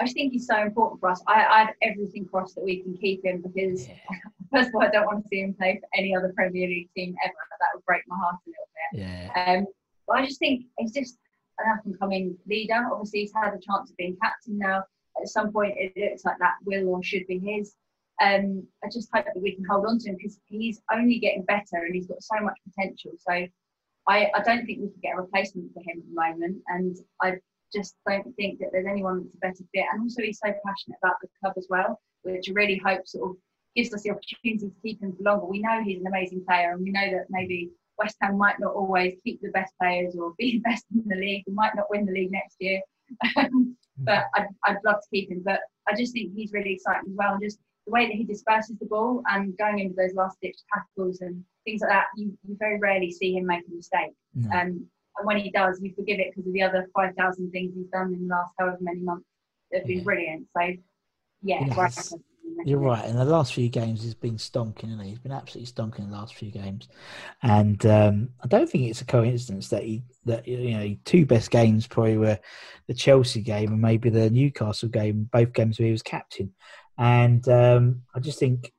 I 0.00 0.04
just 0.04 0.14
think 0.14 0.32
he's 0.32 0.46
so 0.46 0.56
important 0.62 0.98
for 1.00 1.10
us. 1.10 1.22
I, 1.28 1.44
I 1.44 1.58
have 1.60 1.74
everything 1.82 2.24
crossed 2.24 2.54
that 2.54 2.64
we 2.64 2.82
can 2.82 2.96
keep 2.96 3.24
him 3.24 3.42
because, 3.42 3.86
first 4.52 4.70
of 4.70 4.74
all, 4.74 4.82
I 4.82 4.88
don't 4.88 5.04
want 5.04 5.22
to 5.22 5.28
see 5.28 5.40
him 5.40 5.54
play 5.54 5.78
for 5.78 5.88
any 5.94 6.16
other 6.16 6.32
Premier 6.34 6.66
League 6.66 6.88
team 6.96 7.14
ever. 7.22 7.34
That 7.60 7.68
would 7.74 7.84
break 7.84 8.02
my 8.08 8.16
heart 8.16 8.36
a 8.46 8.48
little 8.48 8.68
bit. 8.92 9.00
Yeah. 9.00 9.58
Um, 9.58 9.66
but 10.06 10.16
I 10.16 10.26
just 10.26 10.38
think 10.38 10.64
he's 10.78 10.92
just 10.92 11.18
an 11.58 11.70
up 11.70 11.84
and 11.84 11.98
coming 11.98 12.36
leader. 12.48 12.88
Obviously, 12.90 13.20
he's 13.20 13.32
had 13.34 13.52
a 13.52 13.60
chance 13.60 13.90
of 13.90 13.96
being 13.98 14.16
captain 14.22 14.58
now. 14.58 14.82
At 15.20 15.28
some 15.28 15.52
point, 15.52 15.74
it 15.76 15.92
looks 15.96 16.24
like 16.24 16.38
that 16.38 16.54
will 16.64 16.88
or 16.88 17.02
should 17.02 17.26
be 17.26 17.38
his. 17.38 17.74
Um, 18.22 18.66
I 18.84 18.88
just 18.92 19.08
hope 19.12 19.26
that 19.26 19.40
we 19.40 19.54
can 19.54 19.64
hold 19.68 19.86
on 19.86 19.98
to 19.98 20.10
him 20.10 20.16
because 20.16 20.38
he's 20.46 20.80
only 20.92 21.18
getting 21.18 21.44
better 21.44 21.84
and 21.84 21.94
he's 21.94 22.06
got 22.06 22.22
so 22.22 22.36
much 22.42 22.56
potential. 22.68 23.12
So 23.18 23.32
I, 24.08 24.30
I 24.34 24.42
don't 24.44 24.66
think 24.66 24.80
we 24.80 24.88
could 24.88 25.02
get 25.02 25.14
a 25.14 25.20
replacement 25.20 25.72
for 25.72 25.80
him 25.80 25.98
at 25.98 26.06
the 26.06 26.14
moment. 26.14 26.62
And 26.68 26.96
I 27.22 27.36
just 27.72 27.94
don't 28.06 28.34
think 28.36 28.58
that 28.60 28.68
there's 28.72 28.86
anyone 28.86 29.24
that's 29.24 29.34
a 29.34 29.38
better 29.38 29.68
fit. 29.74 29.86
And 29.92 30.02
also, 30.02 30.22
he's 30.22 30.38
so 30.38 30.52
passionate 30.64 30.98
about 31.02 31.16
the 31.22 31.28
club 31.40 31.54
as 31.56 31.66
well, 31.70 32.00
which 32.22 32.48
I 32.48 32.52
really 32.52 32.80
hope 32.84 33.06
sort 33.06 33.30
of 33.30 33.36
gives 33.76 33.94
us 33.94 34.02
the 34.02 34.10
opportunity 34.10 34.58
to 34.58 34.72
keep 34.82 35.02
him 35.02 35.14
for 35.16 35.22
longer. 35.22 35.46
We 35.46 35.60
know 35.60 35.82
he's 35.82 36.00
an 36.00 36.06
amazing 36.06 36.44
player, 36.46 36.72
and 36.72 36.82
we 36.82 36.90
know 36.90 37.10
that 37.10 37.26
maybe 37.30 37.70
West 37.98 38.16
Ham 38.20 38.38
might 38.38 38.58
not 38.58 38.74
always 38.74 39.14
keep 39.24 39.40
the 39.42 39.50
best 39.50 39.72
players 39.80 40.16
or 40.16 40.34
be 40.38 40.52
the 40.64 40.70
best 40.70 40.84
in 40.94 41.06
the 41.06 41.16
league. 41.16 41.44
We 41.46 41.54
might 41.54 41.74
not 41.76 41.90
win 41.90 42.06
the 42.06 42.12
league 42.12 42.32
next 42.32 42.56
year, 42.60 42.80
but 43.98 44.24
I'd, 44.34 44.48
I'd 44.64 44.78
love 44.84 44.96
to 44.96 45.08
keep 45.12 45.30
him. 45.30 45.42
But 45.44 45.60
I 45.88 45.94
just 45.94 46.12
think 46.12 46.32
he's 46.34 46.52
really 46.52 46.74
exciting 46.74 47.10
as 47.10 47.16
well, 47.16 47.34
and 47.34 47.42
just 47.42 47.58
the 47.86 47.92
way 47.92 48.06
that 48.06 48.14
he 48.14 48.24
disperses 48.24 48.76
the 48.78 48.86
ball 48.86 49.22
and 49.30 49.56
going 49.58 49.78
into 49.78 49.94
those 49.96 50.14
last 50.14 50.36
ditch 50.42 50.58
tackles 50.72 51.20
and 51.20 51.44
things 51.64 51.80
like 51.80 51.90
that. 51.90 52.06
You, 52.16 52.36
you 52.46 52.56
very 52.58 52.78
rarely 52.78 53.10
see 53.10 53.34
him 53.34 53.46
make 53.46 53.64
a 53.66 53.74
mistake. 53.74 54.12
No. 54.34 54.50
Um, 54.50 54.86
and 55.20 55.26
when 55.26 55.38
he 55.38 55.50
does, 55.50 55.80
you 55.82 55.92
forgive 55.94 56.18
it 56.18 56.32
because 56.34 56.46
of 56.48 56.52
the 56.52 56.62
other 56.62 56.88
five 56.94 57.14
thousand 57.16 57.50
things 57.52 57.72
he's 57.74 57.86
done 57.88 58.12
in 58.14 58.26
the 58.26 58.34
last 58.34 58.52
however 58.58 58.78
many 58.80 59.00
months. 59.00 59.26
They've 59.70 59.86
been 59.86 59.98
Yeah. 59.98 60.04
brilliant. 60.04 60.46
So 60.56 60.62
yeah, 61.42 61.64
Yeah, 61.66 61.74
right. 61.76 61.94
You're 62.66 62.78
right. 62.78 63.04
In 63.06 63.16
the 63.16 63.24
last 63.24 63.54
few 63.54 63.68
games, 63.70 64.02
he's 64.02 64.14
been 64.14 64.36
stonking, 64.36 64.92
and 64.92 65.00
he? 65.00 65.10
he's 65.10 65.18
been 65.18 65.32
absolutely 65.32 65.72
stonking 65.72 66.00
in 66.00 66.10
the 66.10 66.16
last 66.16 66.34
few 66.34 66.50
games. 66.50 66.88
And 67.42 67.84
um, 67.86 68.30
I 68.44 68.48
don't 68.48 68.68
think 68.68 68.84
it's 68.88 69.00
a 69.00 69.06
coincidence 69.06 69.68
that 69.68 69.82
he 69.84 70.02
that 70.26 70.46
you 70.46 70.76
know 70.76 70.96
two 71.04 71.24
best 71.24 71.50
games 71.50 71.86
probably 71.86 72.18
were 72.18 72.38
the 72.86 72.94
Chelsea 72.94 73.40
game 73.40 73.72
and 73.72 73.80
maybe 73.80 74.10
the 74.10 74.28
Newcastle 74.28 74.88
game, 74.90 75.28
both 75.32 75.52
games 75.54 75.78
where 75.78 75.86
he 75.86 75.92
was 75.92 76.02
captain. 76.02 76.52
And 76.98 77.48
um, 77.48 78.02
I 78.14 78.20
just 78.20 78.38
think, 78.38 78.70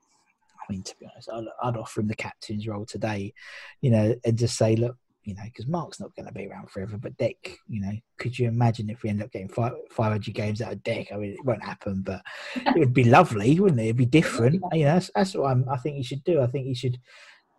I 0.69 0.71
mean, 0.71 0.83
to 0.83 0.95
be 0.99 1.07
honest, 1.11 1.29
I'd, 1.33 1.45
I'd 1.63 1.77
offer 1.77 2.01
him 2.01 2.07
the 2.07 2.15
captain's 2.15 2.67
role 2.67 2.85
today, 2.85 3.33
you 3.81 3.89
know, 3.89 4.15
and 4.23 4.37
just 4.37 4.57
say, 4.57 4.75
look, 4.75 4.95
you 5.23 5.35
know, 5.35 5.43
because 5.45 5.67
Mark's 5.67 5.99
not 5.99 6.15
going 6.15 6.25
to 6.25 6.33
be 6.33 6.47
around 6.47 6.69
forever. 6.69 6.97
But 6.97 7.17
Dick, 7.17 7.57
you 7.67 7.81
know, 7.81 7.91
could 8.17 8.37
you 8.37 8.47
imagine 8.47 8.89
if 8.89 9.03
we 9.03 9.09
end 9.09 9.21
up 9.21 9.31
getting 9.31 9.49
five, 9.49 9.73
500 9.91 10.33
games 10.33 10.61
out 10.61 10.73
of 10.73 10.83
Dick? 10.83 11.09
I 11.13 11.17
mean, 11.17 11.31
it 11.33 11.45
won't 11.45 11.63
happen, 11.63 12.01
but 12.01 12.21
it 12.55 12.79
would 12.79 12.93
be 12.93 13.03
lovely, 13.03 13.59
wouldn't 13.59 13.79
it? 13.79 13.85
It'd 13.85 13.97
be 13.97 14.05
different. 14.05 14.63
You 14.73 14.85
know, 14.85 14.93
that's, 14.93 15.11
that's 15.13 15.35
what 15.35 15.51
I'm, 15.51 15.67
I 15.69 15.77
think 15.77 15.97
he 15.97 16.03
should 16.03 16.23
do. 16.23 16.41
I 16.41 16.47
think 16.47 16.65
he 16.65 16.73
should 16.73 16.97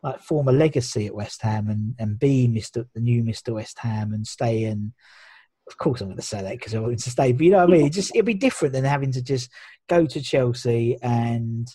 like 0.02 0.20
form 0.20 0.48
a 0.48 0.52
legacy 0.52 1.06
at 1.06 1.14
West 1.14 1.42
Ham 1.42 1.68
and, 1.68 1.94
and 1.98 2.18
be 2.18 2.48
Mr. 2.48 2.86
the 2.94 3.00
new 3.00 3.22
Mr. 3.22 3.54
West 3.54 3.78
Ham 3.80 4.12
and 4.12 4.26
stay 4.26 4.64
in. 4.64 4.92
Of 5.68 5.78
course, 5.78 6.00
I'm 6.00 6.08
going 6.08 6.16
to 6.16 6.22
say 6.22 6.42
that 6.42 6.52
because 6.52 6.74
I 6.74 6.80
want 6.80 6.92
him 6.92 6.98
to 6.98 7.10
stay. 7.10 7.32
But 7.32 7.44
you 7.44 7.52
know 7.52 7.58
what 7.58 7.68
I 7.68 7.72
mean? 7.72 7.86
It 7.86 7.92
just 7.92 8.10
it'd 8.14 8.24
be 8.24 8.34
different 8.34 8.74
than 8.74 8.84
having 8.84 9.12
to 9.12 9.22
just 9.22 9.50
go 9.88 10.06
to 10.06 10.20
Chelsea 10.20 10.98
and 11.02 11.68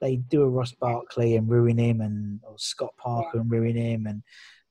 they 0.00 0.16
do 0.16 0.42
a 0.42 0.48
Ross 0.48 0.72
Barkley 0.72 1.34
and 1.34 1.48
ruin 1.48 1.78
him, 1.78 2.00
and 2.00 2.40
or 2.44 2.54
Scott 2.58 2.94
Parker 2.98 3.38
and 3.40 3.50
ruin 3.50 3.74
him. 3.74 4.06
And 4.06 4.22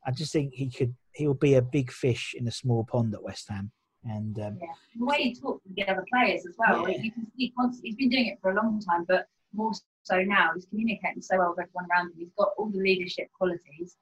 I 0.05 0.11
just 0.11 0.33
think 0.33 0.53
he 0.53 0.69
could. 0.69 0.95
He'll 1.13 1.33
be 1.33 1.55
a 1.55 1.61
big 1.61 1.91
fish 1.91 2.33
in 2.37 2.47
a 2.47 2.51
small 2.51 2.85
pond 2.85 3.13
at 3.13 3.23
West 3.23 3.47
Ham. 3.49 3.71
And 4.03 4.37
um, 4.39 4.57
Yeah. 4.59 4.67
The 4.97 5.05
way 5.05 5.17
he 5.23 5.35
talks 5.35 5.63
with 5.65 5.75
the 5.75 5.87
other 5.87 6.03
players 6.11 6.45
as 6.45 6.55
well, 6.57 6.89
Yeah. 6.89 6.97
you 7.01 7.11
can 7.11 7.27
see 7.37 7.53
constantly, 7.57 7.89
he's 7.89 7.95
been 7.97 8.09
doing 8.09 8.25
it 8.27 8.39
for 8.41 8.51
a 8.51 8.55
long 8.55 8.81
time, 8.81 9.05
but 9.07 9.27
more 9.53 9.71
so 10.01 10.21
now, 10.21 10.49
he's 10.55 10.65
communicating 10.65 11.21
so 11.21 11.37
well 11.37 11.53
with 11.55 11.65
everyone 11.65 11.87
around 11.91 12.07
him. 12.07 12.13
He's 12.17 12.33
got 12.37 12.49
all 12.57 12.69
the 12.69 12.79
leadership 12.79 13.27
qualities. 13.37 13.95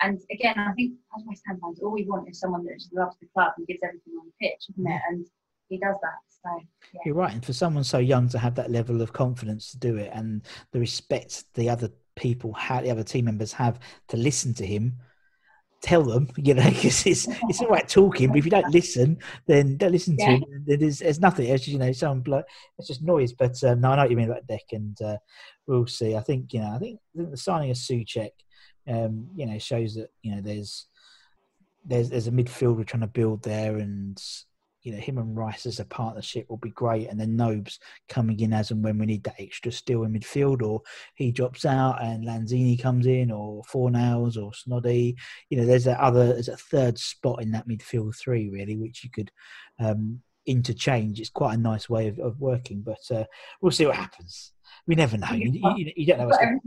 And 0.00 0.20
again, 0.30 0.58
I 0.58 0.72
think 0.74 0.92
as 1.16 1.24
West 1.26 1.42
Ham 1.46 1.58
fans, 1.60 1.80
all 1.80 1.90
we 1.90 2.04
want 2.04 2.28
is 2.28 2.38
someone 2.38 2.64
that 2.66 2.74
just 2.74 2.94
loves 2.94 3.16
the 3.20 3.26
club 3.34 3.52
and 3.56 3.66
gives 3.66 3.80
everything 3.82 4.12
on 4.20 4.26
the 4.26 4.46
pitch, 4.46 4.66
isn't 4.70 4.86
it? 4.86 5.02
And 5.08 5.26
he 5.68 5.78
does 5.78 5.96
that. 6.02 6.18
So, 6.44 6.50
yeah. 6.94 7.00
You're 7.06 7.14
right, 7.16 7.32
and 7.32 7.44
for 7.44 7.52
someone 7.52 7.82
so 7.82 7.98
young 7.98 8.28
to 8.28 8.38
have 8.38 8.54
that 8.54 8.70
level 8.70 9.02
of 9.02 9.12
confidence 9.12 9.72
to 9.72 9.78
do 9.78 9.96
it, 9.96 10.10
and 10.12 10.42
the 10.72 10.78
respect 10.78 11.44
the 11.54 11.68
other 11.68 11.90
people, 12.14 12.52
have, 12.52 12.84
the 12.84 12.90
other 12.92 13.02
team 13.02 13.24
members 13.24 13.52
have 13.54 13.80
to 14.08 14.16
listen 14.16 14.54
to 14.54 14.66
him, 14.66 14.98
tell 15.80 16.02
them, 16.02 16.28
you 16.36 16.54
know, 16.54 16.68
because 16.68 17.06
it's 17.06 17.26
it's 17.48 17.60
all 17.60 17.68
right 17.68 17.88
talking, 17.88 18.28
but 18.28 18.38
if 18.38 18.44
you 18.44 18.50
don't 18.50 18.70
listen, 18.70 19.18
then 19.46 19.76
don't 19.76 19.92
listen 19.92 20.16
to 20.16 20.24
Yeah. 20.24 20.30
him. 20.36 20.64
Then 20.66 20.80
There's, 20.80 20.98
there's 20.98 21.20
nothing. 21.20 21.48
It's 21.48 21.64
just, 21.64 21.72
you 21.72 21.78
know. 21.78 21.86
It's 21.86 22.88
just 22.88 23.02
noise. 23.02 23.32
But 23.32 23.62
um, 23.64 23.80
no, 23.80 23.90
I 23.90 23.96
know 23.96 24.02
what 24.02 24.10
you 24.10 24.16
mean 24.16 24.30
about 24.30 24.46
Dec, 24.46 24.72
and 24.72 25.00
uh, 25.02 25.16
we'll 25.66 25.86
see. 25.86 26.16
I 26.16 26.20
think 26.20 26.52
you 26.52 26.60
know, 26.60 26.72
I 26.74 26.78
think, 26.78 27.00
I 27.14 27.18
think 27.18 27.30
the 27.30 27.36
signing 27.36 27.70
of 27.70 27.76
Soucek, 27.76 28.30
um, 28.88 29.28
you 29.34 29.46
know, 29.46 29.58
shows 29.58 29.94
that 29.94 30.10
you 30.22 30.34
know 30.34 30.40
there's 30.40 30.86
there's 31.84 32.10
there's 32.10 32.26
a 32.28 32.32
midfield 32.32 32.76
we're 32.76 32.84
trying 32.84 33.00
to 33.02 33.06
build 33.06 33.42
there, 33.42 33.76
and 33.76 34.20
you 34.88 34.94
know 34.94 35.00
him 35.00 35.18
and 35.18 35.36
Rice 35.36 35.66
as 35.66 35.80
a 35.80 35.84
partnership 35.84 36.48
will 36.48 36.56
be 36.56 36.70
great, 36.70 37.08
and 37.08 37.20
then 37.20 37.36
Nobes 37.36 37.78
coming 38.08 38.40
in 38.40 38.54
as 38.54 38.70
and 38.70 38.82
when 38.82 38.96
we 38.96 39.04
need 39.04 39.22
that 39.24 39.38
extra 39.38 39.70
steel 39.70 40.04
in 40.04 40.14
midfield, 40.14 40.62
or 40.62 40.80
he 41.14 41.30
drops 41.30 41.66
out 41.66 42.02
and 42.02 42.24
Lanzini 42.24 42.80
comes 42.80 43.06
in, 43.06 43.30
or 43.30 43.62
Fornals 43.64 44.38
or 44.38 44.52
Snoddy. 44.52 45.14
You 45.50 45.58
know, 45.58 45.66
there's 45.66 45.84
that 45.84 46.00
other 46.00 46.28
there's 46.28 46.48
a 46.48 46.56
third 46.56 46.98
spot 46.98 47.42
in 47.42 47.50
that 47.50 47.68
midfield 47.68 48.16
three 48.16 48.48
really, 48.48 48.76
which 48.76 49.04
you 49.04 49.10
could 49.10 49.30
um, 49.78 50.22
interchange. 50.46 51.20
It's 51.20 51.28
quite 51.28 51.52
a 51.54 51.60
nice 51.60 51.90
way 51.90 52.08
of, 52.08 52.18
of 52.18 52.40
working, 52.40 52.80
but 52.80 53.02
uh, 53.10 53.24
we'll 53.60 53.72
see 53.72 53.84
what 53.84 53.96
happens. 53.96 54.52
We 54.86 54.94
never 54.94 55.18
know. 55.18 55.32
You, 55.32 55.52
you, 55.76 55.92
you 55.96 56.06
don't 56.06 56.20
know 56.20 56.28
what's 56.28 56.38
going. 56.38 56.60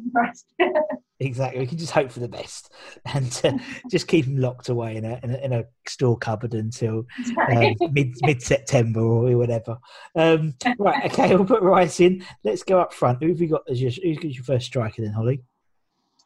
Exactly. 1.21 1.59
We 1.59 1.67
can 1.67 1.77
just 1.77 1.91
hope 1.91 2.11
for 2.11 2.19
the 2.19 2.27
best 2.27 2.73
and 3.13 3.41
uh, 3.43 3.57
just 3.89 4.07
keep 4.07 4.25
them 4.25 4.37
locked 4.37 4.69
away 4.69 4.95
in 4.95 5.05
a, 5.05 5.19
in 5.23 5.31
a, 5.31 5.37
in 5.37 5.53
a 5.53 5.63
store 5.87 6.17
cupboard 6.17 6.53
until 6.55 7.05
um, 7.47 7.75
mid 7.91 8.15
mid 8.21 8.41
September 8.41 9.01
or 9.01 9.37
whatever. 9.37 9.77
Um, 10.15 10.55
right. 10.79 11.11
Okay. 11.11 11.35
We'll 11.35 11.45
put 11.45 11.61
Rice 11.61 11.99
in. 11.99 12.25
Let's 12.43 12.63
go 12.63 12.81
up 12.81 12.93
front. 12.93 13.21
Who 13.21 13.29
have 13.29 13.39
you 13.39 13.47
got 13.47 13.61
as 13.69 13.81
your, 13.81 13.91
who's 13.91 14.35
your 14.35 14.43
first 14.43 14.65
striker 14.65 15.01
then, 15.01 15.13
Holly? 15.13 15.43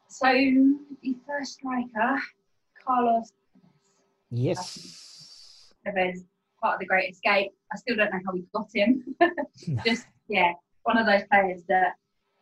so, 0.07 0.31
the 0.31 1.15
first 1.27 1.53
striker, 1.53 2.21
Carlos 2.85 3.31
Yes. 4.31 5.71
Part 5.83 6.75
of 6.75 6.79
the 6.79 6.85
Great 6.85 7.11
Escape. 7.11 7.51
I 7.71 7.77
still 7.77 7.95
don't 7.95 8.11
know 8.11 8.19
how 8.25 8.33
we 8.33 8.45
got 8.53 8.69
him. 8.73 9.03
Just, 9.85 10.07
yeah, 10.29 10.53
one 10.83 10.97
of 10.97 11.05
those 11.05 11.21
players 11.31 11.63
that, 11.67 11.93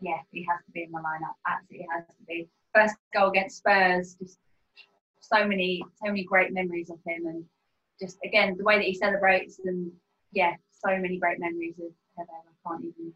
yeah, 0.03 0.19
he 0.31 0.45
has 0.49 0.59
to 0.65 0.71
be 0.71 0.83
in 0.83 0.91
my 0.91 0.99
lineup. 0.99 1.35
Absolutely 1.47 1.87
has 1.95 2.05
to 2.07 2.23
be. 2.27 2.49
First 2.75 2.95
goal 3.13 3.29
against 3.29 3.57
Spurs, 3.57 4.15
just 4.15 4.37
so 5.21 5.47
many, 5.47 5.81
so 6.03 6.11
many 6.11 6.23
great 6.23 6.51
memories 6.51 6.89
of 6.89 6.99
him, 7.05 7.25
and 7.25 7.43
just 8.01 8.17
again 8.25 8.55
the 8.57 8.63
way 8.63 8.75
that 8.75 8.85
he 8.85 8.93
celebrates, 8.93 9.59
and 9.63 9.91
yeah, 10.33 10.53
so 10.71 10.89
many 10.97 11.17
great 11.17 11.39
memories 11.39 11.75
of 11.79 11.91
Tevez. 12.17 12.27
I 12.29 12.69
can't 12.69 12.83
even, 12.83 13.13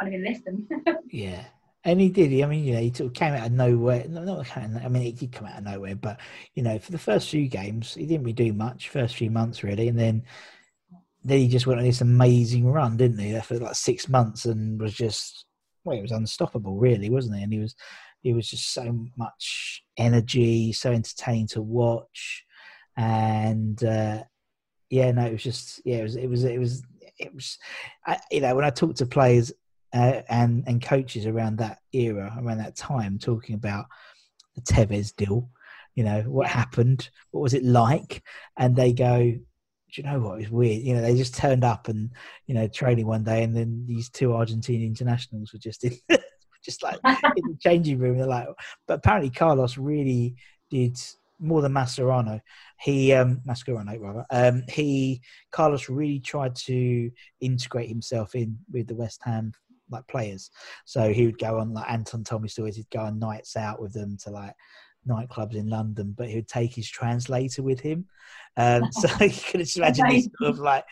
can't 0.00 0.14
even 0.14 0.24
list 0.24 0.44
them. 0.44 0.68
Yeah. 1.10 1.44
And 1.82 1.98
he 1.98 2.10
did. 2.10 2.42
I 2.42 2.46
mean, 2.46 2.64
you 2.64 2.74
know, 2.74 2.80
he 2.80 2.90
came 2.90 3.32
out 3.32 3.46
of 3.46 3.52
nowhere. 3.52 4.04
No, 4.06 4.22
not 4.22 4.56
I 4.56 4.88
mean, 4.88 5.02
he 5.02 5.12
did 5.12 5.32
come 5.32 5.46
out 5.46 5.58
of 5.58 5.64
nowhere, 5.64 5.94
but 5.94 6.20
you 6.54 6.62
know, 6.62 6.78
for 6.78 6.92
the 6.92 6.98
first 6.98 7.30
few 7.30 7.48
games, 7.48 7.94
he 7.94 8.04
didn't 8.04 8.24
really 8.24 8.34
do 8.34 8.52
much. 8.52 8.90
First 8.90 9.16
few 9.16 9.30
months, 9.30 9.62
really, 9.62 9.88
and 9.88 9.98
then 9.98 10.22
then 11.24 11.38
he 11.38 11.48
just 11.48 11.66
went 11.66 11.80
on 11.80 11.86
this 11.86 12.02
amazing 12.02 12.66
run, 12.70 12.98
didn't 12.98 13.18
he? 13.18 13.38
For 13.40 13.58
like 13.58 13.74
six 13.74 14.10
months, 14.10 14.44
and 14.44 14.78
was 14.78 14.92
just 14.92 15.46
well, 15.84 15.96
he 15.96 16.02
was 16.02 16.12
unstoppable, 16.12 16.76
really, 16.76 17.10
wasn't 17.10 17.36
he? 17.36 17.42
And 17.42 17.52
he 17.52 17.58
was 17.58 17.74
he 18.22 18.32
was 18.32 18.48
just 18.48 18.72
so 18.72 19.06
much 19.16 19.82
energy, 19.96 20.72
so 20.72 20.92
entertaining 20.92 21.48
to 21.48 21.62
watch, 21.62 22.44
and 22.96 23.82
uh, 23.82 24.22
yeah, 24.90 25.10
no, 25.12 25.26
it 25.26 25.32
was 25.32 25.42
just 25.42 25.80
yeah, 25.84 25.98
it 25.98 26.02
was 26.02 26.16
it 26.16 26.28
was 26.28 26.44
it 26.44 26.58
was 26.58 26.82
it 27.18 27.34
was, 27.34 27.58
I, 28.06 28.18
you 28.30 28.40
know, 28.40 28.54
when 28.54 28.64
I 28.64 28.70
talk 28.70 28.94
to 28.96 29.06
players 29.06 29.52
uh, 29.94 30.22
and 30.28 30.64
and 30.66 30.82
coaches 30.82 31.26
around 31.26 31.58
that 31.58 31.78
era, 31.92 32.36
around 32.38 32.58
that 32.58 32.76
time, 32.76 33.18
talking 33.18 33.54
about 33.54 33.86
the 34.54 34.62
Tevez 34.62 35.14
deal. 35.14 35.48
You 35.96 36.04
know 36.04 36.22
what 36.22 36.46
happened? 36.46 37.10
What 37.30 37.42
was 37.42 37.54
it 37.54 37.64
like? 37.64 38.22
And 38.56 38.76
they 38.76 38.92
go, 38.92 39.34
"Do 39.92 40.02
you 40.02 40.08
know 40.08 40.20
what? 40.20 40.34
It 40.34 40.42
was 40.42 40.50
weird." 40.50 40.82
You 40.82 40.94
know, 40.94 41.02
they 41.02 41.16
just 41.16 41.34
turned 41.34 41.64
up 41.64 41.88
and 41.88 42.10
you 42.46 42.54
know 42.54 42.68
training 42.68 43.06
one 43.06 43.24
day, 43.24 43.42
and 43.42 43.56
then 43.56 43.84
these 43.86 44.08
two 44.08 44.32
Argentine 44.32 44.82
internationals 44.82 45.52
were 45.52 45.58
just 45.58 45.84
in, 45.84 45.96
just 46.64 46.82
like 46.82 46.98
in 47.04 47.44
the 47.48 47.56
changing 47.60 47.98
room. 47.98 48.18
They're 48.18 48.26
like, 48.26 48.48
but 48.86 48.94
apparently 48.98 49.30
Carlos 49.30 49.76
really 49.76 50.36
did 50.70 50.98
more 51.38 51.62
than 51.62 51.72
Mascherano. 51.72 52.40
He 52.78 53.12
um 53.12 53.40
Mascherano 53.46 53.98
rather. 54.00 54.26
Um, 54.30 54.62
he 54.68 55.22
Carlos 55.50 55.88
really 55.88 56.20
tried 56.20 56.54
to 56.56 57.10
integrate 57.40 57.88
himself 57.88 58.34
in 58.34 58.58
with 58.70 58.86
the 58.86 58.94
West 58.94 59.20
Ham 59.24 59.52
like 59.90 60.06
players. 60.06 60.50
So 60.84 61.12
he 61.12 61.26
would 61.26 61.38
go 61.38 61.58
on 61.58 61.74
like 61.74 61.90
Anton 61.90 62.24
told 62.24 62.42
me 62.42 62.48
stories. 62.48 62.76
He'd 62.76 62.90
go 62.90 63.00
on 63.00 63.18
nights 63.18 63.56
out 63.56 63.80
with 63.80 63.92
them 63.92 64.16
to 64.24 64.30
like 64.30 64.54
nightclubs 65.08 65.54
in 65.54 65.68
London, 65.68 66.14
but 66.16 66.28
he 66.28 66.36
would 66.36 66.48
take 66.48 66.74
his 66.74 66.88
translator 66.88 67.62
with 67.62 67.80
him. 67.80 68.06
Um, 68.56 68.84
so 68.92 69.08
you 69.24 69.30
can 69.30 69.60
just 69.60 69.76
imagine 69.76 70.08
this 70.08 70.28
sort 70.38 70.50
of 70.50 70.58
like 70.58 70.84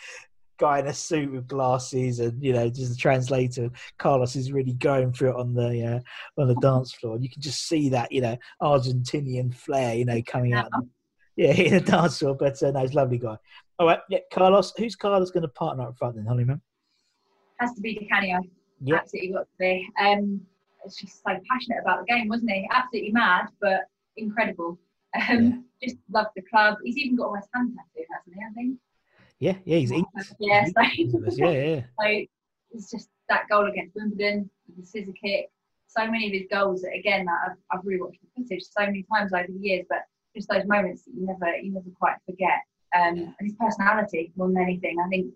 guy 0.58 0.80
in 0.80 0.88
a 0.88 0.92
suit 0.92 1.30
with 1.30 1.46
glasses 1.46 2.18
and 2.18 2.42
you 2.42 2.52
know 2.52 2.68
just 2.68 2.92
a 2.92 2.96
translator. 2.96 3.70
Carlos 3.98 4.36
is 4.36 4.52
really 4.52 4.74
going 4.74 5.12
through 5.12 5.30
it 5.30 5.36
on 5.36 5.54
the 5.54 5.84
uh, 5.84 6.40
on 6.40 6.48
the 6.48 6.56
dance 6.56 6.92
floor, 6.92 7.14
and 7.14 7.24
you 7.24 7.30
can 7.30 7.42
just 7.42 7.68
see 7.68 7.88
that 7.90 8.12
you 8.12 8.20
know 8.20 8.36
Argentinian 8.62 9.54
flair, 9.54 9.94
you 9.94 10.04
know, 10.04 10.20
coming 10.26 10.54
out. 10.54 10.68
Yeah, 11.36 11.52
in 11.52 11.74
the 11.74 11.80
dance 11.80 12.18
floor, 12.18 12.34
but 12.34 12.60
uh, 12.62 12.72
no, 12.72 12.80
he's 12.80 12.92
a 12.92 12.96
lovely 12.96 13.18
guy. 13.18 13.36
All 13.78 13.86
right, 13.86 14.00
yeah, 14.10 14.18
Carlos. 14.32 14.72
Who's 14.76 14.96
Carlos 14.96 15.30
going 15.30 15.42
to 15.42 15.48
partner 15.48 15.84
up 15.84 15.96
front 15.96 16.16
then, 16.16 16.26
Hollyman? 16.26 16.60
has 17.58 17.74
to 17.74 17.80
be 17.80 17.94
Di 17.94 18.06
Canio. 18.06 18.40
Yeah, 18.80 18.96
Absolutely 18.96 19.32
got 19.32 19.40
to 19.40 19.58
be. 19.58 19.88
Um, 20.00 20.40
it's 20.84 20.96
just 20.96 21.16
so 21.16 21.30
passionate 21.50 21.80
about 21.82 22.00
the 22.00 22.12
game, 22.12 22.28
wasn't 22.28 22.50
he? 22.50 22.68
Absolutely 22.72 23.12
mad, 23.12 23.46
but 23.60 23.80
incredible. 24.18 24.78
Um, 25.28 25.64
Just 25.82 25.96
love 26.12 26.26
the 26.36 26.42
club. 26.42 26.76
He's 26.84 26.96
even 26.98 27.16
got 27.16 27.26
a 27.26 27.32
West 27.32 27.48
Ham 27.54 27.74
tattoo, 27.74 28.06
hasn't 28.12 28.34
he? 28.36 28.42
I 28.42 28.52
think. 28.54 28.78
yeah, 29.38 29.54
yeah. 29.64 29.78
He's 29.78 29.90
English. 29.92 30.32
Yeah, 30.38 30.64
so- 30.66 31.36
yeah, 31.36 31.50
yeah. 31.50 31.80
So 32.00 32.24
it's 32.72 32.90
just 32.90 33.08
that 33.30 33.44
goal 33.48 33.66
against 33.70 33.94
Wimbledon, 33.94 34.50
the 34.76 34.84
scissor 34.84 35.12
kick. 35.12 35.46
So 35.86 36.06
many 36.06 36.26
of 36.26 36.32
his 36.34 36.46
goals 36.50 36.82
that 36.82 36.92
again 36.94 37.24
that 37.24 37.38
I've, 37.46 37.56
I've 37.78 37.84
rewatched 37.84 38.20
the 38.20 38.28
footage 38.42 38.62
so 38.64 38.84
many 38.84 39.04
times 39.10 39.32
over 39.32 39.46
the 39.48 39.58
years, 39.58 39.86
but 39.88 40.00
just 40.36 40.48
those 40.50 40.66
moments 40.66 41.04
that 41.04 41.14
you 41.14 41.26
never 41.26 41.56
you 41.56 41.72
never 41.72 41.88
quite 41.98 42.16
forget. 42.26 42.60
Um, 42.94 43.34
and 43.38 43.48
his 43.48 43.54
personality 43.58 44.32
more 44.36 44.48
than 44.48 44.58
anything, 44.58 44.96
I 45.02 45.08
think 45.08 45.32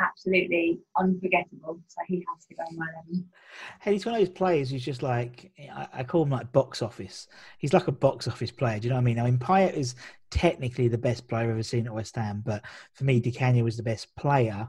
absolutely 0.00 0.80
unforgettable. 0.98 1.80
So 1.86 2.00
he 2.06 2.24
has 2.28 2.46
to 2.46 2.54
go 2.54 2.62
in 2.70 2.78
my 2.78 2.86
eleven. 2.94 3.28
Hey, 3.80 3.92
he's 3.92 4.06
one 4.06 4.14
of 4.14 4.20
those 4.20 4.30
players 4.30 4.70
who's 4.70 4.84
just 4.84 5.02
like 5.02 5.52
I, 5.92 6.04
call 6.04 6.22
him 6.24 6.30
like 6.30 6.52
box 6.52 6.82
office. 6.82 7.28
He's 7.58 7.72
like 7.72 7.88
a 7.88 7.92
box 7.92 8.28
office 8.28 8.50
player. 8.50 8.78
Do 8.78 8.84
you 8.84 8.90
know 8.90 8.96
what 8.96 9.02
I 9.02 9.04
mean? 9.04 9.18
I 9.18 9.30
mean, 9.30 9.74
is 9.74 9.94
technically 10.30 10.88
the 10.88 10.98
best 10.98 11.28
player 11.28 11.44
I've 11.44 11.50
ever 11.50 11.62
seen 11.62 11.86
at 11.86 11.94
West 11.94 12.16
Ham, 12.16 12.42
but 12.44 12.62
for 12.94 13.04
me, 13.04 13.20
Di 13.20 13.32
Canio 13.32 13.64
was 13.64 13.76
the 13.76 13.82
best 13.82 14.14
player 14.16 14.68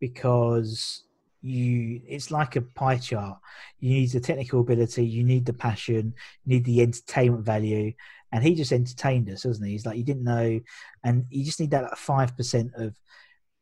because 0.00 1.04
you 1.40 2.00
it's 2.06 2.30
like 2.30 2.56
a 2.56 2.62
pie 2.62 2.98
chart. 2.98 3.38
You 3.80 3.90
need 3.90 4.10
the 4.10 4.20
technical 4.20 4.60
ability, 4.60 5.06
you 5.06 5.24
need 5.24 5.46
the 5.46 5.52
passion, 5.52 6.14
you 6.44 6.56
need 6.56 6.64
the 6.64 6.82
entertainment 6.82 7.44
value. 7.44 7.92
And 8.30 8.44
he 8.44 8.54
just 8.54 8.72
entertained 8.72 9.30
us, 9.30 9.42
doesn't 9.42 9.64
he? 9.64 9.72
He's 9.72 9.86
like 9.86 9.96
you 9.96 10.04
didn't 10.04 10.24
know, 10.24 10.60
and 11.04 11.24
you 11.30 11.44
just 11.44 11.60
need 11.60 11.70
that 11.70 11.96
five 11.98 12.36
percent 12.36 12.72
of 12.76 12.94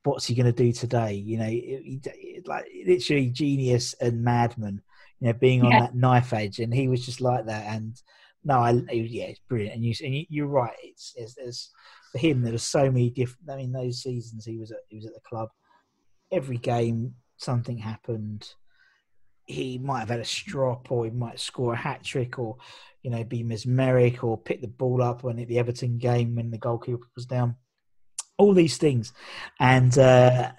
what's 0.06 0.26
he 0.26 0.34
going 0.34 0.46
to 0.46 0.52
do 0.52 0.72
today? 0.72 1.14
You 1.14 1.38
know, 1.38 2.00
like 2.46 2.66
literally 2.86 3.28
genius 3.30 3.94
and 3.94 4.22
madman. 4.22 4.82
You 5.20 5.28
know, 5.28 5.32
being 5.32 5.64
on 5.64 5.72
yeah. 5.72 5.80
that 5.80 5.94
knife 5.94 6.32
edge, 6.32 6.58
and 6.60 6.72
he 6.72 6.88
was 6.88 7.04
just 7.04 7.20
like 7.20 7.46
that. 7.46 7.74
And 7.74 8.00
no, 8.44 8.58
I 8.58 8.70
yeah, 8.92 9.24
it's 9.24 9.40
brilliant. 9.48 9.74
And 9.74 9.84
you 9.84 9.94
and 10.04 10.26
you, 10.28 10.44
are 10.44 10.48
right. 10.48 10.76
It's, 10.82 11.14
it's, 11.16 11.36
it's 11.38 11.70
for 12.12 12.18
him. 12.18 12.42
There 12.42 12.52
were 12.52 12.58
so 12.58 12.90
many 12.90 13.10
different. 13.10 13.50
I 13.50 13.56
mean, 13.56 13.72
those 13.72 14.02
seasons 14.02 14.44
he 14.44 14.58
was 14.58 14.70
at 14.70 14.78
he 14.88 14.96
was 14.96 15.06
at 15.06 15.14
the 15.14 15.20
club. 15.20 15.48
Every 16.30 16.58
game, 16.58 17.14
something 17.38 17.78
happened. 17.78 18.48
He 19.46 19.78
might 19.78 20.00
have 20.00 20.10
had 20.10 20.20
a 20.20 20.24
strop, 20.24 20.90
or 20.90 21.04
he 21.04 21.10
might 21.10 21.40
score 21.40 21.72
a 21.72 21.76
hat 21.76 22.02
trick, 22.02 22.38
or 22.38 22.56
you 23.02 23.10
know, 23.10 23.24
be 23.24 23.42
mesmeric, 23.42 24.22
or 24.22 24.36
pick 24.36 24.60
the 24.60 24.68
ball 24.68 25.02
up 25.02 25.22
when 25.22 25.38
at 25.38 25.48
the 25.48 25.58
Everton 25.58 25.98
game 25.98 26.34
when 26.34 26.50
the 26.50 26.58
goalkeeper 26.58 27.06
was 27.14 27.26
down 27.26 27.56
all 28.38 28.52
these 28.52 28.76
things, 28.76 29.12
and 29.60 29.96
uh, 29.98 30.52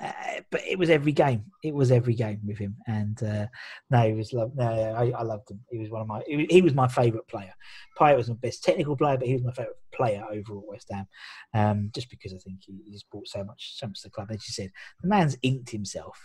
but 0.49 0.61
it 0.67 0.79
was 0.79 0.89
every 0.89 1.11
game. 1.11 1.45
It 1.63 1.73
was 1.73 1.91
every 1.91 2.15
game 2.15 2.39
with 2.45 2.57
him, 2.57 2.75
and 2.87 3.21
uh, 3.21 3.47
no, 3.89 4.07
he 4.07 4.13
was 4.13 4.33
love. 4.33 4.51
No, 4.55 4.65
I, 4.65 5.11
I, 5.11 5.23
loved 5.23 5.51
him. 5.51 5.59
He 5.69 5.77
was 5.77 5.89
one 5.89 6.01
of 6.01 6.07
my. 6.07 6.23
He 6.27 6.61
was 6.61 6.73
my 6.73 6.87
favourite 6.87 7.27
player. 7.27 7.53
Payet 7.99 8.17
was 8.17 8.29
my 8.29 8.35
best 8.35 8.63
technical 8.63 8.97
player, 8.97 9.17
but 9.17 9.27
he 9.27 9.33
was 9.33 9.43
my 9.43 9.51
favourite 9.51 9.75
player 9.93 10.23
overall 10.31 10.63
at 10.63 10.69
West 10.69 10.91
Ham, 10.91 11.07
um, 11.53 11.91
just 11.93 12.09
because 12.09 12.33
I 12.33 12.37
think 12.37 12.59
he, 12.65 12.81
he's 12.85 13.03
brought 13.03 13.27
so 13.27 13.43
much, 13.43 13.73
so 13.75 13.87
much 13.87 14.01
to 14.01 14.07
the 14.07 14.11
club. 14.11 14.29
As 14.31 14.47
you 14.47 14.53
said, 14.53 14.71
the 15.01 15.09
man's 15.09 15.37
inked 15.43 15.69
himself, 15.69 16.17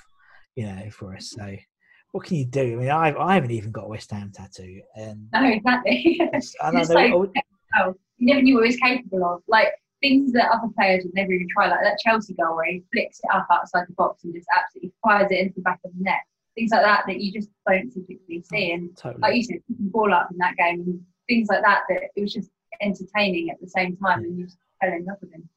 you 0.57 0.67
know, 0.67 0.89
for 0.91 1.15
us. 1.15 1.31
So 1.31 1.57
what 2.13 2.25
can 2.25 2.37
you 2.37 2.47
do? 2.47 2.61
I 2.61 2.77
mean, 2.77 2.91
I, 2.91 3.15
I 3.15 3.35
haven't 3.35 3.51
even 3.51 3.73
got 3.73 3.85
a 3.85 3.89
West 3.89 4.11
Ham 4.11 4.33
tattoo, 4.35 4.81
and 4.97 5.29
no, 5.35 5.45
exactly. 5.45 6.19
I 6.63 6.71
know, 6.71 6.85
so, 6.85 7.31
oh, 7.77 7.95
you 8.17 8.27
never 8.27 8.43
knew 8.43 8.55
what 8.55 8.65
he 8.65 8.69
was 8.69 8.77
capable 8.77 9.25
of. 9.25 9.43
Like 9.49 9.69
things 10.03 10.33
that 10.33 10.51
other 10.51 10.69
players 10.77 11.05
would 11.05 11.15
never 11.15 11.33
even 11.33 11.47
try, 11.51 11.69
like 11.69 11.81
that 11.83 11.99
Chelsea 12.05 12.35
goal 12.35 12.57
where 12.57 12.67
he 12.67 12.83
flicks 12.93 13.21
it 13.23 13.35
up 13.35 13.47
outside 13.51 13.85
the 13.89 13.95
box 13.95 14.25
and 14.25 14.35
just 14.35 14.49
absolutely 14.55 14.93
fires 15.03 15.31
it 15.31 15.39
into 15.39 15.55
the 15.55 15.63
back 15.63 15.81
of 15.85 15.93
the 15.97 16.05
net. 16.05 16.21
Things 16.55 16.71
like 16.71 16.83
that 16.83 17.05
that 17.07 17.21
you 17.21 17.33
just 17.33 17.49
don't 17.67 17.91
typically 17.91 18.43
oh, 18.43 18.49
see. 18.53 18.73
And 18.73 18.95
totally. 18.97 19.21
like 19.23 19.37
you 19.37 19.45
said, 19.45 19.57
picking 19.69 19.87
the 19.87 19.91
ball 19.91 20.13
up 20.13 20.29
in 20.31 20.39
that 20.39 20.57
game 20.57 20.81
and 20.81 21.01
things 21.29 21.49
like 21.49 21.63
that, 21.63 21.83
that 21.89 22.03
it 22.15 22.21
was 22.21 22.33
just 22.33 22.51
entertaining 22.83 23.49
at 23.51 23.61
the 23.61 23.69
same 23.69 23.97
time 23.97 24.25
and 24.25 24.39
you 24.39 24.45
just 24.45 24.59
fell 24.81 24.93
in 24.93 25.05
love 25.07 25.17
with 25.21 25.33
him. 25.33 25.49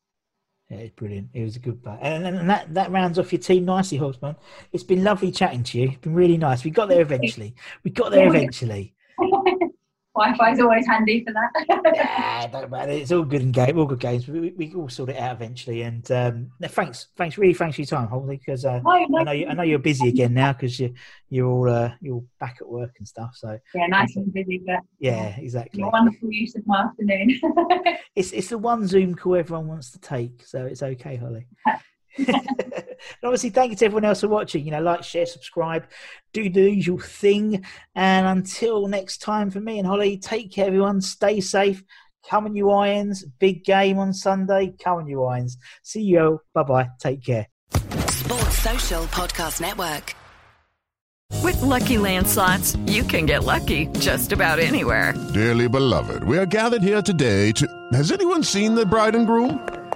Yeah, 0.70 0.78
it's 0.78 0.96
brilliant. 0.96 1.30
It 1.34 1.43
was 1.43 1.56
a 1.58 1.60
good 1.60 1.84
play. 1.84 1.98
And, 2.02 2.26
and 2.26 2.50
that, 2.50 2.74
that 2.74 2.91
rounds 2.91 3.20
off 3.20 3.32
your 3.32 3.41
team 3.41 3.66
nicely, 3.66 3.98
Horseman. 3.98 4.36
It's 4.72 4.84
been 4.84 5.04
lovely 5.04 5.32
chatting 5.32 5.64
to 5.64 5.80
you. 5.80 5.89
It's 5.89 5.98
been 5.98 6.16
really 6.16 6.38
nice. 6.38 6.64
We 6.64 6.72
got 6.72 6.89
there 6.89 7.02
eventually. 7.02 7.54
We 7.84 7.91
got 7.91 8.12
there 8.12 8.28
eventually. 8.28 8.95
Wi-Fi 10.16 10.51
is 10.51 10.59
always 10.61 10.88
handy 10.88 11.26
for 11.26 11.34
that. 11.34 11.93
yeah, 11.93 12.47
don't 12.47 12.72
matter. 12.72 12.91
It's 12.91 13.11
all 13.11 13.24
good 13.24 13.41
and 13.41 13.53
game, 13.53 13.78
all 13.78 13.86
good 13.86 13.99
games. 13.99 14.28
We, 14.28 14.39
we, 14.39 14.49
we 14.51 14.74
all 14.74 14.88
sort 14.88 15.09
it 15.09 15.18
out 15.18 15.36
eventually. 15.36 15.82
And 15.82 16.09
um, 16.11 16.51
thanks, 16.63 17.07
thanks, 17.18 17.38
really, 17.38 17.53
thanks 17.53 17.76
for 17.76 17.82
your 17.82 17.88
time, 17.88 18.07
Holly. 18.07 18.38
Because 18.38 18.63
uh, 18.63 18.80
no, 18.80 19.05
no. 19.09 19.20
I 19.20 19.24
know 19.24 19.32
you, 19.32 19.47
I 19.47 19.53
know 19.53 19.63
you're 19.63 19.80
busy 19.80 20.07
again 20.07 20.34
now 20.34 20.53
because 20.53 20.80
you 20.80 20.93
you're 21.30 21.47
all 21.47 21.70
uh, 21.70 21.91
you're 22.01 22.16
all 22.16 22.26
back 22.39 22.57
at 22.61 22.68
work 22.68 22.95
and 22.99 23.07
stuff. 23.07 23.36
So 23.36 23.59
yeah, 23.74 23.88
nice 23.88 24.16
and 24.16 24.32
busy, 24.34 24.61
but 24.66 24.80
yeah, 24.99 25.36
exactly. 25.38 25.84
Wonderful 25.84 26.32
use 26.32 26.55
of 26.55 26.66
my 26.66 26.84
afternoon. 26.84 27.39
it's 28.16 28.32
it's 28.32 28.49
the 28.49 28.57
one 28.57 28.88
Zoom 28.88 29.16
call 29.16 29.36
everyone 29.36 29.68
wants 29.68 29.91
to 29.91 29.99
take, 29.99 30.45
so 30.45 30.66
it's 30.66 30.82
okay, 30.82 31.18
Holly. 31.18 31.47
And 32.18 32.97
obviously, 33.24 33.49
thank 33.49 33.72
you 33.72 33.78
to 33.78 33.86
everyone 33.86 34.05
else 34.05 34.22
for 34.22 34.28
watching. 34.28 34.66
You 34.66 34.72
know, 34.72 34.82
like, 34.82 35.03
share, 35.03 35.26
subscribe, 35.26 35.86
do 36.34 36.49
the 36.49 36.72
usual 36.72 36.99
thing. 36.99 37.66
And 37.95 38.26
until 38.26 38.88
next 38.88 39.20
time, 39.20 39.51
for 39.51 39.59
me 39.59 39.80
and 39.80 39.88
Holly, 39.88 40.18
take 40.18 40.51
care, 40.51 40.68
everyone. 40.68 41.01
Stay 41.01 41.41
safe. 41.41 41.84
Come 42.30 42.45
on, 42.45 42.55
you 42.55 42.72
irons. 42.72 43.24
Big 43.39 43.63
game 43.63 43.99
on 43.99 44.13
Sunday. 44.13 44.74
Come 44.84 44.99
on, 44.99 45.07
you 45.07 45.24
irons. 45.24 45.57
See 45.84 46.01
you. 46.01 46.41
Bye 46.53 46.63
bye. 46.63 46.89
Take 46.99 47.24
care. 47.24 47.47
Sports 48.07 48.57
Social 48.59 49.03
Podcast 49.05 49.61
Network. 49.61 50.16
With 51.43 51.61
lucky 51.61 51.97
landslots, 51.97 52.76
you 52.89 53.03
can 53.03 53.26
get 53.26 53.43
lucky 53.43 53.88
just 53.99 54.32
about 54.32 54.59
anywhere. 54.59 55.13
Dearly 55.34 55.68
beloved, 55.68 56.24
we 56.24 56.38
are 56.38 56.45
gathered 56.45 56.82
here 56.82 57.01
today 57.01 57.51
to. 57.53 57.68
Has 57.93 58.11
anyone 58.11 58.43
seen 58.43 58.76
the 58.76 58.86
bride 58.86 59.16
and 59.16 59.28
groom? 59.28 59.59